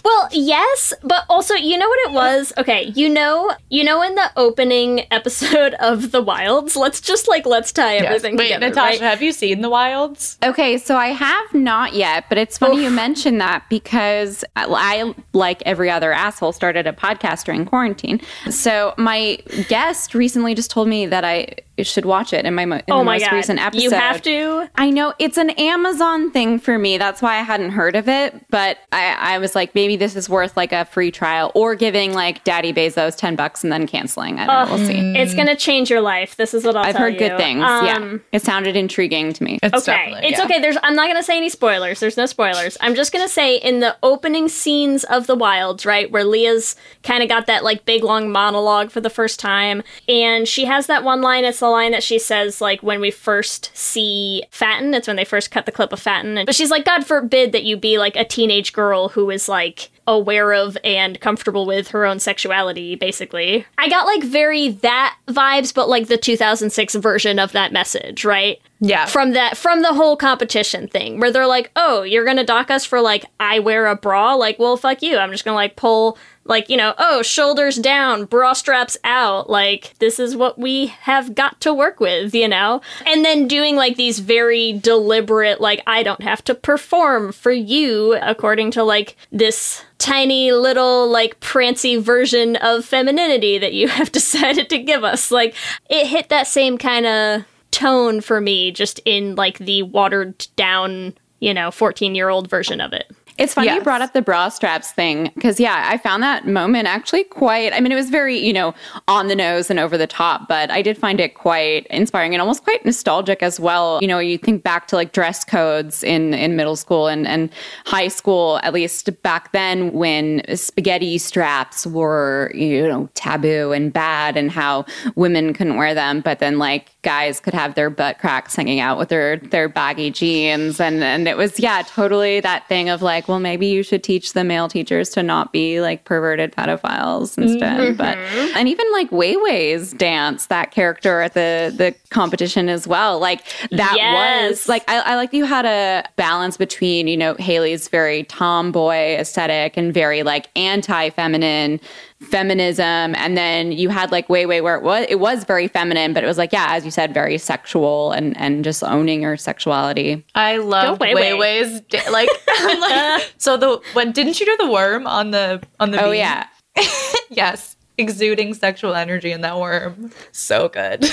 Well, 0.03 0.27
yes, 0.31 0.93
but 1.03 1.25
also 1.29 1.53
you 1.53 1.77
know 1.77 1.87
what 1.87 1.99
it 2.09 2.13
was? 2.13 2.53
Okay, 2.57 2.91
you 2.95 3.09
know, 3.09 3.51
you 3.69 3.83
know 3.83 4.01
in 4.01 4.15
the 4.15 4.31
opening 4.35 5.05
episode 5.11 5.73
of 5.75 6.11
The 6.11 6.21
Wilds, 6.21 6.75
let's 6.75 7.01
just 7.01 7.27
like 7.27 7.45
let's 7.45 7.71
tie 7.71 7.95
Yes. 7.95 8.05
everything 8.05 8.37
Wait, 8.37 8.47
together. 8.53 8.69
Natasha, 8.69 8.99
right? 8.99 9.01
have 9.01 9.21
you 9.21 9.31
seen 9.31 9.61
The 9.61 9.69
Wilds? 9.69 10.37
Okay, 10.43 10.77
so 10.77 10.95
I 10.95 11.07
have 11.07 11.53
not 11.53 11.93
yet, 11.93 12.25
but 12.29 12.37
it's 12.37 12.57
funny 12.57 12.83
you 12.83 12.89
mentioned 12.89 13.39
that 13.41 13.63
because 13.69 14.43
I, 14.55 14.65
I, 14.67 15.13
like 15.33 15.61
every 15.65 15.89
other 15.89 16.11
asshole, 16.11 16.51
started 16.53 16.87
a 16.87 16.93
podcast 16.93 17.45
during 17.45 17.65
quarantine. 17.65 18.21
So 18.49 18.93
my 18.97 19.37
guest 19.67 20.13
recently 20.15 20.55
just 20.55 20.71
told 20.71 20.87
me 20.87 21.05
that 21.05 21.23
I 21.25 21.55
should 21.83 22.05
watch 22.05 22.33
it 22.33 22.45
in 22.45 22.55
my, 22.55 22.65
mo- 22.65 22.75
in 22.77 22.83
Oh 22.89 23.03
my 23.03 23.17
most 23.17 23.29
God. 23.29 23.35
recent 23.35 23.59
episode. 23.59 23.81
You 23.83 23.91
have 23.91 24.21
to. 24.23 24.69
I 24.75 24.89
know 24.89 25.13
it's 25.19 25.37
an 25.37 25.51
Amazon 25.51 26.31
thing 26.31 26.59
for 26.59 26.77
me. 26.77 26.97
That's 26.97 27.21
why 27.21 27.35
I 27.37 27.41
hadn't 27.41 27.71
heard 27.71 27.95
of 27.95 28.07
it. 28.07 28.35
But 28.49 28.77
I, 28.91 29.35
I 29.35 29.37
was 29.37 29.55
like, 29.55 29.73
maybe 29.75 29.95
this 29.95 30.15
is 30.15 30.29
worth 30.29 30.55
like 30.57 30.71
a 30.71 30.85
free 30.85 31.11
trial 31.11 31.51
or 31.55 31.75
giving 31.75 32.13
like 32.13 32.43
Daddy 32.43 32.73
Bezos 32.73 33.15
10 33.17 33.35
bucks 33.35 33.63
and 33.63 33.71
then 33.71 33.87
canceling. 33.87 34.39
I 34.39 34.45
don't 34.45 34.69
know. 34.69 34.75
We'll 34.75 34.85
see. 34.87 35.17
It's 35.17 35.33
gonna 35.33 35.55
change 35.55 35.89
your 35.89 36.01
life. 36.01 36.35
This 36.35 36.53
is 36.53 36.63
what 36.65 36.75
I'll 36.75 36.85
I've 36.85 36.93
tell 36.95 37.01
heard 37.03 37.17
good 37.17 37.37
things. 37.37 37.63
Um, 37.63 37.85
yeah. 37.85 38.17
It 38.31 38.41
sounded 38.41 38.75
intriguing 38.75 39.33
to 39.33 39.43
me. 39.43 39.59
okay, 39.63 40.13
it's 40.23 40.39
okay. 40.39 40.59
There's. 40.59 40.77
I'm 40.83 40.95
not 40.95 41.07
gonna 41.07 41.23
say 41.23 41.37
any 41.37 41.49
spoilers. 41.49 41.99
There's 41.99 42.17
no 42.17 42.25
spoilers. 42.25 42.77
I'm 42.81 42.95
just 42.95 43.11
gonna 43.11 43.27
say 43.29 43.55
in 43.57 43.79
the 43.79 43.95
opening 44.03 44.47
scenes 44.49 45.03
of 45.05 45.27
the 45.27 45.35
Wilds, 45.35 45.85
right, 45.85 46.09
where 46.11 46.23
Leah's 46.23 46.75
kind 47.03 47.23
of 47.23 47.29
got 47.29 47.47
that 47.47 47.63
like 47.63 47.85
big 47.85 48.03
long 48.03 48.31
monologue 48.31 48.91
for 48.91 49.01
the 49.01 49.09
first 49.09 49.39
time, 49.39 49.83
and 50.07 50.47
she 50.47 50.65
has 50.65 50.87
that 50.87 51.03
one 51.03 51.21
line. 51.21 51.45
It's 51.45 51.59
the 51.59 51.69
line 51.71 51.91
that 51.91 52.03
she 52.03 52.19
says 52.19 52.61
like 52.61 52.83
when 52.83 53.01
we 53.01 53.11
first 53.11 53.71
see 53.75 54.43
Fatin. 54.51 54.93
It's 54.93 55.07
when 55.07 55.15
they 55.15 55.25
first 55.25 55.51
cut 55.51 55.65
the 55.65 55.71
clip 55.71 55.93
of 55.93 55.99
Fatin, 55.99 56.45
but 56.45 56.55
she's 56.55 56.71
like, 56.71 56.85
God 56.85 57.05
forbid 57.05 57.51
that 57.51 57.63
you 57.63 57.77
be 57.77 57.97
like 57.97 58.15
a 58.15 58.25
teenage 58.25 58.73
girl 58.73 59.09
who 59.09 59.29
is 59.29 59.49
like 59.49 59.89
aware 60.07 60.53
of 60.53 60.77
and 60.83 61.19
comfortable 61.21 61.65
with 61.65 61.89
her 61.89 62.05
own 62.05 62.19
sexuality 62.19 62.95
basically 62.95 63.65
i 63.77 63.87
got 63.87 64.07
like 64.07 64.23
very 64.23 64.69
that 64.69 65.15
vibes 65.27 65.73
but 65.73 65.87
like 65.87 66.07
the 66.07 66.17
2006 66.17 66.95
version 66.95 67.37
of 67.37 67.51
that 67.51 67.71
message 67.71 68.25
right 68.25 68.59
Yeah. 68.83 69.05
from 69.05 69.33
that 69.33 69.57
from 69.57 69.83
the 69.83 69.93
whole 69.93 70.17
competition 70.17 70.87
thing 70.87 71.19
where 71.19 71.31
they're 71.31 71.45
like 71.45 71.69
oh 71.75 72.01
you're 72.01 72.25
gonna 72.25 72.43
dock 72.43 72.71
us 72.71 72.83
for 72.83 72.99
like 72.99 73.25
i 73.39 73.59
wear 73.59 73.85
a 73.85 73.95
bra? 73.95 74.33
Like 74.33 74.57
well 74.57 74.75
fuck 74.75 75.01
you. 75.03 75.17
I'm 75.17 75.31
just 75.31 75.45
gonna 75.45 75.55
like 75.55 75.75
pull 75.75 76.17
like 76.45 76.67
you 76.69 76.77
know 76.77 76.95
oh 76.97 77.21
shoulders 77.21 77.77
down 77.77 78.25
bra 78.25 78.53
straps 78.53 78.97
out. 79.03 79.49
Like 79.49 79.93
this 79.99 80.19
is 80.19 80.35
what 80.35 80.57
we 80.57 80.87
have 80.87 81.35
got 81.35 81.61
to 81.61 81.73
work 81.73 81.99
with 81.99 82.33
you 82.33 82.47
know? 82.47 82.81
And 83.05 83.23
then 83.23 83.47
doing 83.47 83.75
like 83.75 83.97
these 83.97 84.17
very 84.19 84.73
deliberate 84.73 85.61
like 85.61 85.83
i 85.85 86.01
don't 86.01 86.23
have 86.23 86.43
to 86.45 86.55
perform 86.55 87.31
for 87.31 87.51
you 87.51 88.17
according 88.21 88.71
to 88.71 88.83
like 88.83 89.15
this 89.31 89.83
tiny 89.99 90.51
little 90.51 91.07
like 91.07 91.39
prancy 91.39 91.97
version 91.97 92.55
of 92.55 92.83
femininity 92.83 93.59
that 93.59 93.73
you 93.73 93.87
have 93.97 94.11
decided 94.11 94.67
to 94.69 94.79
give 94.79 95.03
us. 95.03 95.29
Like 95.29 95.53
it 95.89 96.07
hit 96.07 96.29
that 96.29 96.47
same 96.47 96.79
kind 96.79 97.05
of 97.05 97.45
tone 97.71 98.21
for 98.21 98.41
me 98.41 98.71
just 98.71 98.99
in 99.05 99.35
like 99.35 99.57
the 99.59 99.83
watered 99.83 100.47
down 100.55 101.13
you 101.39 101.53
know 101.53 101.71
14 101.71 102.15
year 102.15 102.29
old 102.29 102.49
version 102.49 102.81
of 102.81 102.93
it 102.93 103.11
It's 103.41 103.53
funny 103.53 103.73
you 103.73 103.81
brought 103.81 104.01
up 104.01 104.13
the 104.13 104.21
bra 104.21 104.49
straps 104.49 104.91
thing 104.91 105.31
because, 105.35 105.59
yeah, 105.59 105.87
I 105.89 105.97
found 105.97 106.21
that 106.23 106.47
moment 106.47 106.87
actually 106.87 107.23
quite, 107.23 107.73
I 107.73 107.79
mean, 107.79 107.91
it 107.91 107.95
was 107.95 108.09
very, 108.09 108.37
you 108.37 108.53
know, 108.53 108.73
on 109.07 109.27
the 109.27 109.35
nose 109.35 109.69
and 109.69 109.79
over 109.79 109.97
the 109.97 110.07
top, 110.07 110.47
but 110.47 110.69
I 110.69 110.81
did 110.81 110.97
find 110.97 111.19
it 111.19 111.33
quite 111.33 111.87
inspiring 111.87 112.33
and 112.33 112.41
almost 112.41 112.63
quite 112.63 112.85
nostalgic 112.85 113.41
as 113.41 113.59
well. 113.59 113.99
You 114.01 114.07
know, 114.07 114.19
you 114.19 114.37
think 114.37 114.63
back 114.63 114.87
to 114.87 114.95
like 114.95 115.11
dress 115.13 115.43
codes 115.43 116.03
in, 116.03 116.33
in 116.33 116.55
middle 116.55 116.75
school 116.75 117.07
and, 117.07 117.27
and 117.27 117.49
high 117.85 118.09
school, 118.09 118.59
at 118.63 118.73
least 118.73 119.09
back 119.23 119.51
then 119.51 119.91
when 119.91 120.43
spaghetti 120.55 121.17
straps 121.17 121.87
were, 121.87 122.51
you 122.53 122.87
know, 122.87 123.09
taboo 123.15 123.71
and 123.71 123.91
bad 123.91 124.37
and 124.37 124.51
how 124.51 124.85
women 125.15 125.53
couldn't 125.53 125.77
wear 125.77 125.95
them, 125.95 126.21
but 126.21 126.39
then 126.39 126.59
like 126.59 126.91
guys 127.01 127.39
could 127.39 127.53
have 127.53 127.73
their 127.75 127.89
butt 127.89 128.19
cracks 128.19 128.55
hanging 128.55 128.79
out 128.79 128.97
with 128.97 129.09
their, 129.09 129.37
their 129.37 129.67
baggy 129.67 130.11
jeans. 130.11 130.79
And, 130.79 131.03
and 131.03 131.27
it 131.27 131.37
was, 131.37 131.59
yeah, 131.59 131.81
totally 131.87 132.39
that 132.41 132.67
thing 132.67 132.89
of 132.89 133.01
like, 133.01 133.27
well, 133.31 133.39
maybe 133.39 133.65
you 133.65 133.81
should 133.81 134.03
teach 134.03 134.33
the 134.33 134.43
male 134.43 134.67
teachers 134.67 135.09
to 135.11 135.23
not 135.23 135.51
be 135.53 135.81
like 135.81 136.03
perverted 136.03 136.51
pedophiles 136.51 137.37
instead. 137.37 137.79
Mm-hmm. 137.79 137.95
But 137.97 138.17
and 138.57 138.67
even 138.67 138.85
like 138.91 139.09
Weiwei's 139.09 139.93
dance, 139.93 140.47
that 140.47 140.71
character 140.71 141.21
at 141.21 141.33
the 141.33 141.73
the 141.75 141.95
competition 142.09 142.67
as 142.69 142.85
well, 142.87 143.17
like 143.19 143.43
that 143.71 143.93
Yes. 143.95 144.51
was 144.51 144.69
like 144.69 144.83
I, 144.89 144.99
I 144.99 145.15
like 145.15 145.33
you 145.33 145.45
had 145.45 145.65
a 145.65 146.07
balance 146.17 146.57
between 146.57 147.07
you 147.07 147.15
know 147.17 147.33
Haley's 147.35 147.87
very 147.87 148.23
tomboy 148.25 149.15
aesthetic 149.15 149.77
and 149.77 149.93
very 149.93 150.23
like 150.23 150.49
anti-feminine 150.55 151.79
feminism 152.21 153.15
and 153.15 153.35
then 153.35 153.71
you 153.71 153.89
had 153.89 154.11
like 154.11 154.27
Weiwei 154.27 154.61
where 154.61 154.75
it 154.75 154.83
was 154.83 155.05
it 155.09 155.19
was 155.19 155.43
very 155.43 155.67
feminine 155.67 156.13
but 156.13 156.23
it 156.23 156.27
was 156.27 156.37
like 156.37 156.51
yeah 156.51 156.67
as 156.69 156.85
you 156.85 156.91
said 156.91 157.13
very 157.13 157.37
sexual 157.37 158.11
and 158.11 158.37
and 158.37 158.63
just 158.63 158.83
owning 158.83 159.23
your 159.23 159.37
sexuality. 159.37 160.23
I 160.35 160.57
love 160.57 160.99
Go 160.99 161.05
Wei 161.05 161.15
Wei. 161.15 161.33
Wei. 161.33 161.61
Wei's 161.61 161.81
like, 162.11 162.29
like 162.63 163.33
so 163.37 163.57
the 163.57 163.81
when 163.93 164.11
didn't 164.11 164.39
you 164.39 164.45
do 164.45 164.57
the 164.57 164.71
worm 164.71 165.07
on 165.07 165.31
the 165.31 165.61
on 165.79 165.91
the 165.91 165.99
oh 165.99 166.11
beam? 166.11 166.19
yeah. 166.19 166.47
Yes 167.29 167.75
exuding 167.97 168.53
sexual 168.53 168.95
energy 168.95 169.31
in 169.31 169.41
that 169.41 169.59
worm. 169.59 170.11
So 170.31 170.69
good. 170.69 171.05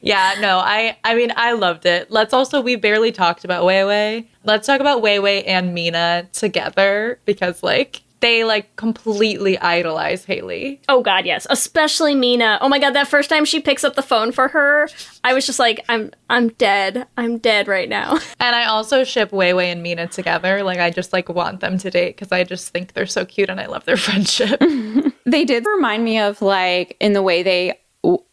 Yeah 0.00 0.34
no 0.40 0.58
i 0.58 0.96
i 1.04 1.14
mean 1.14 1.32
i 1.36 1.52
loved 1.52 1.86
it. 1.86 2.10
Let's 2.10 2.32
also 2.32 2.60
we 2.60 2.76
barely 2.76 3.12
talked 3.12 3.44
about 3.44 3.64
Wei 3.64 3.84
Wei. 3.84 4.28
Let's 4.44 4.66
talk 4.66 4.80
about 4.80 5.02
Wei 5.02 5.18
Wei 5.18 5.44
and 5.44 5.74
mina 5.74 6.28
together 6.32 7.20
because 7.26 7.62
like 7.62 8.01
they 8.22 8.44
like 8.44 8.74
completely 8.76 9.58
idolize 9.58 10.24
haley 10.24 10.80
oh 10.88 11.02
god 11.02 11.26
yes. 11.26 11.46
Especially 11.50 12.14
mina. 12.14 12.58
Oh 12.62 12.68
my 12.68 12.78
god 12.78 12.92
that 12.92 13.08
first 13.08 13.28
time 13.28 13.44
she 13.44 13.60
picks 13.60 13.84
up 13.84 13.94
the 13.94 14.02
phone 14.02 14.32
for 14.32 14.48
her 14.48 14.88
i 15.24 15.34
was 15.34 15.44
just 15.44 15.58
like 15.58 15.84
i'm 15.90 16.10
i'm 16.30 16.48
dead. 16.50 17.06
I'm 17.18 17.38
dead 17.38 17.68
right 17.68 17.88
now. 17.88 18.18
And 18.40 18.56
i 18.56 18.64
also 18.64 19.04
ship 19.04 19.30
Wei 19.32 19.52
Wei 19.52 19.70
and 19.70 19.82
mina 19.82 20.06
together. 20.08 20.62
Like 20.62 20.78
i 20.78 20.90
just 20.90 21.12
like 21.12 21.28
want 21.28 21.60
them 21.60 21.76
to 21.78 21.90
date 21.90 22.16
because 22.16 22.32
i 22.32 22.42
just 22.44 22.70
think 22.70 22.94
they're 22.94 23.06
so 23.06 23.26
cute 23.26 23.50
and 23.50 23.60
i 23.60 23.66
love 23.66 23.84
their 23.84 23.96
friendship. 24.08 24.60
They 25.24 25.44
did 25.44 25.64
remind 25.64 26.04
me 26.04 26.18
of 26.18 26.42
like 26.42 26.96
in 27.00 27.12
the 27.12 27.22
way 27.22 27.42
they 27.42 27.78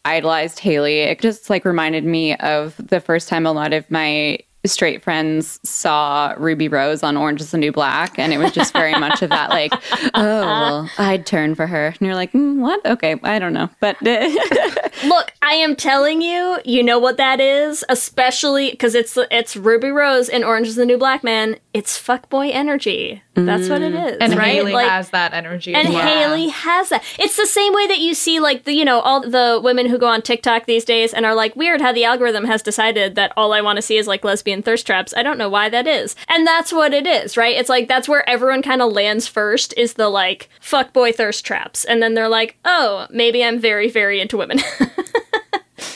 idolized 0.04 0.58
Haley. 0.58 1.00
It 1.00 1.20
just 1.20 1.48
like 1.48 1.64
reminded 1.64 2.04
me 2.04 2.34
of 2.36 2.74
the 2.78 3.00
first 3.00 3.28
time 3.28 3.46
a 3.46 3.52
lot 3.52 3.72
of 3.72 3.88
my 3.90 4.38
straight 4.66 5.02
friends 5.02 5.58
saw 5.62 6.34
Ruby 6.38 6.68
Rose 6.68 7.02
on 7.02 7.16
Orange 7.16 7.40
is 7.40 7.50
the 7.50 7.58
New 7.58 7.72
Black. 7.72 8.18
And 8.18 8.32
it 8.32 8.38
was 8.38 8.52
just 8.52 8.72
very 8.72 8.94
much 8.94 9.22
of 9.22 9.30
that, 9.30 9.50
like, 9.50 9.72
oh, 10.14 10.40
well, 10.40 10.90
I'd 10.98 11.26
turn 11.26 11.54
for 11.54 11.66
her. 11.66 11.86
And 11.86 12.00
you're 12.00 12.14
like, 12.14 12.32
mm, 12.32 12.58
what? 12.58 12.84
Okay, 12.84 13.18
I 13.22 13.38
don't 13.38 13.52
know. 13.52 13.70
But 13.80 13.96
Look, 15.04 15.32
I 15.42 15.52
am 15.54 15.76
telling 15.76 16.20
you, 16.20 16.58
you 16.64 16.82
know 16.82 16.98
what 16.98 17.16
that 17.16 17.40
is, 17.40 17.84
especially 17.88 18.70
because 18.70 18.94
it's 18.94 19.16
it's 19.30 19.56
Ruby 19.56 19.90
Rose 19.90 20.28
in 20.28 20.44
Orange 20.44 20.68
is 20.68 20.76
the 20.76 20.84
New 20.84 20.98
Black 20.98 21.24
Man. 21.24 21.56
It's 21.72 21.98
fuckboy 22.00 22.50
energy. 22.52 23.22
That's 23.34 23.70
what 23.70 23.80
it 23.80 23.94
is, 23.94 24.18
and 24.20 24.34
right? 24.36 24.52
haley 24.52 24.72
Like- 24.72 24.88
has 24.88 25.10
that 25.10 25.32
energy 25.32 25.74
and 25.74 25.88
well. 25.88 26.02
Haley 26.02 26.48
has 26.48 26.90
that. 26.90 27.02
It's 27.18 27.36
the 27.36 27.46
same 27.46 27.72
way 27.72 27.86
that 27.86 27.98
you 27.98 28.12
see, 28.12 28.40
like 28.40 28.64
the 28.64 28.74
you 28.74 28.84
know 28.84 29.00
all 29.00 29.20
the 29.20 29.60
women 29.62 29.86
who 29.86 29.96
go 29.96 30.08
on 30.08 30.20
TikTok 30.20 30.66
these 30.66 30.84
days 30.84 31.14
and 31.14 31.24
are 31.24 31.34
like, 31.34 31.56
weird 31.56 31.80
how 31.80 31.92
the 31.92 32.04
algorithm 32.04 32.44
has 32.44 32.60
decided 32.62 33.14
that 33.14 33.32
all 33.36 33.54
I 33.54 33.62
want 33.62 33.76
to 33.76 33.82
see 33.82 33.96
is 33.96 34.06
like 34.06 34.24
lesbian 34.24 34.49
thirst 34.62 34.86
traps. 34.86 35.14
I 35.16 35.22
don't 35.22 35.38
know 35.38 35.48
why 35.48 35.68
that 35.68 35.86
is, 35.86 36.16
and 36.28 36.46
that's 36.46 36.72
what 36.72 36.92
it 36.92 37.06
is, 37.06 37.36
right? 37.36 37.56
It's 37.56 37.68
like 37.68 37.88
that's 37.88 38.08
where 38.08 38.28
everyone 38.28 38.62
kind 38.62 38.82
of 38.82 38.92
lands 38.92 39.26
first 39.26 39.74
is 39.76 39.94
the 39.94 40.08
like 40.08 40.48
fuck 40.60 40.92
boy 40.92 41.12
thirst 41.12 41.44
traps, 41.44 41.84
and 41.84 42.02
then 42.02 42.14
they're 42.14 42.28
like, 42.28 42.56
oh, 42.64 43.06
maybe 43.10 43.44
I'm 43.44 43.58
very 43.58 43.88
very 43.88 44.20
into 44.20 44.36
women. 44.36 44.60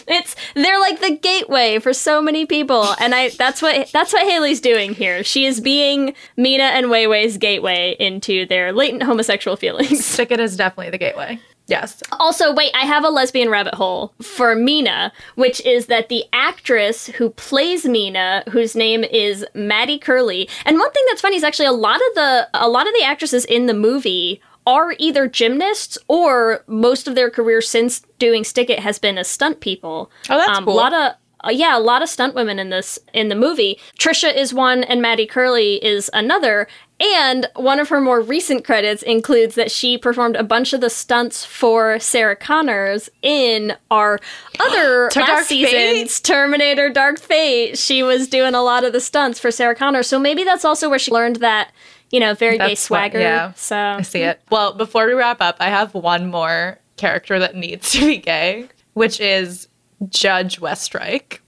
It's 0.07 0.37
they're 0.55 0.81
like 0.81 1.01
the 1.01 1.17
gateway 1.17 1.79
for 1.79 1.93
so 1.93 2.21
many 2.21 2.47
people, 2.47 2.87
and 3.01 3.15
I 3.15 3.31
that's 3.31 3.63
what 3.63 3.91
that's 3.93 4.13
what 4.13 4.27
Haley's 4.27 4.61
doing 4.61 4.95
here. 4.95 5.25
She 5.25 5.47
is 5.47 5.61
being 5.61 6.15
Mina 6.37 6.65
and 6.65 6.91
Wei 6.91 7.07
Wei's 7.07 7.39
gateway 7.39 7.97
into 7.99 8.47
their 8.47 8.73
latent 8.73 9.03
homosexual 9.03 9.57
feelings. 9.65 10.05
Stick 10.05 10.31
it 10.31 10.41
is 10.41 10.57
definitely 10.57 10.91
the 10.91 10.99
gateway. 10.99 11.41
Yes. 11.67 12.03
Also, 12.13 12.53
wait, 12.53 12.71
I 12.75 12.85
have 12.85 13.05
a 13.05 13.09
lesbian 13.09 13.49
rabbit 13.49 13.75
hole 13.75 14.13
for 14.21 14.55
Mina, 14.55 15.13
which 15.35 15.61
is 15.63 15.87
that 15.87 16.09
the 16.09 16.25
actress 16.33 17.07
who 17.07 17.31
plays 17.31 17.87
Mina, 17.87 18.45
whose 18.51 18.77
name 18.77 19.03
is 19.05 19.47
Maddy 19.55 19.99
Curley, 19.99 20.49
and 20.67 20.79
one 20.79 20.93
thing 20.93 21.05
that's 21.09 21.23
funny 21.23 21.37
is 21.37 21.45
actually 21.45 21.67
a 21.67 21.73
lot 21.73 21.97
of 21.97 22.15
the 22.15 22.49
a 22.55 22.69
lot 22.69 22.87
of 22.87 22.93
the 22.95 23.05
actresses 23.05 23.45
in 23.47 23.67
the 23.67 23.75
movie 23.75 24.43
are 24.67 24.95
either 24.99 25.29
gymnasts 25.29 25.99
or 26.09 26.65
most 26.67 27.07
of 27.07 27.15
their 27.15 27.31
career 27.31 27.61
since 27.61 28.01
doing 28.19 28.45
Stick 28.45 28.71
It 28.71 28.81
has 28.81 28.99
been 28.99 29.19
as 29.19 29.29
stunt 29.29 29.61
people. 29.61 30.11
Oh, 30.29 30.39
that's 30.39 30.59
um, 30.59 30.65
cool. 30.65 30.75
A 30.75 30.77
lot 30.77 30.93
of 30.93 31.13
uh, 31.45 31.51
yeah, 31.51 31.77
a 31.77 31.81
lot 31.81 32.03
of 32.03 32.09
stunt 32.09 32.35
women 32.35 32.59
in 32.59 32.71
this 32.71 32.99
in 33.13 33.29
the 33.29 33.35
movie. 33.35 33.79
Trisha 33.99 34.35
is 34.35 34.55
one, 34.55 34.83
and 34.85 35.03
Maddy 35.03 35.27
Curley 35.27 35.85
is 35.85 36.11
another. 36.13 36.67
And 37.01 37.47
one 37.57 37.81
of 37.81 37.89
her 37.89 38.01
more 38.01 38.21
recent 38.21 38.65
credits 38.65 39.03
includes 39.03 39.57
that 39.57 39.71
she 39.71 39.99
performed 39.99 40.37
a 40.37 40.45
bunch 40.45 40.73
of 40.73 40.81
the 40.81 40.89
stunts 40.89 41.45
for 41.45 41.99
Sarah 41.99 42.37
Connors 42.37 43.11
in 43.21 43.77
our 43.91 44.21
other 44.61 45.05
last 45.15 45.15
Dark 45.15 45.45
season's 45.45 46.21
Terminator 46.21 46.89
Dark 46.91 47.19
Fate. 47.19 47.77
She 47.77 48.03
was 48.05 48.29
doing 48.29 48.55
a 48.55 48.63
lot 48.63 48.85
of 48.85 48.93
the 48.93 49.01
stunts 49.01 49.41
for 49.41 49.51
Sarah 49.51 49.75
Connors. 49.75 50.07
So 50.07 50.19
maybe 50.21 50.45
that's 50.45 50.65
also 50.65 50.89
where 50.89 51.01
she 51.01 51.11
learned 51.11 51.37
that, 51.37 51.73
you 52.11 52.21
know, 52.21 52.33
very 52.33 52.59
gay 52.59 52.69
That's 52.69 52.89
what- 52.89 52.99
swagger. 53.01 53.21
yeah. 53.21 53.53
So 53.55 53.77
I 53.77 54.03
see 54.03 54.23
it. 54.23 54.41
Well, 54.51 54.73
before 54.75 55.07
we 55.07 55.15
wrap 55.15 55.41
up, 55.41 55.57
I 55.59 55.71
have 55.71 55.95
one 55.95 56.31
more 56.31 56.79
character 56.97 57.41
that 57.41 57.57
needs 57.57 57.91
to 57.93 58.07
be 58.07 58.19
gay, 58.19 58.69
which 58.93 59.19
is 59.21 59.67
Judge 60.09 60.61
Westreich. 60.61 61.41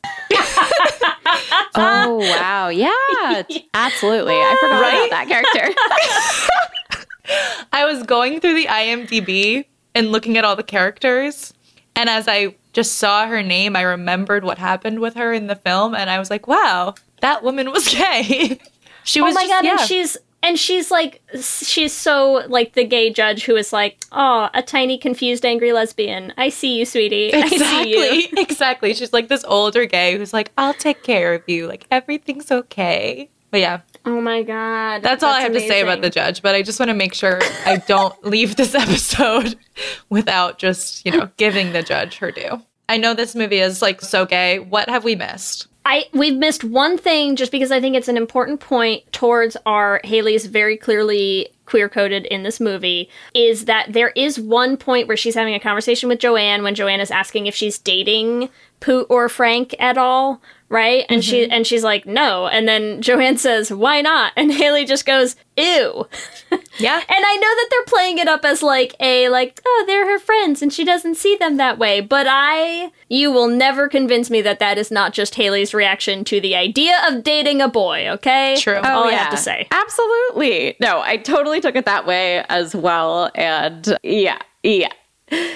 Oh 1.79 2.16
wow, 2.18 2.68
yeah, 2.68 3.43
absolutely. 3.74 4.33
I 4.35 4.57
forgot 4.61 4.81
Right? 4.81 5.07
about 5.09 5.11
that 5.11 5.29
character. 5.29 5.74
I 7.72 7.85
was 7.85 8.03
going 8.05 8.41
through 8.41 8.55
the 8.55 8.66
IMDb 8.66 9.64
and 9.95 10.12
looking 10.12 10.37
at 10.39 10.45
all 10.45 10.57
the 10.57 10.62
characters, 10.62 11.53
and 11.95 12.09
as 12.09 12.29
I 12.29 12.55
just 12.72 12.95
saw 12.95 13.27
her 13.27 13.43
name, 13.43 13.77
I 13.77 13.83
remembered 13.83 14.45
what 14.45 14.59
happened 14.59 15.01
with 15.01 15.14
her 15.14 15.33
in 15.33 15.47
the 15.49 15.57
film, 15.57 15.95
and 15.95 16.09
I 16.09 16.18
was 16.18 16.31
like, 16.31 16.47
"Wow, 16.47 16.95
that 17.20 17.43
woman 17.43 17.70
was 17.70 17.89
gay." 17.95 18.59
she 19.05 19.20
oh 19.20 19.24
was 19.24 19.33
oh 19.33 19.35
my 19.35 19.43
just- 19.43 19.51
god, 19.53 19.64
yeah. 19.64 19.70
and 19.72 19.81
she's 19.81 20.16
and 20.47 20.59
she's 20.59 20.93
like 20.93 21.21
she's 21.43 21.93
so 21.93 22.45
like 22.49 22.75
the 22.75 22.85
gay 22.85 23.11
judge 23.11 23.45
who 23.45 23.57
is 23.57 23.73
like, 23.73 23.99
oh, 24.13 24.49
a 24.55 24.63
tiny 24.63 24.97
confused 24.97 25.45
angry 25.45 25.73
lesbian. 25.73 26.33
I 26.37 26.51
see 26.51 26.79
you, 26.79 26.85
sweetie. 26.85 27.35
I 27.35 27.49
see 27.49 27.91
you. 27.91 28.03
Exactly. 28.03 28.43
Exactly. 28.47 28.95
She's 28.95 29.13
like 29.13 29.29
this 29.29 29.45
older 29.45 29.85
gay 29.87 30.17
who's 30.17 30.33
like, 30.33 30.53
I'll 30.57 30.75
take 30.75 31.03
care 31.03 31.35
of 31.35 31.43
you. 31.49 31.67
Like 31.67 31.87
everything's 31.91 32.51
okay. 32.51 33.29
But 33.51 33.61
yeah, 33.61 33.81
Oh 34.05 34.21
my 34.21 34.45
god, 34.45 35.03
that's, 35.03 35.25
all 35.25 35.33
I 35.33 35.41
have 35.41 35.53
to 35.53 35.61
say 35.61 35.81
about 35.81 36.01
the 36.01 36.11
judge. 36.11 36.41
But 36.41 36.55
I 36.55 36.63
just 36.63 36.79
want 36.79 36.91
to 36.91 36.95
make 36.95 37.13
sure 37.13 37.41
I 37.65 37.77
don't 37.89 38.25
leave 38.25 38.55
this 38.55 38.73
episode 38.75 39.57
without 40.11 40.59
just, 40.59 41.05
you 41.05 41.11
know, 41.11 41.29
giving 41.37 41.73
the 41.73 41.83
judge 41.83 42.19
her 42.19 42.31
due. 42.31 42.63
I 42.89 42.99
know 42.99 43.15
this 43.15 43.35
movie 43.35 43.59
is 43.59 43.83
like 43.83 44.01
so 44.01 44.25
gay. 44.25 44.61
What 44.61 44.89
have 44.89 45.03
we 45.03 45.17
missed? 45.17 45.67
I 45.87 46.07
we've 46.12 46.37
missed 46.37 46.64
one 46.64 46.99
thing 46.99 47.37
just 47.37 47.53
because 47.53 47.70
I 47.70 47.80
think 47.80 47.95
it's 47.95 48.09
an 48.09 48.16
important 48.16 48.59
point 48.59 49.11
towards 49.12 49.57
our 49.64 50.01
Haley's 50.03 50.47
very 50.47 50.76
clearly 50.76 51.49
queer 51.64 51.89
coded 51.89 52.26
in 52.26 52.43
this 52.43 52.59
movie 52.59 53.09
is 53.34 53.66
that 53.66 53.93
there 53.93 54.11
is 54.11 54.39
one 54.39 54.76
point 54.76 55.07
where 55.07 55.16
she's 55.16 55.37
having 55.37 55.55
a 55.55 55.61
conversation 55.61 56.09
with 56.09 56.18
Joanne 56.18 56.64
when 56.64 56.74
Joanne 56.74 57.01
is 57.01 57.12
asking 57.12 57.47
if 57.47 57.55
she's 57.55 57.78
dating 57.78 58.49
Poot 58.80 59.07
or 59.09 59.28
Frank 59.28 59.74
at 59.78 59.97
all, 59.97 60.43
right? 60.69 61.05
And 61.09 61.25
she 61.25 61.43
mm-hmm. 61.43 61.53
and 61.53 61.67
she's 61.67 61.85
like, 61.85 62.07
"No." 62.07 62.47
And 62.47 62.69
then 62.69 63.03
Joanne 63.03 63.39
says, 63.39 63.73
"Why 63.73 64.01
not?" 64.01 64.33
And 64.37 64.53
Haley 64.53 64.85
just 64.85 65.07
goes, 65.07 65.37
"Ew." 65.57 66.07
Yeah. 66.79 66.97
And 66.97 67.25
I 67.25 67.37
know 67.37 67.41
that 67.41 67.69
they're 67.71 67.85
playing 67.87 68.19
it 68.19 68.29
up 68.29 68.45
as 68.45 68.62
like 68.62 68.95
a 69.01 69.29
like, 69.29 69.61
oh, 69.67 69.85
they're 69.87 70.07
her 70.07 70.19
friends 70.19 70.62
and 70.62 70.73
she 70.73 70.85
doesn't 70.85 71.14
see 71.17 71.37
them 71.37 71.57
that 71.57 71.79
way, 71.79 72.01
but 72.01 72.27
I 72.29 72.93
you 73.09 73.31
will 73.33 73.49
never 73.49 73.89
convince 73.89 74.31
me 74.31 74.43
that 74.43 74.59
that 74.59 74.79
is 74.79 74.91
not 74.91 75.12
just 75.12 75.37
Haley's 75.37 75.73
reaction 75.73 76.25
to 76.25 76.41
the 76.41 76.55
idea 76.55 76.99
of 77.09 77.23
dating 77.23 77.61
a 77.61 77.69
boy, 77.69 78.09
okay? 78.11 78.57
True. 78.59 78.75
That's 78.75 78.89
all 78.89 79.05
oh, 79.05 79.09
I 79.09 79.12
have 79.12 79.31
to 79.31 79.37
say. 79.37 79.67
Absolutely. 79.71 80.77
No, 80.81 81.01
I 81.01 81.17
totally 81.17 81.61
took 81.61 81.77
it 81.77 81.87
that 81.87 82.07
way 82.07 82.45
as 82.49 82.75
well. 82.75 83.31
And 83.35 83.97
yeah, 84.03 84.39
yeah. 84.62 84.93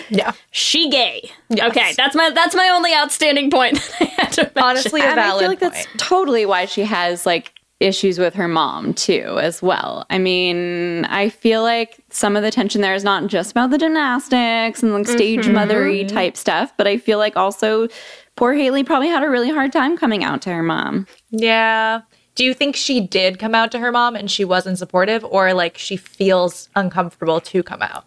Yeah. 0.08 0.32
She 0.50 0.90
gay. 0.90 1.30
Okay, 1.52 1.92
that's 1.96 2.14
my 2.16 2.30
that's 2.30 2.54
my 2.54 2.68
only 2.70 2.94
outstanding 2.94 3.50
point 3.50 3.74
that 3.98 4.00
I 4.00 4.04
had 4.22 4.32
to 4.32 4.42
mention. 4.42 4.62
Honestly, 4.62 5.00
a 5.00 5.04
And 5.04 5.20
I 5.20 5.38
feel 5.38 5.48
like 5.48 5.60
point. 5.60 5.72
that's 5.74 5.86
totally 5.96 6.44
why 6.46 6.64
she 6.64 6.82
has 6.82 7.24
like 7.26 7.52
issues 7.78 8.18
with 8.18 8.34
her 8.34 8.48
mom 8.48 8.92
too, 8.94 9.38
as 9.40 9.62
well. 9.62 10.04
I 10.10 10.18
mean, 10.18 11.04
I 11.06 11.28
feel 11.30 11.62
like 11.62 11.98
some 12.10 12.36
of 12.36 12.42
the 12.42 12.50
tension 12.50 12.80
there 12.82 12.94
is 12.94 13.04
not 13.04 13.28
just 13.28 13.52
about 13.52 13.70
the 13.70 13.78
gymnastics 13.78 14.82
and 14.82 14.92
like 14.92 15.06
stage 15.06 15.46
Mm-hmm. 15.46 15.56
mothery 15.56 16.06
type 16.08 16.36
stuff, 16.36 16.72
but 16.76 16.86
I 16.86 16.98
feel 16.98 17.18
like 17.18 17.36
also 17.36 17.88
poor 18.36 18.52
Haley 18.52 18.84
probably 18.84 19.08
had 19.08 19.22
a 19.22 19.30
really 19.30 19.50
hard 19.50 19.72
time 19.72 19.96
coming 19.96 20.24
out 20.24 20.42
to 20.42 20.50
her 20.50 20.62
mom. 20.62 21.06
Yeah. 21.30 22.00
Do 22.41 22.47
you 22.47 22.55
think 22.55 22.74
she 22.74 23.03
did 23.03 23.38
come 23.38 23.55
out 23.55 23.70
to 23.72 23.78
her 23.80 23.93
mom 23.93 24.16
and 24.16 24.30
she 24.30 24.47
wasn't 24.47 24.78
supportive, 24.78 25.22
or 25.26 25.53
like 25.53 25.76
she 25.76 25.99
feels 25.99 26.70
uncomfortable 26.74 27.38
to 27.38 27.62
come 27.62 27.82
out? 27.82 28.07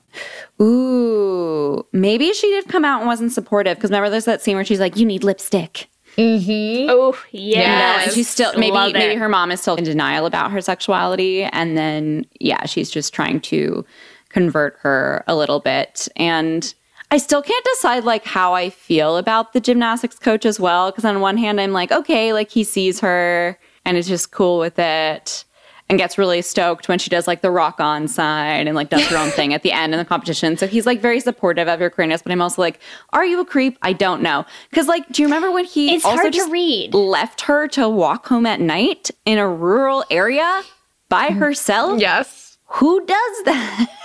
Ooh, 0.60 1.86
maybe 1.92 2.34
she 2.34 2.48
did 2.50 2.68
come 2.68 2.84
out 2.84 3.02
and 3.02 3.08
wasn't 3.08 3.32
supportive 3.32 3.78
because 3.78 3.92
remember 3.92 4.10
there's 4.10 4.26
that 4.26 4.42
scene 4.42 4.56
where 4.56 4.66
she's 4.66 4.80
like, 4.80 4.98
"You 4.98 5.06
need 5.06 5.24
lipstick." 5.24 5.88
Mm-hmm. 6.18 6.90
Oh, 6.90 7.16
yeah. 7.30 8.02
and 8.02 8.12
she's 8.12 8.28
still 8.28 8.52
maybe 8.58 8.72
Love 8.72 8.94
maybe 8.94 9.14
it. 9.14 9.20
her 9.20 9.30
mom 9.30 9.52
is 9.52 9.62
still 9.62 9.76
in 9.76 9.84
denial 9.84 10.26
about 10.26 10.50
her 10.50 10.62
sexuality 10.62 11.44
and 11.44 11.78
then 11.78 12.26
yeah 12.40 12.66
she's 12.66 12.90
just 12.90 13.14
trying 13.14 13.40
to 13.42 13.86
convert 14.30 14.78
her 14.80 15.24
a 15.28 15.36
little 15.36 15.60
bit 15.60 16.08
and 16.16 16.74
i 17.10 17.18
still 17.18 17.42
can't 17.42 17.66
decide 17.76 18.04
like 18.04 18.26
how 18.26 18.54
i 18.54 18.70
feel 18.70 19.18
about 19.18 19.54
the 19.54 19.60
gymnastics 19.60 20.20
coach 20.20 20.46
as 20.46 20.60
well 20.60 20.92
because 20.92 21.06
on 21.06 21.20
one 21.20 21.38
hand 21.38 21.60
i'm 21.60 21.72
like 21.72 21.92
okay 21.92 22.32
like 22.32 22.52
he 22.52 22.64
sees 22.64 23.00
her 23.00 23.58
and 23.86 23.98
is 23.98 24.08
just 24.08 24.32
cool 24.32 24.60
with 24.60 24.80
it 24.80 25.46
and 25.90 26.00
gets 26.00 26.18
really 26.18 26.42
stoked 26.42 26.88
when 26.88 26.98
she 26.98 27.10
does 27.10 27.28
like 27.28 27.42
the 27.42 27.52
rock 27.52 27.80
on 27.80 28.08
side 28.08 28.68
and 28.68 28.76
like 28.76 28.90
does 28.90 29.06
her 29.08 29.18
own 29.18 29.30
thing 29.32 29.54
at 29.54 29.64
the 29.64 29.72
end 29.72 29.94
in 29.94 30.00
the 30.00 30.06
competition. 30.06 30.56
So 30.58 30.66
he's 30.66 30.86
like 30.86 31.02
very 31.02 31.20
supportive 31.20 31.68
of 31.68 31.80
her 31.80 31.90
queerness, 31.90 32.22
but 32.22 32.32
I'm 32.32 32.42
also 32.42 32.62
like, 32.62 32.80
are 33.12 33.26
you 33.26 33.40
a 33.40 33.46
creep? 33.46 33.78
I 33.82 33.94
don't 33.94 34.22
know. 34.22 34.46
Cause 34.74 34.88
like, 34.88 35.08
do 35.12 35.22
you 35.22 35.28
remember 35.28 35.52
when 35.52 35.66
he 35.66 35.94
It's 35.94 36.06
also 36.06 36.18
hard 36.18 36.34
to 36.34 36.38
just 36.38 36.52
read. 36.52 36.94
left 36.94 37.42
her 37.42 37.68
to 37.70 37.90
walk 37.90 38.28
home 38.28 38.46
at 38.46 38.60
night 38.60 39.12
in 39.26 39.38
a 39.38 39.48
rural 39.48 40.06
area 40.10 40.64
by 41.10 41.28
mm-hmm. 41.28 41.40
herself? 41.40 42.00
Yes. 42.00 42.58
Who 42.66 43.06
does 43.06 43.44
that? 43.46 43.88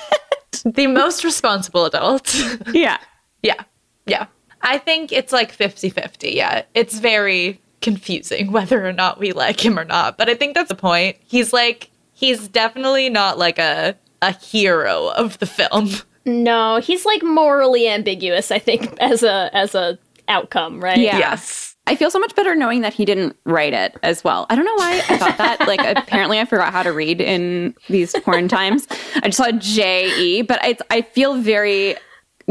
The 0.65 0.89
most 0.89 1.23
responsible 1.23 1.85
adult. 1.85 2.35
yeah. 2.73 2.99
yeah. 3.45 3.63
Yeah. 4.07 4.27
I 4.63 4.79
think 4.79 5.13
it's 5.13 5.33
like 5.33 5.53
50 5.53 5.91
50. 5.91 6.31
Yeah. 6.31 6.63
It's 6.75 6.99
very 6.99 7.61
confusing 7.89 8.53
whether 8.53 8.87
or 8.87 8.93
not 8.93 9.19
we 9.19 9.33
like 9.33 9.65
him 9.65 9.79
or 9.79 9.85
not. 9.85 10.19
But 10.19 10.29
I 10.29 10.35
think 10.35 10.55
that's 10.55 10.69
the 10.69 10.75
point. 10.75 11.17
He's 11.27 11.53
like, 11.53 11.91
he's 12.13 12.49
definitely 12.49 13.09
not 13.09 13.39
like 13.39 13.59
a, 13.59 13.97
a 14.21 14.33
hero 14.33 15.09
of 15.17 15.39
the 15.39 15.47
film. 15.47 15.89
No, 16.27 16.79
he's 16.79 17.07
like 17.07 17.23
morally 17.23 17.89
ambiguous, 17.89 18.51
I 18.51 18.59
think, 18.59 18.95
as 19.01 19.23
a 19.23 19.51
as 19.55 19.75
a 19.75 19.99
outcome, 20.29 20.81
right? 20.81 20.99
Yeah. 20.99 21.19
Yes. 21.19 21.75
I 21.87 21.97
feel 21.97 22.11
so 22.11 22.19
much 22.19 22.35
better 22.35 22.55
knowing 22.55 22.83
that 22.83 22.93
he 22.93 23.07
didn't 23.07 23.35
write 23.47 23.73
it 23.73 23.97
as 24.03 24.23
well. 24.23 24.45
I 24.51 24.57
don't 24.57 24.67
know 24.67 24.75
why 24.75 25.03
I 25.09 25.17
thought 25.17 25.39
that. 25.39 25.67
like, 25.67 25.81
apparently, 25.97 26.39
I 26.39 26.45
forgot 26.45 26.71
how 26.71 26.83
to 26.83 26.93
read 26.93 27.23
in 27.23 27.75
these 27.89 28.15
porn 28.25 28.47
times. 28.47 28.87
I 29.23 29.29
just 29.29 29.39
saw 29.39 29.51
J 29.53 30.15
E, 30.21 30.43
but 30.43 30.59
I, 30.61 30.77
I 30.91 31.01
feel 31.01 31.41
very 31.41 31.97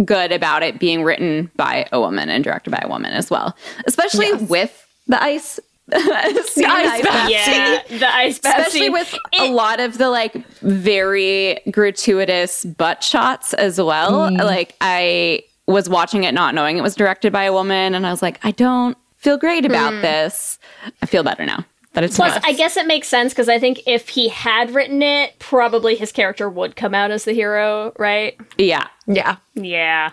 good 0.03 0.31
about 0.31 0.63
it 0.63 0.79
being 0.79 1.03
written 1.03 1.51
by 1.55 1.87
a 1.91 1.99
woman 1.99 2.29
and 2.29 2.43
directed 2.43 2.71
by 2.71 2.81
a 2.83 2.87
woman 2.87 3.13
as 3.13 3.29
well, 3.29 3.55
especially 3.85 4.33
with 4.33 4.86
the 5.07 5.21
ice. 5.21 5.59
scene, 5.89 6.65
ice 6.65 6.99
ice 6.99 7.01
bath 7.01 7.29
Yeah, 7.29 7.81
the 7.87 8.13
ice 8.13 8.39
bath 8.39 8.57
especially 8.57 8.79
scene. 8.87 8.91
with 8.91 9.17
a 9.39 9.51
lot 9.51 9.79
of 9.79 9.97
the 9.97 10.09
like 10.09 10.33
very 10.59 11.61
gratuitous 11.71 12.65
butt 12.65 13.01
shots 13.01 13.53
as 13.53 13.79
well. 13.79 14.29
Mm. 14.29 14.37
Like 14.43 14.75
I 14.81 15.43
was 15.65 15.87
watching 15.87 16.25
it 16.25 16.33
not 16.33 16.53
knowing 16.53 16.77
it 16.77 16.81
was 16.81 16.93
directed 16.93 17.31
by 17.31 17.43
a 17.43 17.53
woman 17.53 17.95
and 17.95 18.05
I 18.05 18.11
was 18.11 18.21
like, 18.21 18.37
I 18.43 18.51
don't 18.51 18.97
feel 19.15 19.37
great 19.37 19.65
about 19.65 19.93
hmm. 19.93 20.01
this. 20.01 20.59
I 21.01 21.05
feel 21.05 21.23
better 21.23 21.45
now. 21.45 21.65
That 21.93 22.03
it's 22.03 22.15
Plus, 22.15 22.35
not. 22.35 22.45
I 22.45 22.53
guess 22.53 22.77
it 22.77 22.85
makes 22.85 23.07
sense 23.07 23.33
because 23.33 23.49
I 23.49 23.57
think 23.57 23.81
if 23.87 24.09
he 24.09 24.27
had 24.27 24.71
written 24.71 25.01
it, 25.01 25.39
probably 25.39 25.95
his 25.95 26.11
character 26.11 26.47
would 26.47 26.75
come 26.75 26.93
out 26.93 27.11
as 27.11 27.25
the 27.25 27.33
hero, 27.33 27.91
right? 27.97 28.37
yeah. 28.57 28.87
Yeah. 29.07 29.37
Yeah, 29.55 30.11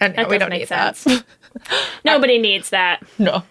And 0.00 0.16
that 0.16 0.28
we 0.28 0.38
don't 0.38 0.50
make 0.50 0.60
need 0.60 0.68
sense. 0.68 1.04
that. 1.04 1.24
Nobody 2.04 2.38
needs 2.38 2.70
that. 2.70 3.02
No. 3.18 3.44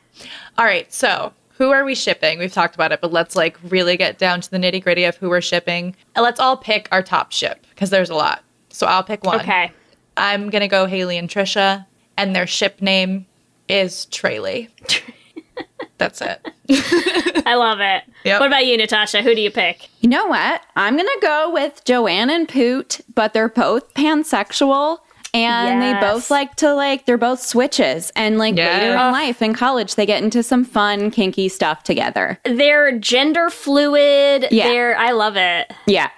All 0.58 0.66
right. 0.66 0.91
So, 0.93 1.34
who 1.58 1.72
are 1.72 1.84
we 1.84 1.95
shipping? 1.95 2.39
We've 2.39 2.52
talked 2.52 2.76
about 2.76 2.91
it, 2.91 3.02
but 3.02 3.12
let's 3.12 3.36
like 3.36 3.58
really 3.64 3.97
get 3.97 4.18
down 4.18 4.41
to 4.41 4.52
the 4.52 4.58
nitty 4.58 4.84
gritty 4.84 5.04
of 5.04 5.16
who 5.18 5.30
we're 5.30 5.41
shipping. 5.41 5.95
And 6.16 6.24
let's 6.24 6.39
all 6.39 6.58
pick 6.58 6.88
our 6.91 7.04
top 7.04 7.32
ship 7.32 7.66
because 7.70 7.89
there's 7.89 8.10
a 8.10 8.16
lot. 8.16 8.43
So, 8.70 8.88
I'll 8.88 9.04
pick 9.04 9.24
one. 9.24 9.39
Okay. 9.41 9.72
I'm 10.18 10.49
going 10.49 10.62
to 10.62 10.68
go 10.68 10.86
Haley 10.86 11.18
and 11.18 11.30
Trisha, 11.30 11.86
and 12.18 12.36
their 12.36 12.47
ship 12.47 12.82
name 12.82 13.26
is 13.68 14.08
Traley. 14.12 14.70
That's 15.97 16.20
it. 16.22 16.45
I 17.45 17.54
love 17.56 17.80
it. 17.80 18.04
Yep. 18.24 18.39
What 18.39 18.47
about 18.47 18.66
you, 18.66 18.76
Natasha? 18.76 19.22
Who 19.22 19.36
do 19.36 19.41
you 19.41 19.52
pick? 19.52 19.88
You 19.99 20.10
know 20.10 20.26
what? 20.26 20.64
I'm 20.76 20.97
gonna 20.97 21.10
go 21.22 21.52
with 21.52 21.84
Joanne 21.86 22.32
and 22.32 22.49
Poot, 22.49 23.02
but 23.14 23.34
they're 23.34 23.49
both 23.49 23.93
pansexual. 23.93 24.97
And 25.34 25.82
they 25.82 25.93
both 26.01 26.29
like 26.29 26.55
to 26.57 26.73
like 26.73 27.05
they're 27.05 27.17
both 27.17 27.41
switches 27.41 28.11
and 28.17 28.38
like 28.38 28.57
Yeah. 28.57 28.73
later 28.73 28.91
in 28.91 29.11
life 29.13 29.41
in 29.41 29.53
college 29.53 29.95
they 29.95 30.05
get 30.05 30.21
into 30.23 30.43
some 30.43 30.65
fun 30.65 31.09
kinky 31.11 31.47
stuff 31.47 31.84
together. 31.84 32.38
They're 32.43 32.97
gender 32.99 33.49
fluid. 33.49 34.47
Yeah. 34.51 34.67
They're 34.67 34.97
I 34.97 35.11
love 35.11 35.38
it. 35.38 35.71
Yeah. 35.88 36.09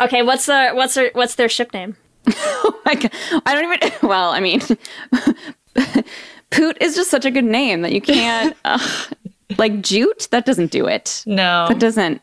Okay, 0.00 0.22
what's 0.22 0.46
the 0.46 0.70
what's 0.74 0.94
their 0.94 1.10
what's 1.14 1.36
their 1.36 1.48
ship 1.48 1.72
name? 1.72 1.96
Oh 2.36 2.78
like 2.84 3.10
I 3.46 3.54
don't 3.54 3.64
even. 3.72 3.92
Well, 4.08 4.30
I 4.30 4.40
mean, 4.40 4.60
Poot 6.50 6.78
is 6.80 6.94
just 6.96 7.10
such 7.10 7.24
a 7.24 7.30
good 7.30 7.44
name 7.44 7.82
that 7.82 7.92
you 7.92 8.00
can't. 8.00 8.56
ugh. 8.64 8.80
Uh, 8.80 9.14
like 9.58 9.80
Jute, 9.82 10.28
that 10.30 10.44
doesn't 10.46 10.70
do 10.70 10.86
it. 10.86 11.22
No. 11.26 11.66
That 11.68 11.78
doesn't. 11.78 12.20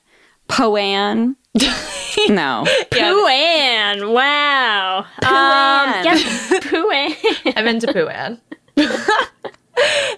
Poan. 0.47 1.35
no. 2.29 2.63
Pooan. 2.91 4.13
Wow. 4.13 5.05
Pooan. 5.21 5.97
Um, 5.97 6.05
yeah, 6.05 6.59
Pooan. 6.59 7.53
I'm 7.55 7.67
into 7.67 7.87
Pooan. 7.87 8.39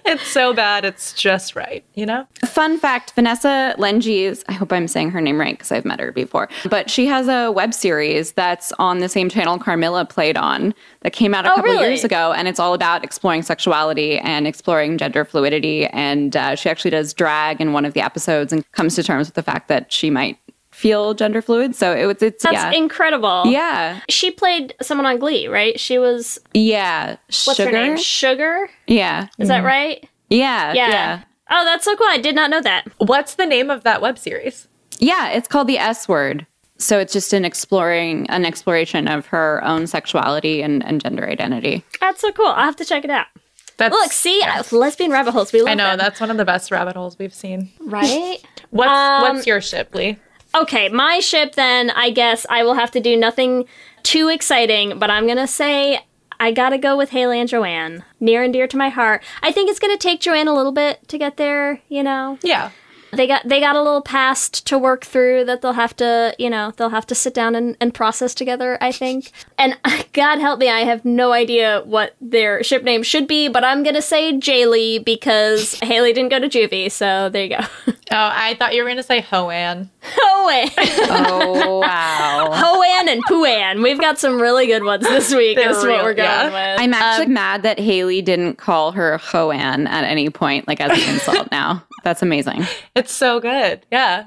it's 0.04 0.26
so 0.26 0.52
bad, 0.54 0.84
it's 0.84 1.12
just 1.12 1.54
right, 1.54 1.84
you 1.94 2.04
know? 2.06 2.26
Fun 2.44 2.78
fact 2.78 3.12
Vanessa 3.14 3.74
Lengies, 3.78 4.42
I 4.48 4.52
hope 4.52 4.72
I'm 4.72 4.88
saying 4.88 5.10
her 5.10 5.20
name 5.20 5.38
right 5.38 5.54
because 5.56 5.70
I've 5.72 5.84
met 5.84 6.00
her 6.00 6.10
before, 6.12 6.48
but 6.68 6.90
she 6.90 7.06
has 7.06 7.28
a 7.28 7.50
web 7.52 7.72
series 7.74 8.32
that's 8.32 8.72
on 8.78 8.98
the 8.98 9.08
same 9.08 9.28
channel 9.28 9.58
Carmilla 9.58 10.04
played 10.04 10.36
on 10.36 10.74
that 11.02 11.12
came 11.12 11.34
out 11.34 11.44
a 11.46 11.52
Oh, 11.52 11.56
couple 11.56 11.72
really? 11.72 11.86
years 11.88 12.04
ago. 12.04 12.32
And 12.32 12.48
it's 12.48 12.58
all 12.60 12.74
about 12.74 13.04
exploring 13.04 13.42
sexuality 13.42 14.18
and 14.18 14.46
exploring 14.46 14.98
gender 14.98 15.24
fluidity. 15.24 15.86
And 15.86 16.36
uh, 16.36 16.54
she 16.56 16.68
actually 16.68 16.90
does 16.92 17.12
drag 17.14 17.60
in 17.60 17.72
one 17.72 17.84
of 17.84 17.94
the 17.94 18.00
episodes 18.00 18.52
and 18.52 18.70
comes 18.72 18.94
to 18.96 19.02
terms 19.02 19.28
with 19.28 19.34
the 19.34 19.42
fact 19.42 19.68
that 19.68 19.92
she 19.92 20.10
might 20.10 20.38
feel 20.78 21.12
gender 21.12 21.42
fluid. 21.42 21.74
So 21.74 21.92
it 21.94 22.06
was, 22.06 22.22
it's, 22.22 22.44
That's 22.44 22.54
yeah. 22.54 22.70
incredible. 22.72 23.42
Yeah. 23.46 24.00
She 24.08 24.30
played 24.30 24.74
someone 24.80 25.06
on 25.06 25.18
Glee, 25.18 25.48
right? 25.48 25.78
She 25.78 25.98
was 25.98 26.38
Yeah. 26.54 27.16
what's 27.44 27.56
Sugar? 27.56 27.64
her 27.64 27.72
name? 27.72 27.96
Sugar? 27.96 28.70
Yeah. 28.86 29.26
Is 29.38 29.48
that 29.48 29.64
right? 29.64 30.08
Yeah. 30.30 30.72
Yeah. 30.74 30.88
Yeah. 30.90 31.20
Oh, 31.50 31.64
that's 31.64 31.84
so 31.84 31.96
cool. 31.96 32.06
I 32.08 32.18
did 32.18 32.34
not 32.36 32.50
know 32.50 32.60
that. 32.60 32.84
What's 32.98 33.34
the 33.34 33.46
name 33.46 33.70
of 33.70 33.82
that 33.82 34.00
web 34.00 34.18
series? 34.18 34.68
Yeah, 35.00 35.30
it's 35.30 35.48
called 35.48 35.66
the 35.66 35.78
S 35.78 36.06
word. 36.08 36.46
So 36.76 36.98
it's 37.00 37.12
just 37.12 37.32
an 37.32 37.44
exploring 37.44 38.28
an 38.30 38.44
exploration 38.46 39.08
of 39.08 39.26
her 39.26 39.60
own 39.64 39.86
sexuality 39.88 40.62
and, 40.62 40.84
and 40.84 41.00
gender 41.02 41.28
identity. 41.28 41.84
That's 42.00 42.20
so 42.20 42.30
cool. 42.32 42.46
I'll 42.46 42.64
have 42.66 42.76
to 42.76 42.84
check 42.84 43.04
it 43.04 43.10
out. 43.10 43.26
That's, 43.78 43.92
Look, 43.92 44.12
see, 44.12 44.42
uh, 44.42 44.62
lesbian 44.72 45.10
rabbit 45.10 45.32
holes. 45.32 45.52
We 45.52 45.60
love 45.60 45.70
I 45.70 45.74
know, 45.74 45.90
them. 45.90 45.98
that's 45.98 46.20
one 46.20 46.30
of 46.30 46.36
the 46.36 46.44
best 46.44 46.70
rabbit 46.70 46.94
holes 46.96 47.16
we've 47.18 47.34
seen. 47.34 47.70
right. 47.80 48.38
What's 48.70 48.90
Um, 48.90 49.22
what's 49.22 49.46
your 49.46 49.60
ship, 49.60 49.94
Lee? 49.94 50.18
Okay, 50.54 50.88
my 50.88 51.20
ship 51.20 51.54
then, 51.54 51.90
I 51.90 52.10
guess 52.10 52.46
I 52.48 52.62
will 52.64 52.74
have 52.74 52.90
to 52.92 53.00
do 53.00 53.16
nothing 53.16 53.66
too 54.02 54.28
exciting, 54.28 54.98
but 54.98 55.10
I'm 55.10 55.26
going 55.26 55.38
to 55.38 55.46
say 55.46 56.00
I 56.40 56.52
got 56.52 56.70
to 56.70 56.78
go 56.78 56.96
with 56.96 57.10
Haley 57.10 57.40
and 57.40 57.48
Joanne. 57.48 58.04
Near 58.20 58.42
and 58.42 58.52
dear 58.52 58.66
to 58.66 58.76
my 58.76 58.88
heart. 58.88 59.22
I 59.42 59.52
think 59.52 59.68
it's 59.68 59.78
to 59.78 59.96
take 59.96 60.20
Joanne 60.20 60.48
a 60.48 60.54
little 60.54 60.72
bit 60.72 61.06
to 61.08 61.18
get 61.18 61.36
there, 61.36 61.80
you 61.88 62.02
know. 62.02 62.38
Yeah. 62.42 62.70
They 63.12 63.26
got 63.26 63.48
they 63.48 63.60
got 63.60 63.76
a 63.76 63.82
little 63.82 64.02
past 64.02 64.66
to 64.66 64.78
work 64.78 65.04
through 65.04 65.44
that 65.46 65.62
they'll 65.62 65.72
have 65.72 65.96
to, 65.96 66.34
you 66.38 66.50
know, 66.50 66.72
they'll 66.76 66.90
have 66.90 67.06
to 67.06 67.14
sit 67.14 67.32
down 67.34 67.54
and, 67.54 67.76
and 67.80 67.94
process 67.94 68.34
together, 68.34 68.76
I 68.80 68.92
think. 68.92 69.32
And 69.56 69.78
God 70.12 70.38
help 70.38 70.58
me, 70.58 70.68
I 70.68 70.80
have 70.80 71.04
no 71.04 71.32
idea 71.32 71.82
what 71.84 72.16
their 72.20 72.62
ship 72.62 72.82
name 72.82 73.02
should 73.02 73.26
be, 73.26 73.48
but 73.48 73.64
I'm 73.64 73.82
gonna 73.82 74.02
say 74.02 74.32
Jaylee 74.32 75.04
because 75.04 75.78
Haley 75.80 76.12
didn't 76.12 76.30
go 76.30 76.38
to 76.38 76.48
juvie, 76.48 76.90
so 76.90 77.28
there 77.28 77.44
you 77.44 77.56
go. 77.56 77.64
Oh, 78.10 78.16
I 78.16 78.54
thought 78.54 78.74
you 78.74 78.82
were 78.82 78.88
gonna 78.88 79.02
say 79.02 79.20
Hoan. 79.20 79.90
Hoan. 80.00 80.70
Oh 81.10 81.80
wow. 81.82 82.50
Hoan 82.54 83.06
and 83.06 83.22
Pooan. 83.26 83.82
We've 83.82 84.00
got 84.00 84.18
some 84.18 84.40
really 84.40 84.66
good 84.66 84.82
ones 84.82 85.02
this 85.04 85.34
week. 85.34 85.58
They're 85.58 85.68
is 85.70 85.76
what 85.76 86.02
we're 86.02 86.14
going 86.14 86.16
yeah. 86.16 86.44
with. 86.46 86.80
I'm 86.80 86.94
actually 86.94 87.26
um, 87.26 87.34
mad 87.34 87.62
that 87.64 87.78
Haley 87.78 88.22
didn't 88.22 88.56
call 88.56 88.92
her 88.92 89.18
Hoan 89.18 89.86
at 89.86 90.04
any 90.04 90.30
point, 90.30 90.66
like 90.66 90.80
as 90.80 90.90
an 90.90 91.14
insult 91.14 91.50
now. 91.50 91.84
That's 92.04 92.22
amazing. 92.22 92.64
It's 92.94 93.12
so 93.12 93.40
good. 93.40 93.84
Yeah. 93.90 94.26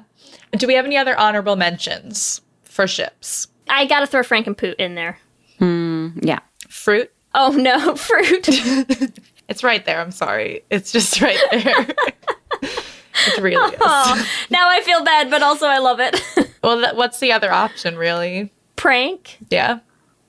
Do 0.51 0.67
we 0.67 0.73
have 0.75 0.85
any 0.85 0.97
other 0.97 1.17
honorable 1.17 1.55
mentions 1.55 2.41
for 2.63 2.87
ships? 2.87 3.47
I 3.69 3.85
gotta 3.85 4.07
throw 4.07 4.23
Frank 4.23 4.47
and 4.47 4.57
Poot 4.57 4.75
in 4.79 4.95
there. 4.95 5.17
Hmm, 5.59 6.09
yeah. 6.21 6.39
Fruit? 6.69 7.11
Oh 7.33 7.51
no, 7.51 7.95
fruit. 7.95 8.47
It's 9.49 9.65
right 9.65 9.83
there. 9.85 9.99
I'm 9.99 10.11
sorry. 10.11 10.63
It's 10.69 10.93
just 10.93 11.19
right 11.21 11.37
there. 11.51 11.87
it 12.61 13.37
really 13.41 13.73
is. 13.75 13.81
Aw, 13.81 14.27
now 14.49 14.69
I 14.69 14.79
feel 14.81 15.03
bad, 15.03 15.29
but 15.29 15.43
also 15.43 15.65
I 15.67 15.79
love 15.79 15.99
it. 15.99 16.21
Well, 16.63 16.79
th- 16.79 16.93
what's 16.95 17.19
the 17.19 17.33
other 17.33 17.51
option, 17.51 17.97
really? 17.97 18.49
Prank. 18.77 19.39
Yeah. 19.49 19.79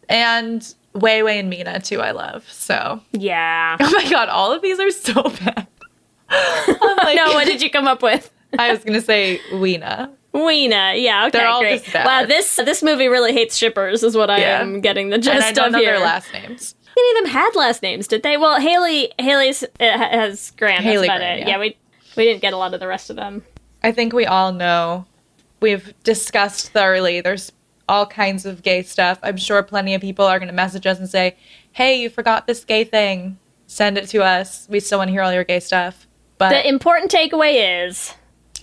And 0.08 0.74
Wei 0.94 1.22
Wei 1.22 1.38
and 1.38 1.48
Mina, 1.50 1.78
too, 1.78 2.00
I 2.00 2.10
love. 2.10 2.50
So, 2.50 3.00
Yeah. 3.12 3.76
oh 3.78 3.92
my 3.92 4.10
God, 4.10 4.28
all 4.28 4.50
of 4.50 4.60
these 4.60 4.80
are 4.80 4.90
so 4.90 5.22
bad. 5.22 5.68
Like, 6.32 7.16
no, 7.16 7.32
what 7.34 7.46
did 7.46 7.60
you 7.62 7.70
come 7.70 7.86
up 7.86 8.02
with? 8.02 8.30
I 8.58 8.70
was 8.70 8.80
going 8.84 8.94
to 8.94 9.02
say 9.02 9.40
Weena. 9.54 10.10
Weena, 10.32 10.94
yeah, 10.96 11.26
okay, 11.26 11.38
They're 11.38 11.46
all 11.48 11.60
great. 11.60 11.82
just 11.82 11.92
bad. 11.92 12.06
Wow, 12.06 12.26
this 12.26 12.56
this 12.56 12.82
movie 12.82 13.08
really 13.08 13.32
hates 13.32 13.56
shippers, 13.56 14.02
is 14.02 14.16
what 14.16 14.30
I 14.30 14.38
Yeah. 14.38 14.60
am 14.60 14.80
getting 14.80 15.10
the 15.10 15.18
gist 15.18 15.34
And 15.34 15.44
I 15.44 15.52
don't 15.52 15.66
of 15.66 15.72
know 15.72 15.78
here. 15.78 15.92
their 15.92 16.00
last 16.00 16.32
names. 16.32 16.74
Any 16.96 17.18
of 17.18 17.24
them 17.24 17.32
had 17.32 17.50
last 17.54 17.82
names, 17.82 18.06
did 18.06 18.22
they? 18.22 18.36
Well, 18.36 18.60
Haley 18.60 19.12
Haley's 19.18 19.62
uh, 19.62 19.68
has 19.78 20.52
Graham. 20.52 20.82
Haley 20.82 21.06
that's 21.06 21.18
Graham, 21.20 21.38
it. 21.38 21.40
yeah. 21.40 21.48
Yeah. 21.48 21.58
we 21.58 21.76
we 22.16 22.24
didn't 22.24 22.40
get 22.42 22.52
a 22.52 22.56
lot 22.56 22.72
of 22.74 22.80
the 22.80 22.86
rest 22.86 23.10
of 23.10 23.16
them. 23.16 23.42
I 23.82 23.92
think 23.92 24.12
we 24.12 24.24
all 24.26 24.52
know. 24.52 25.06
We've 25.60 25.92
discussed 26.02 26.70
thoroughly. 26.70 27.20
There's 27.20 27.52
all 27.88 28.06
kinds 28.06 28.46
of 28.46 28.62
gay 28.62 28.82
stuff. 28.82 29.18
I'm 29.22 29.36
sure 29.36 29.62
plenty 29.62 29.94
of 29.94 30.00
people 30.00 30.24
are 30.24 30.38
going 30.38 30.48
to 30.48 30.54
message 30.54 30.86
us 30.86 30.98
and 30.98 31.08
say, 31.08 31.36
"Hey, 31.72 32.00
you 32.00 32.08
forgot 32.10 32.46
this 32.46 32.64
gay 32.64 32.84
thing. 32.84 33.38
Send 33.66 33.96
it 33.98 34.08
to 34.08 34.22
us. 34.22 34.66
We 34.70 34.80
still 34.80 34.98
want 34.98 35.08
to 35.08 35.12
hear 35.12 35.22
all 35.22 35.32
your 35.32 35.44
gay 35.44 35.60
stuff." 35.60 36.06
But 36.50 36.62
the 36.62 36.68
important 36.68 37.10
takeaway 37.10 37.86
is 37.86 38.14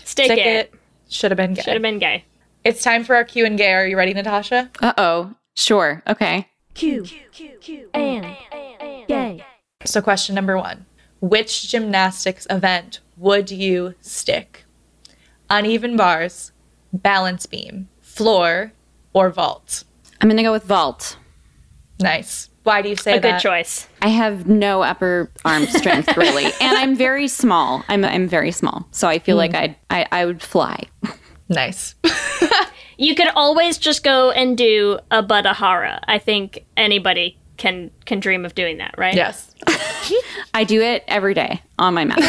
stick, 0.04 0.26
stick 0.26 0.38
it. 0.40 0.48
it. 0.48 0.74
Should 1.10 1.32
have 1.32 1.38
been 1.38 1.54
gay. 1.54 1.62
Should 1.62 1.74
have 1.74 1.82
been 1.82 2.00
gay. 2.00 2.26
It's 2.64 2.84
time 2.84 3.04
for 3.04 3.16
our 3.16 3.24
Q 3.24 3.46
and 3.46 3.58
gay. 3.58 3.74
Are 3.74 3.88
you 3.88 3.98
ready, 3.98 4.14
Natasha? 4.14 4.70
Uh 4.82 4.94
oh. 4.98 5.34
Sure. 5.56 6.04
Okay. 6.08 6.48
Q 6.74 7.06
and 7.94 8.36
gay. 9.08 9.46
So, 9.86 10.02
question 10.02 10.36
number 10.36 10.58
one 10.58 10.86
Which 11.22 11.70
gymnastics 11.70 12.46
event 12.50 13.00
would 13.18 13.52
you 13.52 13.96
stick? 14.02 14.66
Uneven 15.50 15.98
bars, 15.98 16.52
balance 16.94 17.46
beam, 17.46 17.90
floor, 18.02 18.74
or 19.14 19.30
vault? 19.30 19.84
I'm 20.22 20.28
going 20.28 20.38
to 20.38 20.44
go 20.44 20.52
with 20.52 20.64
vault. 20.64 21.18
Nice. 22.00 22.50
Why 22.70 22.82
do 22.82 22.90
you 22.90 22.96
say 22.96 23.18
that? 23.18 23.28
A 23.28 23.32
good 23.34 23.42
choice. 23.42 23.88
I 24.02 24.10
have 24.10 24.48
no 24.48 24.84
upper 24.84 25.32
arm 25.44 25.66
strength 25.66 26.16
really, 26.16 26.46
and 26.62 26.78
I'm 26.78 26.96
very 26.96 27.28
small. 27.28 27.84
I'm 27.90 28.06
I'm 28.06 28.28
very 28.28 28.52
small, 28.52 28.88
so 28.92 29.08
I 29.08 29.20
feel 29.20 29.36
hmm. 29.36 29.40
like 29.40 29.56
I'd, 29.56 29.76
I 29.90 30.06
I 30.12 30.26
would 30.26 30.42
fly. 30.42 30.84
Nice. 31.50 31.96
You 33.02 33.16
could 33.16 33.30
always 33.34 33.78
just 33.78 34.04
go 34.04 34.30
and 34.32 34.58
do 34.58 35.00
a 35.10 35.24
Budahara. 35.24 36.02
I 36.06 36.20
think 36.20 36.66
anybody 36.76 37.38
can 37.56 37.92
can 38.04 38.20
dream 38.20 38.44
of 38.44 38.56
doing 38.56 38.80
that, 38.80 38.96
right? 38.98 39.16
yes. 39.16 39.56
I 40.54 40.66
do 40.66 40.82
it 40.82 41.06
every 41.08 41.34
day 41.34 41.62
on 41.80 41.94
my 41.94 42.04
mat. 42.04 42.20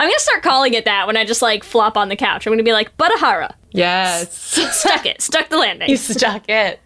I'm 0.00 0.08
gonna 0.08 0.18
start 0.18 0.42
calling 0.42 0.74
it 0.74 0.86
that 0.86 1.06
when 1.06 1.16
I 1.16 1.24
just 1.24 1.40
like 1.40 1.62
flop 1.62 1.96
on 1.96 2.08
the 2.08 2.16
couch. 2.16 2.48
I'm 2.48 2.52
gonna 2.52 2.64
be 2.64 2.72
like 2.72 2.96
Budahara. 2.96 3.54
Yes. 3.70 4.36
Stuck 4.76 5.06
it. 5.06 5.22
Stuck 5.22 5.50
the 5.50 5.58
landing. 5.58 5.88
you 5.88 5.96
stuck 5.96 6.48
it. 6.48 6.80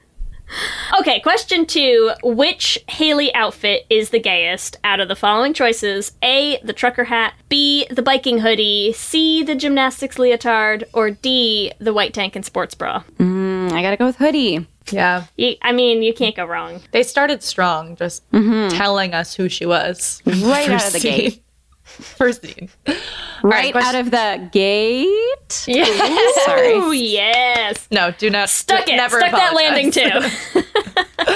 Okay, 1.01 1.21
question 1.21 1.67
two. 1.67 2.13
Which 2.23 2.79
Haley 2.89 3.35
outfit 3.35 3.87
is 3.89 4.11
the 4.11 4.21
gayest 4.21 4.77
out 4.85 5.01
of 5.01 5.09
the 5.09 5.17
following 5.17 5.55
choices? 5.55 6.13
A, 6.23 6.59
the 6.63 6.73
trucker 6.73 7.05
hat, 7.05 7.35
B, 7.49 7.87
the 7.91 8.03
biking 8.03 8.39
hoodie, 8.39 8.93
C, 8.93 9.43
the 9.43 9.55
gymnastics 9.55 10.19
leotard, 10.19 10.85
or 10.93 11.11
D, 11.11 11.73
the 11.79 11.93
white 11.93 12.13
tank 12.15 12.37
and 12.37 12.45
sports 12.45 12.75
bra? 12.75 13.03
Mm, 13.19 13.73
I 13.73 13.83
gotta 13.83 13.97
go 13.97 14.07
with 14.07 14.17
hoodie. 14.17 14.67
Yeah. 14.91 15.25
You, 15.37 15.55
I 15.63 15.73
mean, 15.73 16.03
you 16.03 16.13
can't 16.13 16.35
go 16.37 16.45
wrong. 16.45 16.81
They 16.91 17.03
started 17.03 17.43
strong, 17.43 17.97
just 17.97 18.23
telling 18.31 19.15
us 19.15 19.35
who 19.35 19.49
she 19.49 19.65
was. 19.65 20.21
Right 20.27 20.69
out 20.71 20.87
of 20.87 20.93
the 20.93 21.01
scene. 21.01 21.19
gate. 21.19 21.43
First 22.17 22.43
scene. 22.43 22.69
Right 23.43 23.73
question- 23.73 23.95
out 23.95 24.01
of 24.01 24.11
the 24.11 24.49
gate. 24.53 25.09
Yeah. 25.67 25.85
Sorry. 26.47 26.73
Ooh, 26.73 26.93
yes. 26.93 27.87
No, 27.91 28.11
do 28.13 28.31
not. 28.31 28.49
Stuck 28.49 28.89
it. 28.89 28.97
Never 28.97 29.21
Stuck 29.21 29.33
that 29.33 29.55
landing 29.55 29.91
too. 29.91 30.63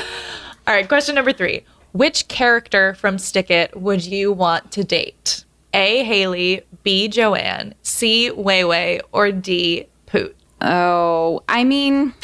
All 0.67 0.75
right, 0.75 0.89
question 0.89 1.15
number 1.15 1.33
three. 1.33 1.65
Which 1.93 2.29
character 2.29 2.95
from 2.95 3.19
Stick 3.19 3.51
It 3.51 3.79
would 3.81 4.05
you 4.05 4.33
want 4.33 4.73
to 4.73 4.85
date? 4.85 5.45
A. 5.75 6.03
Haley, 6.05 6.63
B. 6.83 7.09
Joanne, 7.09 7.75
C. 7.83 8.31
Wei 8.31 8.65
Wei, 8.65 9.01
or 9.13 9.31
D. 9.31 9.87
Poot? 10.07 10.35
Oh, 10.63 11.43
I 11.49 11.65
mean, 11.65 12.15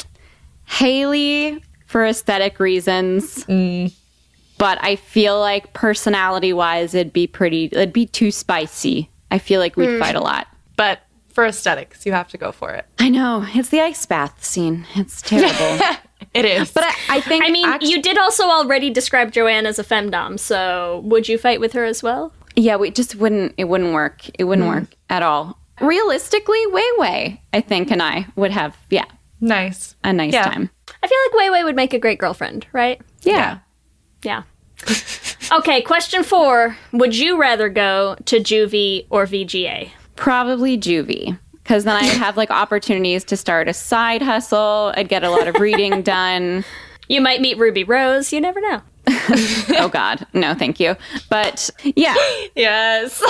Haley 0.64 1.62
for 1.86 2.06
aesthetic 2.06 2.58
reasons. 2.58 3.44
Mm. 3.44 3.92
But 4.62 4.78
I 4.80 4.94
feel 4.94 5.40
like 5.40 5.72
personality 5.72 6.52
wise, 6.52 6.94
it'd 6.94 7.12
be 7.12 7.26
pretty, 7.26 7.64
it'd 7.64 7.92
be 7.92 8.06
too 8.06 8.30
spicy. 8.30 9.10
I 9.28 9.38
feel 9.38 9.58
like 9.58 9.76
we'd 9.76 9.94
hmm. 9.94 9.98
fight 9.98 10.14
a 10.14 10.20
lot. 10.20 10.46
But 10.76 11.00
for 11.30 11.44
aesthetics, 11.44 12.06
you 12.06 12.12
have 12.12 12.28
to 12.28 12.38
go 12.38 12.52
for 12.52 12.70
it. 12.70 12.86
I 13.00 13.08
know. 13.08 13.44
It's 13.48 13.70
the 13.70 13.80
ice 13.80 14.06
bath 14.06 14.44
scene. 14.44 14.86
It's 14.94 15.20
terrible. 15.20 15.84
It 16.34 16.44
is. 16.44 16.70
but 16.70 16.84
I, 16.84 16.94
I 17.08 17.20
think, 17.20 17.44
I 17.44 17.50
mean, 17.50 17.66
act- 17.66 17.82
you 17.82 18.00
did 18.00 18.16
also 18.16 18.44
already 18.44 18.88
describe 18.88 19.32
Joanne 19.32 19.66
as 19.66 19.80
a 19.80 19.84
femdom, 19.84 20.38
so 20.38 21.02
would 21.04 21.28
you 21.28 21.36
fight 21.36 21.58
with 21.58 21.72
her 21.72 21.84
as 21.84 22.00
well? 22.00 22.32
yeah, 22.54 22.76
we 22.76 22.92
just 22.92 23.16
wouldn't, 23.16 23.54
it 23.58 23.64
wouldn't 23.64 23.92
work. 23.92 24.22
It 24.38 24.44
wouldn't 24.44 24.66
hmm. 24.66 24.74
work 24.74 24.94
at 25.10 25.24
all. 25.24 25.58
Realistically, 25.80 26.64
Wei 26.68 26.88
Wei, 26.98 27.42
I 27.52 27.60
think, 27.60 27.90
and 27.90 28.00
I 28.00 28.26
would 28.36 28.52
have, 28.52 28.76
yeah, 28.88 29.06
nice. 29.40 29.96
a 30.04 30.12
nice 30.12 30.32
Yeah. 30.32 30.44
time. 30.44 30.70
I 31.02 31.08
feel 31.08 31.18
like 31.26 31.34
Wei 31.34 31.50
Wei 31.50 31.64
would 31.64 31.76
make 31.76 31.92
a 31.92 31.98
great 31.98 32.20
girlfriend, 32.20 32.66
right? 32.72 33.00
Yeah. 33.22 33.58
Yeah. 34.22 34.44
okay, 35.52 35.82
question 35.82 36.22
four. 36.22 36.76
Would 36.92 37.16
you 37.16 37.38
rather 37.40 37.68
go 37.68 38.16
to 38.26 38.38
Juvie 38.38 39.06
or 39.10 39.26
VGA? 39.26 39.90
Probably 40.16 40.78
juvie. 40.78 41.38
Because 41.62 41.84
then 41.84 41.96
I'd 41.96 42.04
have 42.04 42.36
like 42.36 42.50
opportunities 42.50 43.24
to 43.24 43.36
start 43.36 43.68
a 43.68 43.72
side 43.72 44.20
hustle. 44.22 44.92
I'd 44.96 45.08
get 45.08 45.22
a 45.22 45.30
lot 45.30 45.46
of 45.46 45.56
reading 45.56 46.02
done. 46.02 46.64
You 47.08 47.20
might 47.20 47.40
meet 47.40 47.58
Ruby 47.58 47.84
Rose, 47.84 48.32
you 48.32 48.40
never 48.40 48.60
know. 48.60 48.82
oh 49.08 49.90
God, 49.92 50.26
no, 50.32 50.54
thank 50.54 50.80
you. 50.80 50.96
But 51.28 51.70
yeah, 51.82 52.14
yes. 52.56 53.22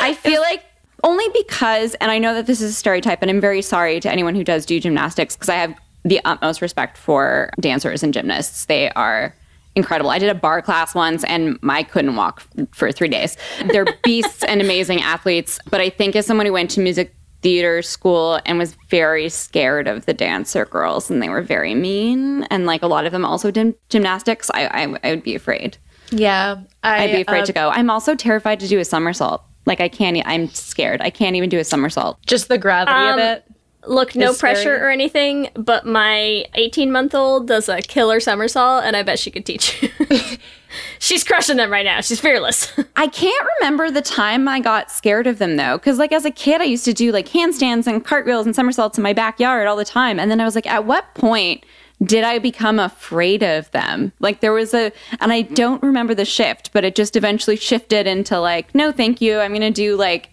I 0.00 0.14
feel 0.14 0.40
like 0.40 0.64
only 1.04 1.26
because, 1.34 1.94
and 1.96 2.10
I 2.10 2.18
know 2.18 2.34
that 2.34 2.46
this 2.46 2.60
is 2.60 2.70
a 2.72 2.74
stereotype, 2.74 3.22
and 3.22 3.30
I'm 3.30 3.40
very 3.40 3.62
sorry 3.62 4.00
to 4.00 4.10
anyone 4.10 4.34
who 4.34 4.44
does 4.44 4.66
do 4.66 4.80
gymnastics 4.80 5.36
because 5.36 5.48
I 5.48 5.54
have 5.56 5.74
the 6.04 6.20
utmost 6.24 6.60
respect 6.62 6.96
for 6.96 7.50
dancers 7.60 8.02
and 8.02 8.12
gymnasts. 8.12 8.66
They 8.66 8.90
are 8.90 9.34
incredible. 9.74 10.10
I 10.10 10.18
did 10.18 10.28
a 10.28 10.34
bar 10.34 10.62
class 10.62 10.94
once 10.94 11.24
and 11.24 11.58
I 11.68 11.82
couldn't 11.82 12.16
walk 12.16 12.42
for 12.72 12.90
three 12.92 13.08
days. 13.08 13.36
They're 13.70 13.86
beasts 14.04 14.42
and 14.44 14.60
amazing 14.60 15.00
athletes. 15.02 15.58
But 15.70 15.80
I 15.80 15.90
think 15.90 16.16
as 16.16 16.26
someone 16.26 16.46
who 16.46 16.52
went 16.52 16.70
to 16.72 16.80
music 16.80 17.14
theater 17.40 17.82
school 17.82 18.40
and 18.46 18.58
was 18.58 18.74
very 18.88 19.28
scared 19.28 19.86
of 19.86 20.06
the 20.06 20.12
dancer 20.14 20.64
girls 20.64 21.08
and 21.08 21.22
they 21.22 21.28
were 21.28 21.42
very 21.42 21.74
mean 21.74 22.42
and 22.44 22.66
like 22.66 22.82
a 22.82 22.88
lot 22.88 23.06
of 23.06 23.12
them 23.12 23.24
also 23.24 23.50
did 23.50 23.74
gymnastics, 23.88 24.50
I, 24.52 24.66
I, 24.66 24.98
I 25.04 25.10
would 25.10 25.22
be 25.22 25.36
afraid. 25.36 25.76
Yeah. 26.10 26.56
I, 26.82 27.04
I'd 27.04 27.12
be 27.12 27.20
afraid 27.22 27.42
uh, 27.42 27.46
to 27.46 27.52
go. 27.52 27.68
I'm 27.68 27.90
also 27.90 28.14
terrified 28.16 28.58
to 28.60 28.68
do 28.68 28.78
a 28.80 28.84
somersault. 28.84 29.44
Like 29.66 29.80
I 29.82 29.88
can't. 29.88 30.16
I'm 30.24 30.48
scared. 30.48 31.02
I 31.02 31.10
can't 31.10 31.36
even 31.36 31.50
do 31.50 31.58
a 31.58 31.64
somersault. 31.64 32.18
Just 32.26 32.48
the 32.48 32.56
gravity 32.56 32.90
Um, 32.96 33.18
of 33.18 33.18
it. 33.18 33.44
Look, 33.86 34.14
no 34.14 34.32
scary. 34.32 34.54
pressure 34.54 34.76
or 34.84 34.90
anything, 34.90 35.50
but 35.54 35.86
my 35.86 36.44
18 36.54 36.90
month 36.90 37.14
old 37.14 37.46
does 37.46 37.68
a 37.68 37.80
killer 37.80 38.20
somersault, 38.20 38.84
and 38.84 38.96
I 38.96 39.02
bet 39.02 39.18
she 39.18 39.30
could 39.30 39.46
teach 39.46 39.82
you. 39.82 39.90
She's 40.98 41.24
crushing 41.24 41.56
them 41.56 41.70
right 41.70 41.84
now. 41.84 42.00
She's 42.00 42.20
fearless. 42.20 42.72
I 42.96 43.06
can't 43.06 43.46
remember 43.60 43.90
the 43.90 44.02
time 44.02 44.48
I 44.48 44.60
got 44.60 44.90
scared 44.90 45.26
of 45.26 45.38
them 45.38 45.56
though, 45.56 45.78
because 45.78 45.98
like 45.98 46.12
as 46.12 46.24
a 46.24 46.30
kid, 46.30 46.60
I 46.60 46.64
used 46.64 46.84
to 46.86 46.92
do 46.92 47.12
like 47.12 47.28
handstands 47.28 47.86
and 47.86 48.04
cartwheels 48.04 48.46
and 48.46 48.54
somersaults 48.54 48.98
in 48.98 49.02
my 49.02 49.12
backyard 49.12 49.66
all 49.66 49.76
the 49.76 49.84
time, 49.84 50.18
and 50.18 50.30
then 50.30 50.40
I 50.40 50.44
was 50.44 50.54
like, 50.54 50.66
at 50.66 50.84
what 50.84 51.14
point? 51.14 51.64
Did 52.00 52.22
I 52.22 52.38
become 52.38 52.78
afraid 52.78 53.42
of 53.42 53.68
them? 53.72 54.12
Like 54.20 54.38
there 54.38 54.52
was 54.52 54.72
a, 54.72 54.92
and 55.20 55.32
I 55.32 55.42
don't 55.42 55.82
remember 55.82 56.14
the 56.14 56.24
shift, 56.24 56.70
but 56.72 56.84
it 56.84 56.94
just 56.94 57.16
eventually 57.16 57.56
shifted 57.56 58.06
into 58.06 58.38
like, 58.38 58.72
no, 58.72 58.92
thank 58.92 59.20
you. 59.20 59.40
I'm 59.40 59.52
gonna 59.52 59.72
do 59.72 59.96
like 59.96 60.30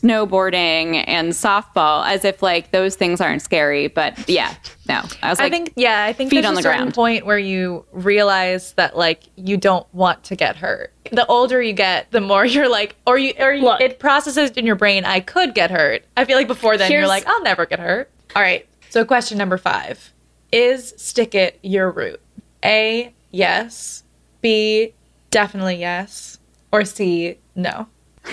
snowboarding 0.00 1.04
and 1.06 1.32
softball 1.32 2.06
as 2.06 2.24
if 2.24 2.42
like 2.42 2.70
those 2.70 2.96
things 2.96 3.20
aren't 3.20 3.42
scary. 3.42 3.88
But 3.88 4.28
yeah, 4.28 4.54
no, 4.88 5.02
I 5.22 5.30
was 5.30 5.38
like, 5.38 5.46
I 5.46 5.50
think 5.50 5.72
yeah, 5.76 6.04
I 6.04 6.12
think 6.12 6.30
feet 6.30 6.36
there's 6.42 6.46
on 6.46 6.52
a 6.54 6.56
the 6.56 6.62
certain 6.62 6.78
ground. 6.82 6.94
point 6.94 7.26
where 7.26 7.38
you 7.38 7.84
realize 7.92 8.72
that 8.74 8.96
like 8.96 9.24
you 9.36 9.56
don't 9.56 9.86
want 9.94 10.24
to 10.24 10.36
get 10.36 10.56
hurt. 10.56 10.92
The 11.12 11.26
older 11.26 11.60
you 11.62 11.72
get, 11.72 12.10
the 12.10 12.20
more 12.20 12.44
you're 12.54 12.68
like, 12.68 12.96
or 13.06 13.18
you 13.18 13.34
or 13.38 13.52
you, 13.52 13.70
it 13.80 13.98
processes 13.98 14.50
in 14.52 14.66
your 14.66 14.76
brain, 14.76 15.04
I 15.04 15.20
could 15.20 15.54
get 15.54 15.70
hurt. 15.70 16.04
I 16.16 16.24
feel 16.24 16.36
like 16.36 16.48
before 16.48 16.76
then 16.76 16.90
you're 16.90 17.00
Here's- 17.00 17.08
like, 17.08 17.26
I'll 17.26 17.42
never 17.42 17.66
get 17.66 17.78
hurt. 17.80 18.10
All 18.34 18.42
right. 18.42 18.66
So 18.90 19.04
question 19.04 19.38
number 19.38 19.58
five: 19.58 20.12
Is 20.52 20.94
stick 20.96 21.34
it 21.34 21.58
your 21.62 21.90
root? 21.90 22.20
A 22.64 23.12
yes. 23.30 24.02
B 24.40 24.94
definitely 25.30 25.76
yes. 25.76 26.38
Or 26.72 26.84
C 26.84 27.38
no. 27.54 27.86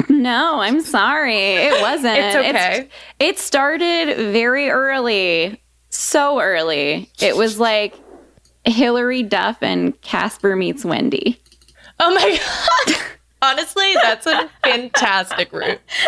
No, 0.09 0.59
I'm 0.59 0.81
sorry. 0.81 1.37
It 1.37 1.81
wasn't. 1.81 2.17
It's 2.17 2.35
okay. 2.35 2.89
it 3.19 3.39
started 3.39 4.15
very 4.31 4.69
early. 4.69 5.61
So 5.89 6.39
early. 6.39 7.09
It 7.19 7.35
was 7.35 7.59
like 7.59 7.95
Hilary 8.63 9.23
Duff 9.23 9.57
and 9.61 9.99
Casper 10.01 10.55
meets 10.55 10.85
Wendy. 10.85 11.41
Oh 11.99 12.13
my 12.15 12.39
god. 12.87 13.01
Honestly, 13.43 13.93
that's 14.03 14.27
a 14.27 14.49
fantastic 14.63 15.51
route. 15.51 15.79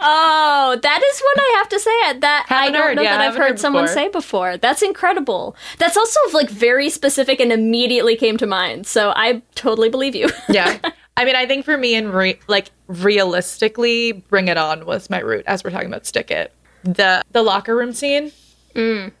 oh, 0.00 0.78
that 0.80 1.02
is 1.02 1.20
what 1.20 1.38
I 1.38 1.54
have 1.58 1.68
to 1.70 1.80
say. 1.80 2.18
That 2.20 2.46
I 2.48 2.54
Haven't 2.54 2.72
don't 2.72 2.82
heard, 2.82 2.96
know 2.96 3.02
yeah, 3.02 3.18
that 3.18 3.20
I've 3.20 3.34
heard, 3.34 3.48
heard 3.50 3.58
someone 3.58 3.88
say 3.88 4.08
before. 4.08 4.56
That's 4.56 4.82
incredible. 4.82 5.56
That's 5.78 5.96
also 5.96 6.20
like 6.32 6.48
very 6.48 6.88
specific 6.90 7.40
and 7.40 7.50
immediately 7.50 8.14
came 8.16 8.36
to 8.36 8.46
mind. 8.46 8.86
So 8.86 9.12
I 9.16 9.42
totally 9.56 9.88
believe 9.88 10.14
you. 10.14 10.28
yeah. 10.48 10.78
I 11.16 11.24
mean, 11.24 11.36
I 11.36 11.46
think 11.46 11.64
for 11.64 11.76
me 11.76 11.94
and 11.94 12.12
re- 12.12 12.38
like 12.48 12.70
realistically, 12.86 14.12
Bring 14.12 14.48
It 14.48 14.56
On 14.56 14.86
was 14.86 15.10
my 15.10 15.20
route 15.20 15.44
as 15.46 15.64
we're 15.64 15.70
talking 15.70 15.88
about 15.88 16.06
Stick 16.06 16.30
It. 16.30 16.52
The 16.84 17.22
the 17.32 17.42
locker 17.42 17.74
room 17.74 17.92
scene. 17.92 18.30
Mm. 18.74 19.12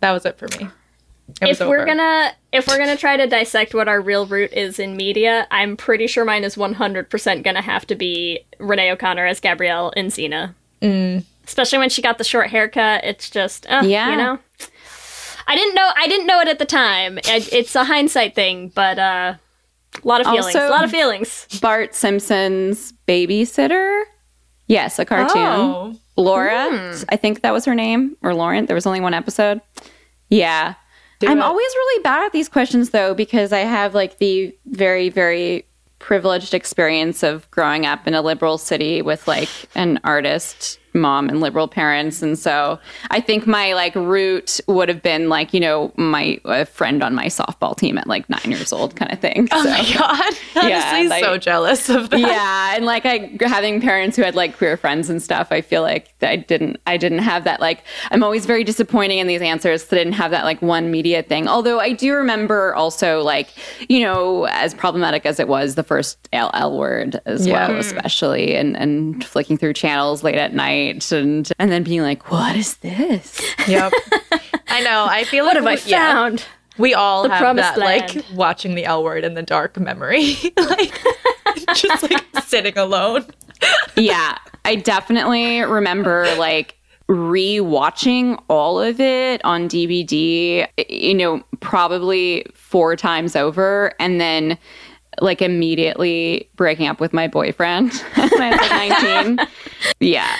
That 0.00 0.12
was 0.12 0.24
it 0.26 0.38
for 0.38 0.48
me. 0.58 0.68
It 1.40 1.48
was 1.48 1.60
if 1.60 1.68
we're 1.68 1.78
over. 1.78 1.86
gonna 1.86 2.32
if 2.52 2.66
we're 2.66 2.78
gonna 2.78 2.96
try 2.96 3.16
to 3.16 3.26
dissect 3.26 3.74
what 3.74 3.88
our 3.88 4.00
real 4.00 4.26
root 4.26 4.52
is 4.52 4.78
in 4.78 4.96
media, 4.96 5.46
I'm 5.50 5.76
pretty 5.76 6.06
sure 6.06 6.24
mine 6.24 6.44
is 6.44 6.56
100% 6.56 7.42
gonna 7.44 7.62
have 7.62 7.86
to 7.86 7.94
be 7.94 8.40
Renee 8.58 8.90
O'Connor 8.90 9.26
as 9.26 9.40
Gabrielle 9.40 9.90
in 9.90 10.06
Xena. 10.06 10.54
Mm. 10.82 11.24
Especially 11.44 11.78
when 11.78 11.90
she 11.90 12.02
got 12.02 12.18
the 12.18 12.24
short 12.24 12.50
haircut, 12.50 13.04
it's 13.04 13.30
just 13.30 13.66
uh, 13.70 13.82
Yeah. 13.84 14.10
you 14.10 14.16
know. 14.16 14.38
I 15.46 15.54
didn't 15.54 15.74
know 15.74 15.90
I 15.96 16.06
didn't 16.08 16.26
know 16.26 16.40
it 16.40 16.48
at 16.48 16.58
the 16.58 16.66
time. 16.66 17.18
I, 17.26 17.46
it's 17.52 17.74
a 17.74 17.84
hindsight 17.84 18.34
thing, 18.34 18.68
but 18.74 18.98
uh, 18.98 19.34
a 20.02 20.06
lot 20.06 20.20
of 20.20 20.26
feelings. 20.26 20.46
Also- 20.56 20.68
a 20.68 20.70
lot 20.70 20.84
of 20.84 20.90
feelings. 20.90 21.46
Bart 21.62 21.94
Simpson's 21.94 22.92
babysitter. 23.06 24.02
Yes, 24.66 24.98
a 24.98 25.04
cartoon. 25.06 25.36
Oh. 25.42 25.94
Laura, 26.18 26.68
Hmm. 26.70 27.04
I 27.10 27.16
think 27.16 27.40
that 27.42 27.52
was 27.52 27.64
her 27.64 27.74
name, 27.74 28.16
or 28.22 28.34
Lauren. 28.34 28.66
There 28.66 28.74
was 28.74 28.86
only 28.86 29.00
one 29.00 29.14
episode. 29.14 29.60
Yeah. 30.28 30.74
I'm 31.26 31.38
it. 31.38 31.42
always 31.42 31.66
really 31.66 32.02
bad 32.02 32.24
at 32.24 32.32
these 32.32 32.48
questions 32.48 32.90
though, 32.90 33.14
because 33.14 33.52
I 33.52 33.60
have 33.60 33.94
like 33.94 34.18
the 34.18 34.56
very, 34.66 35.08
very 35.08 35.64
privileged 35.98 36.54
experience 36.54 37.22
of 37.22 37.50
growing 37.50 37.84
up 37.84 38.06
in 38.06 38.14
a 38.14 38.22
liberal 38.22 38.58
city 38.58 39.02
with 39.02 39.26
like 39.26 39.48
an 39.74 39.98
artist 40.04 40.78
mom 40.94 41.28
and 41.28 41.40
liberal 41.40 41.68
parents. 41.68 42.22
And 42.22 42.38
so 42.38 42.78
I 43.10 43.20
think 43.20 43.46
my 43.46 43.72
like 43.74 43.94
route 43.94 44.60
would 44.66 44.88
have 44.88 45.02
been 45.02 45.28
like, 45.28 45.52
you 45.54 45.60
know, 45.60 45.92
my 45.96 46.40
a 46.44 46.64
friend 46.64 47.02
on 47.02 47.14
my 47.14 47.26
softball 47.26 47.76
team 47.76 47.98
at 47.98 48.06
like 48.06 48.28
nine 48.30 48.50
years 48.50 48.72
old 48.72 48.96
kind 48.96 49.12
of 49.12 49.18
thing. 49.20 49.48
Oh 49.58 49.62
So- 49.64 49.70
my 49.70 49.92
god! 49.94 50.34
Honestly, 50.64 51.08
like- 51.08 51.24
so 51.24 51.38
jealous 51.38 51.88
of 51.88 52.10
that. 52.10 52.20
yeah 52.20 52.76
and 52.76 52.84
like 52.84 53.04
i 53.06 53.30
having 53.46 53.80
parents 53.80 54.16
who 54.16 54.22
had 54.22 54.34
like 54.34 54.56
queer 54.56 54.76
friends 54.76 55.08
and 55.08 55.22
stuff 55.22 55.48
i 55.50 55.60
feel 55.60 55.82
like 55.82 56.12
i 56.22 56.36
didn't 56.36 56.78
i 56.86 56.96
didn't 56.96 57.20
have 57.20 57.44
that 57.44 57.60
like 57.60 57.82
i'm 58.10 58.22
always 58.22 58.44
very 58.46 58.64
disappointing 58.64 59.18
in 59.18 59.26
these 59.26 59.40
answers 59.40 59.86
i 59.92 59.96
didn't 59.96 60.12
have 60.14 60.30
that 60.30 60.44
like 60.44 60.60
one 60.62 60.90
media 60.90 61.22
thing 61.22 61.48
although 61.48 61.78
i 61.80 61.92
do 61.92 62.12
remember 62.14 62.74
also 62.74 63.22
like 63.22 63.48
you 63.88 64.00
know 64.00 64.44
as 64.50 64.74
problematic 64.74 65.24
as 65.26 65.38
it 65.40 65.48
was 65.48 65.74
the 65.76 65.82
first 65.84 66.18
l, 66.32 66.50
L 66.54 66.76
word 66.76 67.20
as 67.26 67.46
Yeah. 67.46 67.54
well 67.68 67.72
hmm. 67.74 67.78
especially 67.80 68.54
and 68.56 68.76
and 68.76 69.24
flicking 69.24 69.56
through 69.56 69.74
channels 69.74 70.22
late 70.24 70.34
at 70.36 70.54
night 70.54 70.77
and 70.86 71.50
and 71.58 71.70
then 71.72 71.82
being 71.82 72.02
like 72.02 72.30
what 72.30 72.56
is 72.56 72.76
this 72.78 73.40
Yep. 73.66 73.92
I 74.70 74.82
know. 74.82 75.06
I 75.08 75.24
feel 75.24 75.44
What 75.46 75.56
like 75.56 75.78
have 75.78 75.82
I 75.82 75.84
we- 75.86 75.90
yeah. 75.90 76.12
found? 76.12 76.44
We 76.76 76.94
all 76.94 77.24
The 77.24 77.30
have 77.30 77.40
promised 77.40 77.74
that, 77.76 77.78
like 77.78 78.24
watching 78.34 78.74
the 78.76 78.84
L 78.84 79.02
word 79.02 79.24
in 79.24 79.34
the 79.34 79.42
dark 79.42 79.76
memory, 79.78 80.36
like 80.56 80.92
just 81.74 82.02
like 82.04 82.24
sitting 82.44 82.76
alone. 82.78 83.24
yeah, 83.96 84.38
I 84.64 84.76
definitely 84.76 85.62
remember 85.62 86.32
like 86.38 86.76
rewatching 87.08 88.40
all 88.48 88.80
of 88.80 89.00
it 89.00 89.44
on 89.44 89.68
DVD, 89.68 90.68
you 90.88 91.14
know, 91.14 91.42
probably 91.60 92.46
four 92.54 92.94
times 92.94 93.34
over 93.34 93.92
and 93.98 94.20
then 94.20 94.58
like 95.20 95.42
immediately 95.42 96.48
breaking 96.54 96.86
up 96.86 97.00
with 97.00 97.12
my 97.12 97.26
boyfriend 97.26 97.92
when 98.14 98.30
I 98.42 98.50
was 98.50 98.70
like 98.70 99.34
19. 99.34 99.48
yeah. 100.00 100.36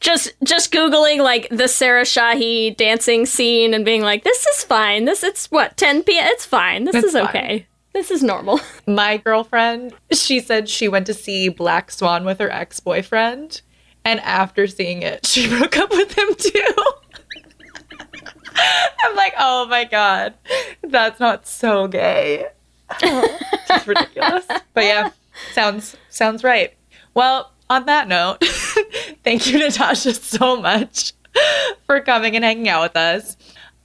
Just 0.00 0.32
just 0.44 0.72
googling 0.72 1.18
like 1.22 1.48
the 1.50 1.68
Sarah 1.68 2.02
Shahi 2.02 2.76
dancing 2.76 3.24
scene 3.26 3.72
and 3.74 3.84
being 3.84 4.02
like, 4.02 4.24
this 4.24 4.46
is 4.46 4.62
fine. 4.64 5.04
This 5.06 5.22
it's 5.24 5.50
what 5.50 5.76
10 5.76 6.02
p.m. 6.04 6.26
It's 6.28 6.44
fine. 6.44 6.84
This 6.84 6.94
It's 6.96 7.06
is 7.08 7.12
fine. 7.14 7.24
okay. 7.28 7.66
This 7.94 8.10
is 8.10 8.22
normal. 8.22 8.60
My 8.86 9.16
girlfriend, 9.16 9.94
she 10.12 10.40
said 10.40 10.68
she 10.68 10.86
went 10.86 11.06
to 11.06 11.14
see 11.14 11.48
Black 11.48 11.90
Swan 11.90 12.24
with 12.26 12.38
her 12.40 12.50
ex 12.52 12.78
boyfriend, 12.78 13.62
and 14.04 14.20
after 14.20 14.66
seeing 14.66 15.00
it, 15.02 15.24
she 15.30 15.48
broke 15.48 15.78
up 15.78 15.90
with 15.90 16.16
him 16.16 16.34
too. 16.34 16.74
I'm 19.04 19.16
like, 19.16 19.34
oh 19.38 19.66
my 19.66 19.84
god, 19.84 20.34
that's 20.82 21.20
not 21.20 21.46
so 21.46 21.88
gay. 21.88 22.46
it's 23.00 23.86
ridiculous. 23.86 24.46
But 24.74 24.84
yeah, 24.84 25.10
sounds 25.52 25.96
sounds 26.10 26.44
right. 26.44 26.74
Well, 27.14 27.50
on 27.68 27.86
that 27.86 28.08
note, 28.08 28.38
thank 29.24 29.46
you, 29.46 29.58
Natasha, 29.58 30.14
so 30.14 30.60
much 30.60 31.12
for 31.86 32.00
coming 32.00 32.36
and 32.36 32.44
hanging 32.44 32.68
out 32.68 32.82
with 32.82 32.96
us. 32.96 33.36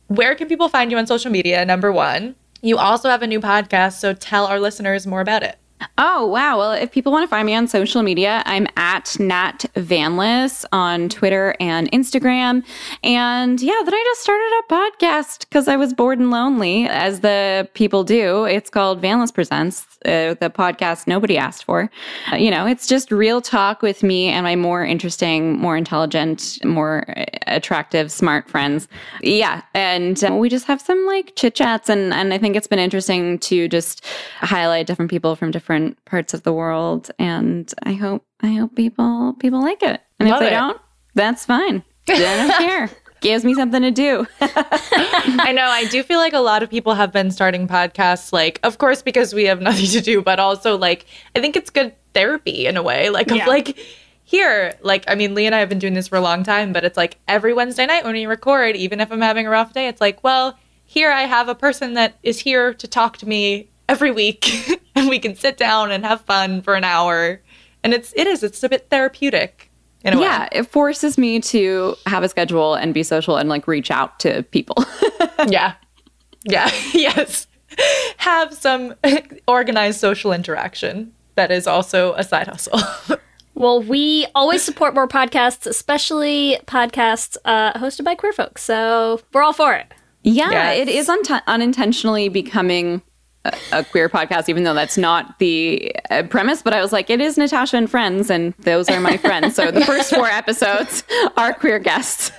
Where 0.07 0.35
can 0.35 0.47
people 0.47 0.69
find 0.69 0.91
you 0.91 0.97
on 0.97 1.07
social 1.07 1.31
media? 1.31 1.63
Number 1.65 1.91
one. 1.91 2.35
You 2.61 2.77
also 2.77 3.09
have 3.09 3.23
a 3.23 3.27
new 3.27 3.39
podcast, 3.39 3.93
so 3.93 4.13
tell 4.13 4.45
our 4.45 4.59
listeners 4.59 5.07
more 5.07 5.21
about 5.21 5.41
it. 5.41 5.57
Oh, 5.97 6.27
wow. 6.27 6.57
Well, 6.57 6.71
if 6.73 6.91
people 6.91 7.11
want 7.11 7.23
to 7.23 7.27
find 7.27 7.45
me 7.45 7.55
on 7.55 7.67
social 7.67 8.03
media, 8.03 8.43
I'm 8.45 8.67
at 8.77 9.17
Nat 9.19 9.65
Vanlis 9.75 10.65
on 10.71 11.09
Twitter 11.09 11.55
and 11.59 11.91
Instagram. 11.91 12.63
And 13.03 13.61
yeah, 13.61 13.79
then 13.83 13.93
I 13.93 14.03
just 14.05 14.21
started 14.21 14.51
a 14.59 14.73
podcast 14.73 15.39
because 15.41 15.67
I 15.67 15.77
was 15.77 15.93
bored 15.93 16.19
and 16.19 16.29
lonely, 16.29 16.87
as 16.87 17.21
the 17.21 17.67
people 17.73 18.03
do. 18.03 18.45
It's 18.45 18.69
called 18.69 19.01
Vanlis 19.01 19.33
Presents, 19.33 19.85
uh, 20.05 20.35
the 20.39 20.51
podcast 20.53 21.07
nobody 21.07 21.37
asked 21.37 21.63
for. 21.63 21.89
Uh, 22.31 22.35
you 22.35 22.51
know, 22.51 22.67
it's 22.67 22.87
just 22.87 23.11
real 23.11 23.41
talk 23.41 23.81
with 23.81 24.03
me 24.03 24.27
and 24.27 24.43
my 24.43 24.55
more 24.55 24.85
interesting, 24.85 25.57
more 25.57 25.77
intelligent, 25.77 26.59
more 26.63 27.05
uh, 27.17 27.25
attractive, 27.47 28.11
smart 28.11 28.49
friends. 28.49 28.87
Yeah. 29.21 29.61
And 29.73 30.23
uh, 30.23 30.35
we 30.35 30.49
just 30.49 30.67
have 30.67 30.81
some 30.81 31.05
like 31.07 31.33
chit 31.35 31.55
chats. 31.55 31.89
And, 31.89 32.13
and 32.13 32.33
I 32.33 32.37
think 32.37 32.55
it's 32.55 32.67
been 32.67 32.79
interesting 32.79 33.39
to 33.39 33.67
just 33.67 34.05
highlight 34.39 34.87
different 34.87 35.09
people 35.09 35.35
from 35.35 35.51
different 35.51 35.70
parts 36.05 36.33
of 36.33 36.43
the 36.43 36.53
world. 36.53 37.09
And 37.19 37.71
I 37.83 37.93
hope, 37.93 38.25
I 38.41 38.53
hope 38.53 38.75
people, 38.75 39.33
people 39.39 39.61
like 39.61 39.81
it. 39.83 40.01
And 40.19 40.29
Love 40.29 40.41
if 40.41 40.49
they 40.49 40.55
it. 40.55 40.59
don't, 40.59 40.79
that's 41.15 41.45
fine. 41.45 41.83
I 42.09 42.13
don't 42.17 42.57
care. 42.57 42.89
Gives 43.21 43.45
me 43.45 43.53
something 43.53 43.81
to 43.83 43.91
do. 43.91 44.25
I 44.41 45.51
know. 45.55 45.65
I 45.65 45.85
do 45.85 46.01
feel 46.03 46.17
like 46.17 46.33
a 46.33 46.39
lot 46.39 46.63
of 46.63 46.69
people 46.69 46.95
have 46.95 47.11
been 47.11 47.29
starting 47.31 47.67
podcasts, 47.67 48.33
like, 48.33 48.59
of 48.63 48.77
course, 48.79 49.01
because 49.03 49.33
we 49.33 49.45
have 49.45 49.61
nothing 49.69 49.85
to 49.87 50.01
do, 50.01 50.21
but 50.21 50.39
also, 50.39 50.77
like, 50.77 51.05
I 51.35 51.39
think 51.39 51.55
it's 51.55 51.69
good 51.69 51.93
therapy 52.13 52.65
in 52.65 52.77
a 52.77 52.83
way. 52.83 53.09
Like, 53.09 53.29
Yeah. 53.29 53.43
of 53.43 53.47
like, 53.47 53.77
here, 54.23 54.73
like, 54.81 55.03
I 55.07 55.15
mean, 55.15 55.35
Lee 55.35 55.45
and 55.45 55.53
I 55.53 55.59
have 55.59 55.69
been 55.69 55.77
doing 55.79 55.93
this 55.93 56.07
for 56.07 56.15
a 56.15 56.21
long 56.21 56.43
time, 56.43 56.73
but 56.73 56.83
it's 56.83 56.97
like 56.97 57.17
every 57.27 57.53
Wednesday 57.53 57.85
night 57.85 58.03
when 58.05 58.13
we 58.13 58.25
record, 58.25 58.75
even 58.75 58.99
if 58.99 59.11
I'm 59.11 59.21
having 59.21 59.45
a 59.45 59.49
rough 59.49 59.73
day, 59.73 59.87
it's 59.87 60.01
like, 60.01 60.23
well, 60.23 60.57
here 60.85 61.11
I 61.11 61.21
have 61.23 61.47
a 61.47 61.55
person 61.55 61.93
that 61.93 62.15
is 62.23 62.39
here 62.39 62.73
to 62.73 62.87
talk 62.87 63.17
to 63.17 63.27
me 63.27 63.69
every 63.91 64.11
week, 64.11 64.49
and 64.95 65.09
we 65.09 65.19
can 65.19 65.35
sit 65.35 65.57
down 65.57 65.91
and 65.91 66.05
have 66.05 66.21
fun 66.21 66.61
for 66.61 66.75
an 66.75 66.83
hour. 66.83 67.41
And 67.83 67.93
it's, 67.93 68.13
it 68.15 68.25
is, 68.27 68.41
it's 68.43 68.63
a 68.63 68.69
bit 68.69 68.89
therapeutic 68.89 69.69
in 70.03 70.13
a 70.13 70.17
way. 70.17 70.23
yeah, 70.23 70.47
it 70.51 70.63
forces 70.63 71.17
me 71.17 71.39
to 71.41 71.95
have 72.05 72.23
a 72.23 72.29
schedule 72.29 72.73
and 72.75 72.93
be 72.93 73.03
social 73.03 73.37
and 73.37 73.49
like 73.49 73.67
reach 73.67 73.91
out 73.91 74.19
to 74.21 74.43
people. 74.43 74.83
yeah. 75.49 75.73
Yeah. 76.43 76.71
yes. 76.93 77.47
Have 78.17 78.53
some 78.53 78.95
organized 79.47 79.99
social 79.99 80.31
interaction 80.33 81.13
that 81.35 81.51
is 81.51 81.67
also 81.67 82.13
a 82.13 82.23
side 82.23 82.47
hustle. 82.47 82.79
Well, 83.53 83.81
we 83.83 84.25
always 84.33 84.61
support 84.63 84.93
more 84.93 85.07
podcasts, 85.07 85.65
especially 85.67 86.57
podcasts 86.65 87.37
uh, 87.45 87.73
hosted 87.73 88.03
by 88.05 88.15
queer 88.15 88.33
folks. 88.33 88.63
So 88.63 89.21
we're 89.33 89.43
all 89.43 89.53
for 89.53 89.73
it. 89.73 89.87
Yeah, 90.23 90.51
Yes. 90.51 90.79
it 90.79 90.89
is 90.89 91.09
un- 91.09 91.41
unintentionally 91.47 92.29
becoming 92.29 93.01
a, 93.45 93.57
a 93.71 93.83
queer 93.83 94.09
podcast, 94.09 94.49
even 94.49 94.63
though 94.63 94.73
that's 94.73 94.97
not 94.97 95.39
the 95.39 95.95
uh, 96.09 96.23
premise. 96.23 96.61
But 96.61 96.73
I 96.73 96.81
was 96.81 96.91
like, 96.91 97.09
it 97.09 97.21
is 97.21 97.37
Natasha 97.37 97.77
and 97.77 97.89
friends, 97.89 98.29
and 98.29 98.53
those 98.59 98.89
are 98.89 98.99
my 98.99 99.17
friends. 99.17 99.55
So 99.55 99.71
the 99.71 99.85
first 99.85 100.13
four 100.13 100.27
episodes 100.27 101.03
are 101.37 101.53
queer 101.53 101.79
guests. 101.79 102.31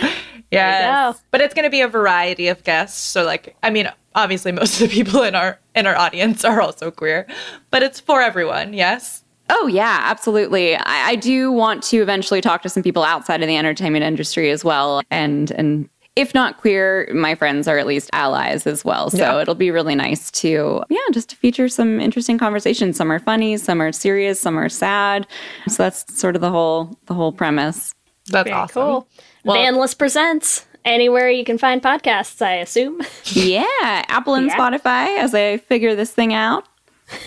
yes. 0.50 1.22
But 1.30 1.40
it's 1.40 1.54
going 1.54 1.64
to 1.64 1.70
be 1.70 1.80
a 1.80 1.88
variety 1.88 2.48
of 2.48 2.62
guests. 2.64 3.00
So 3.00 3.24
like, 3.24 3.56
I 3.62 3.70
mean, 3.70 3.90
obviously 4.14 4.50
most 4.52 4.80
of 4.80 4.88
the 4.88 4.94
people 4.94 5.22
in 5.22 5.34
our 5.34 5.60
in 5.74 5.86
our 5.86 5.96
audience 5.96 6.44
are 6.44 6.60
also 6.60 6.90
queer, 6.90 7.26
but 7.70 7.82
it's 7.82 8.00
for 8.00 8.20
everyone. 8.20 8.72
Yes. 8.72 9.22
Oh 9.48 9.68
yeah, 9.68 10.00
absolutely. 10.02 10.74
I, 10.74 11.10
I 11.10 11.16
do 11.16 11.52
want 11.52 11.84
to 11.84 11.98
eventually 11.98 12.40
talk 12.40 12.62
to 12.62 12.68
some 12.68 12.82
people 12.82 13.04
outside 13.04 13.42
of 13.42 13.46
the 13.46 13.56
entertainment 13.56 14.04
industry 14.04 14.50
as 14.50 14.64
well, 14.64 15.02
and 15.10 15.52
and 15.52 15.88
if 16.16 16.34
not 16.34 16.56
queer, 16.56 17.08
my 17.14 17.34
friends 17.34 17.68
are 17.68 17.78
at 17.78 17.86
least 17.86 18.08
allies 18.12 18.66
as 18.66 18.84
well. 18.84 19.10
So 19.10 19.18
Yeah. 19.18 19.40
it'll 19.42 19.54
be 19.54 19.70
really 19.70 19.94
nice 19.94 20.30
to 20.32 20.82
yeah, 20.88 20.98
just 21.12 21.28
to 21.30 21.36
feature 21.36 21.68
some 21.68 22.00
interesting 22.00 22.38
conversations. 22.38 22.96
Some 22.96 23.12
are 23.12 23.18
funny, 23.18 23.56
some 23.58 23.80
are 23.82 23.92
serious, 23.92 24.40
some 24.40 24.58
are 24.58 24.68
sad. 24.68 25.26
So 25.68 25.82
that's 25.82 26.04
sort 26.18 26.34
of 26.34 26.40
the 26.40 26.50
whole 26.50 26.98
the 27.06 27.14
whole 27.14 27.32
premise. 27.32 27.94
That's 28.30 28.48
Very 28.48 28.54
awesome. 28.60 28.82
cool. 28.82 29.08
Well- 29.44 29.56
Vanlis 29.56 29.96
presents 29.96 30.66
anywhere 30.84 31.28
you 31.30 31.44
can 31.44 31.58
find 31.58 31.82
podcasts. 31.82 32.40
I 32.42 32.54
assume. 32.56 33.00
Yeah, 33.32 33.64
Apple 34.08 34.34
and 34.34 34.46
Yeah. 34.48 34.56
Spotify 34.56 35.18
as 35.18 35.34
I 35.34 35.58
figure 35.58 35.94
this 35.94 36.12
thing 36.12 36.32
out. 36.32 36.64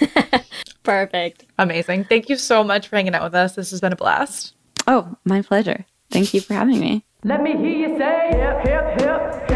Perfect. 0.84 1.46
Amazing. 1.58 2.06
Thank 2.06 2.30
you 2.30 2.36
so 2.38 2.64
much 2.64 2.88
for 2.88 2.96
hanging 2.96 3.14
out 3.14 3.24
with 3.24 3.36
us. 3.36 3.56
This 3.56 3.70
has 3.72 3.80
been 3.82 3.94
a 3.94 3.96
blast. 3.96 4.54
Oh, 4.88 5.16
my 5.26 5.42
pleasure. 5.42 5.86
Thank 6.10 6.34
you 6.34 6.42
for 6.42 6.54
having 6.54 6.80
me. 6.80 7.06
Let 7.22 7.43
me 7.43 7.51
hear 7.57 7.89
you 7.89 7.97
say 7.97 8.30
hip, 8.32 8.65
hip, 8.65 9.01
hip. 9.01 9.49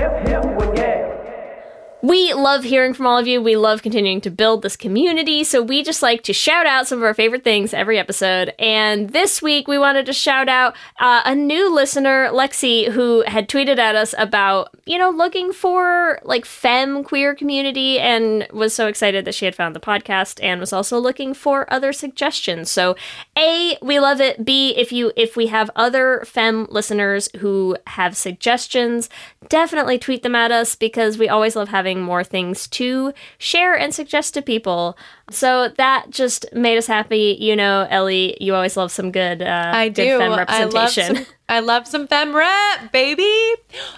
We 2.03 2.33
love 2.33 2.65
hearing 2.65 2.93
from 2.93 3.07
all 3.07 3.17
of 3.17 3.27
you. 3.27 3.41
We 3.41 3.55
love 3.55 3.81
continuing 3.81 4.19
to 4.21 4.29
build 4.29 4.61
this 4.61 4.75
community. 4.75 5.45
So 5.45 5.61
we 5.61 5.83
just 5.83 6.03
like 6.03 6.21
to 6.23 6.33
shout 6.33 6.65
out 6.65 6.85
some 6.85 6.97
of 6.97 7.03
our 7.05 7.13
favorite 7.13 7.45
things 7.45 7.73
every 7.73 7.97
episode. 7.97 8.53
And 8.59 9.11
this 9.11 9.41
week 9.41 9.69
we 9.69 9.77
wanted 9.77 10.05
to 10.07 10.11
shout 10.11 10.49
out 10.49 10.75
uh, 10.99 11.21
a 11.23 11.33
new 11.33 11.73
listener, 11.73 12.27
Lexi, 12.33 12.91
who 12.91 13.23
had 13.25 13.47
tweeted 13.47 13.77
at 13.77 13.95
us 13.95 14.13
about, 14.17 14.75
you 14.85 14.97
know, 14.97 15.11
looking 15.11 15.53
for 15.53 16.19
like 16.23 16.43
femme 16.43 17.05
queer 17.05 17.33
community 17.33 18.01
and 18.01 18.49
was 18.51 18.73
so 18.73 18.87
excited 18.87 19.23
that 19.23 19.33
she 19.33 19.45
had 19.45 19.55
found 19.55 19.73
the 19.73 19.79
podcast 19.79 20.43
and 20.43 20.59
was 20.59 20.73
also 20.73 20.99
looking 20.99 21.33
for 21.33 21.71
other 21.71 21.93
suggestions. 21.93 22.69
So 22.69 22.97
A, 23.37 23.77
we 23.81 24.01
love 24.01 24.19
it. 24.19 24.43
B, 24.43 24.75
if 24.75 24.91
you 24.91 25.13
if 25.15 25.37
we 25.37 25.47
have 25.47 25.71
other 25.73 26.21
femme 26.25 26.67
listeners 26.69 27.29
who 27.37 27.77
have 27.87 28.17
suggestions, 28.17 29.09
definitely 29.47 29.97
tweet 29.97 30.21
them 30.21 30.35
at 30.35 30.51
us 30.51 30.75
because 30.75 31.17
we 31.17 31.29
always 31.29 31.55
love 31.55 31.69
having 31.69 31.92
more 32.01 32.23
things 32.23 32.67
to 32.69 33.13
share 33.37 33.77
and 33.77 33.93
suggest 33.93 34.33
to 34.35 34.41
people. 34.41 34.97
So 35.29 35.69
that 35.77 36.07
just 36.09 36.45
made 36.53 36.77
us 36.77 36.87
happy. 36.87 37.37
You 37.39 37.55
know, 37.55 37.87
Ellie, 37.89 38.37
you 38.41 38.55
always 38.55 38.75
love 38.77 38.91
some 38.91 39.11
good 39.11 39.41
uh 39.41 39.71
I 39.73 39.89
good 39.89 39.95
do. 40.03 40.17
femme 40.17 40.21
I 40.21 40.27
love 40.27 40.37
representation. 40.39 41.15
some, 41.17 41.25
I 41.49 41.59
love 41.59 41.87
some 41.87 42.07
femme 42.07 42.35
rep, 42.35 42.91
baby. 42.91 43.33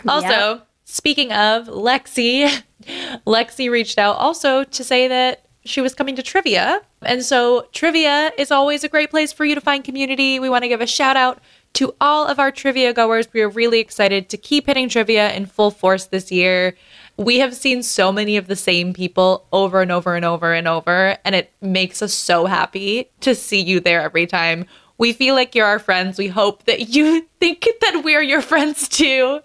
Also, 0.07 0.27
Yep. 0.27 0.67
speaking 0.85 1.31
of 1.31 1.67
Lexi, 1.67 2.49
Lexi 3.25 3.69
reached 3.69 3.97
out 3.97 4.15
also 4.17 4.63
to 4.63 4.83
say 4.83 5.07
that 5.07 5.45
she 5.63 5.81
was 5.81 5.95
coming 5.95 6.15
to 6.15 6.21
trivia. 6.21 6.81
And 7.01 7.23
so 7.23 7.67
trivia 7.71 8.31
is 8.37 8.51
always 8.51 8.83
a 8.83 8.89
great 8.89 9.09
place 9.09 9.33
for 9.33 9.45
you 9.45 9.55
to 9.55 9.61
find 9.61 9.83
community. 9.83 10.39
We 10.39 10.49
want 10.49 10.63
to 10.63 10.67
give 10.67 10.81
a 10.81 10.87
shout 10.87 11.17
out 11.17 11.39
to 11.73 11.93
all 11.99 12.25
of 12.27 12.39
our 12.39 12.51
trivia 12.51 12.93
goers. 12.93 13.27
We 13.33 13.41
are 13.41 13.49
really 13.49 13.79
excited 13.79 14.29
to 14.29 14.37
keep 14.37 14.67
hitting 14.67 14.89
trivia 14.89 15.33
in 15.33 15.45
full 15.47 15.71
force 15.71 16.05
this 16.05 16.31
year. 16.31 16.75
We 17.17 17.39
have 17.39 17.55
seen 17.55 17.81
so 17.81 18.11
many 18.11 18.35
of 18.35 18.47
the 18.47 18.55
same 18.55 18.93
people 18.93 19.47
over 19.53 19.81
and 19.81 19.91
over 19.91 20.15
and 20.15 20.25
over 20.25 20.53
and 20.53 20.67
over, 20.67 21.17
and 21.23 21.33
it 21.33 21.51
makes 21.61 22.01
us 22.01 22.13
so 22.13 22.45
happy 22.45 23.09
to 23.21 23.33
see 23.33 23.61
you 23.61 23.79
there 23.79 24.01
every 24.01 24.27
time. 24.27 24.65
We 24.97 25.13
feel 25.13 25.35
like 25.35 25.55
you're 25.55 25.65
our 25.65 25.79
friends. 25.79 26.17
We 26.17 26.27
hope 26.27 26.65
that 26.65 26.89
you 26.89 27.27
think 27.39 27.67
that 27.81 28.01
we're 28.03 28.21
your 28.21 28.41
friends 28.41 28.89
too, 28.89 29.39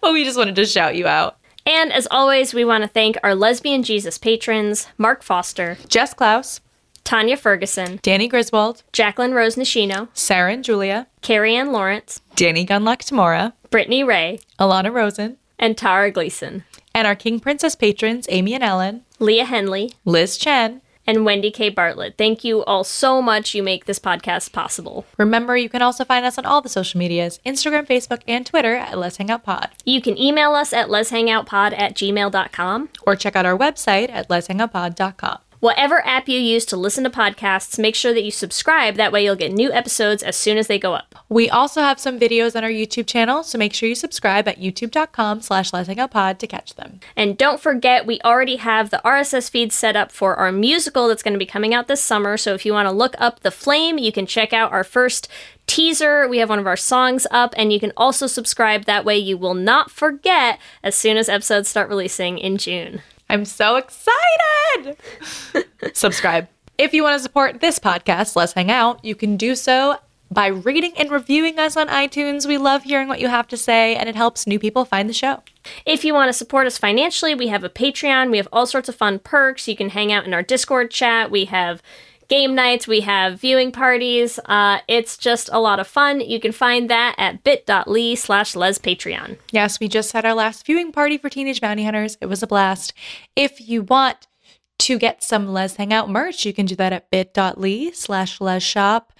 but 0.00 0.12
we 0.12 0.24
just 0.24 0.38
wanted 0.38 0.56
to 0.56 0.66
shout 0.66 0.94
you 0.96 1.06
out. 1.06 1.38
And 1.64 1.92
as 1.92 2.06
always, 2.12 2.54
we 2.54 2.64
want 2.64 2.82
to 2.82 2.88
thank 2.88 3.16
our 3.24 3.34
lesbian 3.34 3.82
Jesus 3.82 4.18
patrons, 4.18 4.86
Mark 4.96 5.24
Foster, 5.24 5.78
Jess 5.88 6.14
Klaus, 6.14 6.60
Tanya 7.02 7.36
Ferguson, 7.36 7.98
Danny 8.02 8.28
Griswold, 8.28 8.84
Jacqueline 8.92 9.32
Rose 9.32 9.56
Nishino, 9.56 10.08
Sarah 10.12 10.52
and 10.52 10.62
Julia, 10.64 11.08
Carrie 11.22 11.56
Ann 11.56 11.72
Lawrence, 11.72 12.20
Danny 12.36 12.64
Gunluck 12.64 12.98
Tamora, 12.98 13.52
Brittany 13.70 14.04
Ray, 14.04 14.38
Alana 14.60 14.92
Rosen, 14.92 15.38
and 15.58 15.76
Tara 15.76 16.10
Gleason, 16.10 16.64
and 16.96 17.06
our 17.06 17.14
King 17.14 17.38
Princess 17.38 17.74
patrons, 17.74 18.26
Amy 18.30 18.54
and 18.54 18.64
Ellen, 18.64 19.02
Leah 19.18 19.44
Henley, 19.44 19.92
Liz 20.06 20.38
Chen, 20.38 20.80
and 21.06 21.26
Wendy 21.26 21.50
K. 21.50 21.68
Bartlett. 21.68 22.16
Thank 22.16 22.42
you 22.42 22.64
all 22.64 22.84
so 22.84 23.20
much. 23.20 23.54
You 23.54 23.62
make 23.62 23.84
this 23.84 23.98
podcast 23.98 24.52
possible. 24.52 25.04
Remember, 25.18 25.58
you 25.58 25.68
can 25.68 25.82
also 25.82 26.06
find 26.06 26.24
us 26.24 26.38
on 26.38 26.46
all 26.46 26.62
the 26.62 26.70
social 26.70 26.98
medias 26.98 27.38
Instagram, 27.44 27.86
Facebook, 27.86 28.22
and 28.26 28.46
Twitter 28.46 28.74
at 28.74 28.96
Lez 28.96 29.18
Hang 29.18 29.30
Out 29.30 29.44
Pod. 29.44 29.68
You 29.84 30.00
can 30.00 30.18
email 30.18 30.52
us 30.54 30.72
at 30.72 30.88
lezhangoutpod 30.88 31.78
at 31.78 31.94
gmail.com. 31.94 32.88
Or 33.06 33.14
check 33.14 33.36
out 33.36 33.44
our 33.44 33.58
website 33.58 34.10
at 34.10 34.30
lezhangoutpod.com. 34.30 35.38
Whatever 35.60 36.04
app 36.06 36.28
you 36.28 36.38
use 36.38 36.64
to 36.66 36.76
listen 36.76 37.04
to 37.04 37.10
podcasts, 37.10 37.78
make 37.78 37.94
sure 37.94 38.12
that 38.12 38.24
you 38.24 38.30
subscribe. 38.30 38.96
That 38.96 39.12
way 39.12 39.24
you'll 39.24 39.36
get 39.36 39.52
new 39.52 39.72
episodes 39.72 40.22
as 40.22 40.36
soon 40.36 40.58
as 40.58 40.66
they 40.66 40.78
go 40.78 40.94
up. 40.94 41.14
We 41.28 41.48
also 41.48 41.80
have 41.80 41.98
some 41.98 42.20
videos 42.20 42.54
on 42.54 42.62
our 42.62 42.70
YouTube 42.70 43.06
channel, 43.06 43.42
so 43.42 43.58
make 43.58 43.74
sure 43.74 43.88
you 43.88 43.94
subscribe 43.94 44.46
at 44.46 44.60
youtube.com 44.60 45.40
slash 45.40 45.72
Lez 45.72 45.86
Hang 45.86 45.98
Out 45.98 46.10
Pod 46.10 46.38
to 46.40 46.46
catch 46.46 46.74
them. 46.74 47.00
And 47.16 47.38
don't 47.38 47.60
forget, 47.60 48.06
we 48.06 48.20
already 48.20 48.56
have 48.56 48.90
the 48.90 49.00
RSS 49.04 49.50
feed 49.50 49.72
set 49.72 49.96
up 49.96 50.12
for 50.12 50.36
our 50.36 50.52
musical 50.52 51.08
that's 51.08 51.22
going 51.22 51.34
to 51.34 51.38
be 51.38 51.46
coming 51.46 51.74
out 51.74 51.88
this 51.88 52.02
summer. 52.02 52.36
So 52.36 52.54
if 52.54 52.66
you 52.66 52.72
want 52.72 52.86
to 52.86 52.92
look 52.92 53.14
up 53.18 53.40
The 53.40 53.50
Flame, 53.50 53.98
you 53.98 54.12
can 54.12 54.26
check 54.26 54.52
out 54.52 54.72
our 54.72 54.84
first 54.84 55.28
teaser. 55.66 56.28
We 56.28 56.38
have 56.38 56.48
one 56.48 56.58
of 56.58 56.66
our 56.66 56.76
songs 56.76 57.26
up, 57.30 57.54
and 57.56 57.72
you 57.72 57.80
can 57.80 57.92
also 57.96 58.26
subscribe. 58.26 58.84
That 58.84 59.04
way 59.04 59.18
you 59.18 59.36
will 59.36 59.54
not 59.54 59.90
forget 59.90 60.60
as 60.82 60.94
soon 60.94 61.16
as 61.16 61.28
episodes 61.28 61.68
start 61.68 61.88
releasing 61.88 62.38
in 62.38 62.56
June. 62.56 63.02
I'm 63.28 63.44
so 63.44 63.76
excited! 63.76 64.96
Subscribe. 65.94 66.48
If 66.78 66.92
you 66.92 67.02
want 67.02 67.16
to 67.16 67.22
support 67.22 67.60
this 67.60 67.78
podcast, 67.78 68.36
Lez 68.36 68.52
Hang 68.52 68.70
Out, 68.70 69.04
you 69.04 69.14
can 69.14 69.36
do 69.36 69.54
so 69.54 69.98
by 70.30 70.48
rating 70.48 70.92
and 70.98 71.10
reviewing 71.10 71.58
us 71.58 71.76
on 71.76 71.88
iTunes. 71.88 72.46
We 72.46 72.58
love 72.58 72.82
hearing 72.82 73.08
what 73.08 73.20
you 73.20 73.28
have 73.28 73.48
to 73.48 73.56
say, 73.56 73.96
and 73.96 74.08
it 74.08 74.16
helps 74.16 74.46
new 74.46 74.58
people 74.58 74.84
find 74.84 75.08
the 75.08 75.14
show. 75.14 75.42
If 75.84 76.04
you 76.04 76.14
want 76.14 76.28
to 76.28 76.32
support 76.32 76.66
us 76.66 76.78
financially, 76.78 77.34
we 77.34 77.48
have 77.48 77.64
a 77.64 77.68
Patreon. 77.68 78.30
We 78.30 78.36
have 78.36 78.48
all 78.52 78.66
sorts 78.66 78.88
of 78.88 78.94
fun 78.94 79.18
perks. 79.18 79.66
You 79.66 79.76
can 79.76 79.90
hang 79.90 80.12
out 80.12 80.26
in 80.26 80.34
our 80.34 80.42
Discord 80.42 80.90
chat. 80.90 81.30
We 81.30 81.46
have 81.46 81.82
game 82.28 82.54
nights, 82.54 82.86
we 82.86 83.00
have 83.00 83.40
viewing 83.40 83.72
parties. 83.72 84.38
Uh, 84.44 84.78
it's 84.88 85.16
just 85.16 85.48
a 85.52 85.60
lot 85.60 85.78
of 85.78 85.86
fun. 85.86 86.20
You 86.20 86.40
can 86.40 86.52
find 86.52 86.90
that 86.90 87.14
at 87.18 87.44
bit.ly 87.44 88.14
slash 88.14 88.54
lezpatreon. 88.54 89.38
Yes, 89.52 89.80
we 89.80 89.88
just 89.88 90.12
had 90.12 90.24
our 90.24 90.34
last 90.34 90.66
viewing 90.66 90.92
party 90.92 91.18
for 91.18 91.28
Teenage 91.28 91.60
Bounty 91.60 91.84
Hunters. 91.84 92.16
It 92.20 92.26
was 92.26 92.42
a 92.42 92.46
blast. 92.46 92.92
If 93.34 93.68
you 93.68 93.82
want 93.82 94.26
to 94.78 94.98
get 94.98 95.22
some 95.22 95.48
Lez 95.52 95.76
Hang 95.76 95.92
Out 95.92 96.10
merch, 96.10 96.44
you 96.44 96.52
can 96.52 96.66
do 96.66 96.76
that 96.76 96.92
at 96.92 97.10
bit.ly 97.10 97.90
slash 97.94 98.40
Lez 98.40 98.62
Shop. 98.62 99.12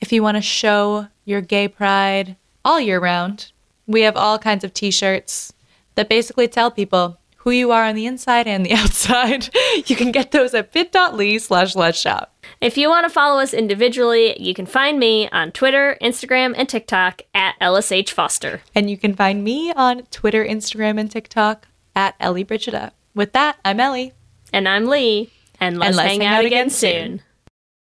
If 0.00 0.12
you 0.12 0.22
want 0.22 0.36
to 0.36 0.42
show 0.42 1.08
your 1.24 1.40
gay 1.40 1.68
pride 1.68 2.36
all 2.64 2.80
year 2.80 2.98
round, 2.98 3.52
we 3.86 4.02
have 4.02 4.16
all 4.16 4.38
kinds 4.38 4.64
of 4.64 4.72
t-shirts 4.72 5.52
that 5.94 6.08
basically 6.08 6.48
tell 6.48 6.70
people 6.70 7.18
who 7.36 7.50
you 7.50 7.70
are 7.72 7.84
on 7.84 7.94
the 7.94 8.06
inside 8.06 8.46
and 8.46 8.64
the 8.64 8.72
outside. 8.72 9.48
you 9.86 9.96
can 9.96 10.12
get 10.12 10.30
those 10.30 10.54
at 10.54 10.72
bit.ly 10.72 11.36
slash 11.38 11.74
Lez 11.74 11.96
Shop. 11.98 12.31
If 12.62 12.78
you 12.78 12.88
want 12.88 13.04
to 13.06 13.10
follow 13.10 13.40
us 13.40 13.52
individually, 13.52 14.40
you 14.40 14.54
can 14.54 14.66
find 14.66 14.96
me 14.96 15.28
on 15.30 15.50
Twitter, 15.50 15.98
Instagram, 16.00 16.54
and 16.56 16.68
TikTok 16.68 17.22
at 17.34 17.58
LSH 17.60 18.10
Foster. 18.10 18.62
And 18.72 18.88
you 18.88 18.96
can 18.96 19.16
find 19.16 19.42
me 19.42 19.72
on 19.72 20.02
Twitter, 20.12 20.44
Instagram, 20.44 21.00
and 21.00 21.10
TikTok 21.10 21.66
at 21.96 22.14
Ellie 22.20 22.44
Brigida. 22.44 22.92
With 23.16 23.32
that, 23.32 23.58
I'm 23.64 23.80
Ellie. 23.80 24.12
And 24.52 24.68
I'm 24.68 24.86
Leigh. 24.86 25.28
And 25.58 25.76
let's, 25.76 25.96
let's 25.96 26.08
hang, 26.08 26.24
out, 26.24 26.44
again 26.44 26.70
soon. 26.70 27.20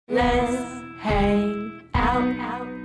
Let's 0.07 0.55
hang 1.01 1.81
out. 1.93 2.78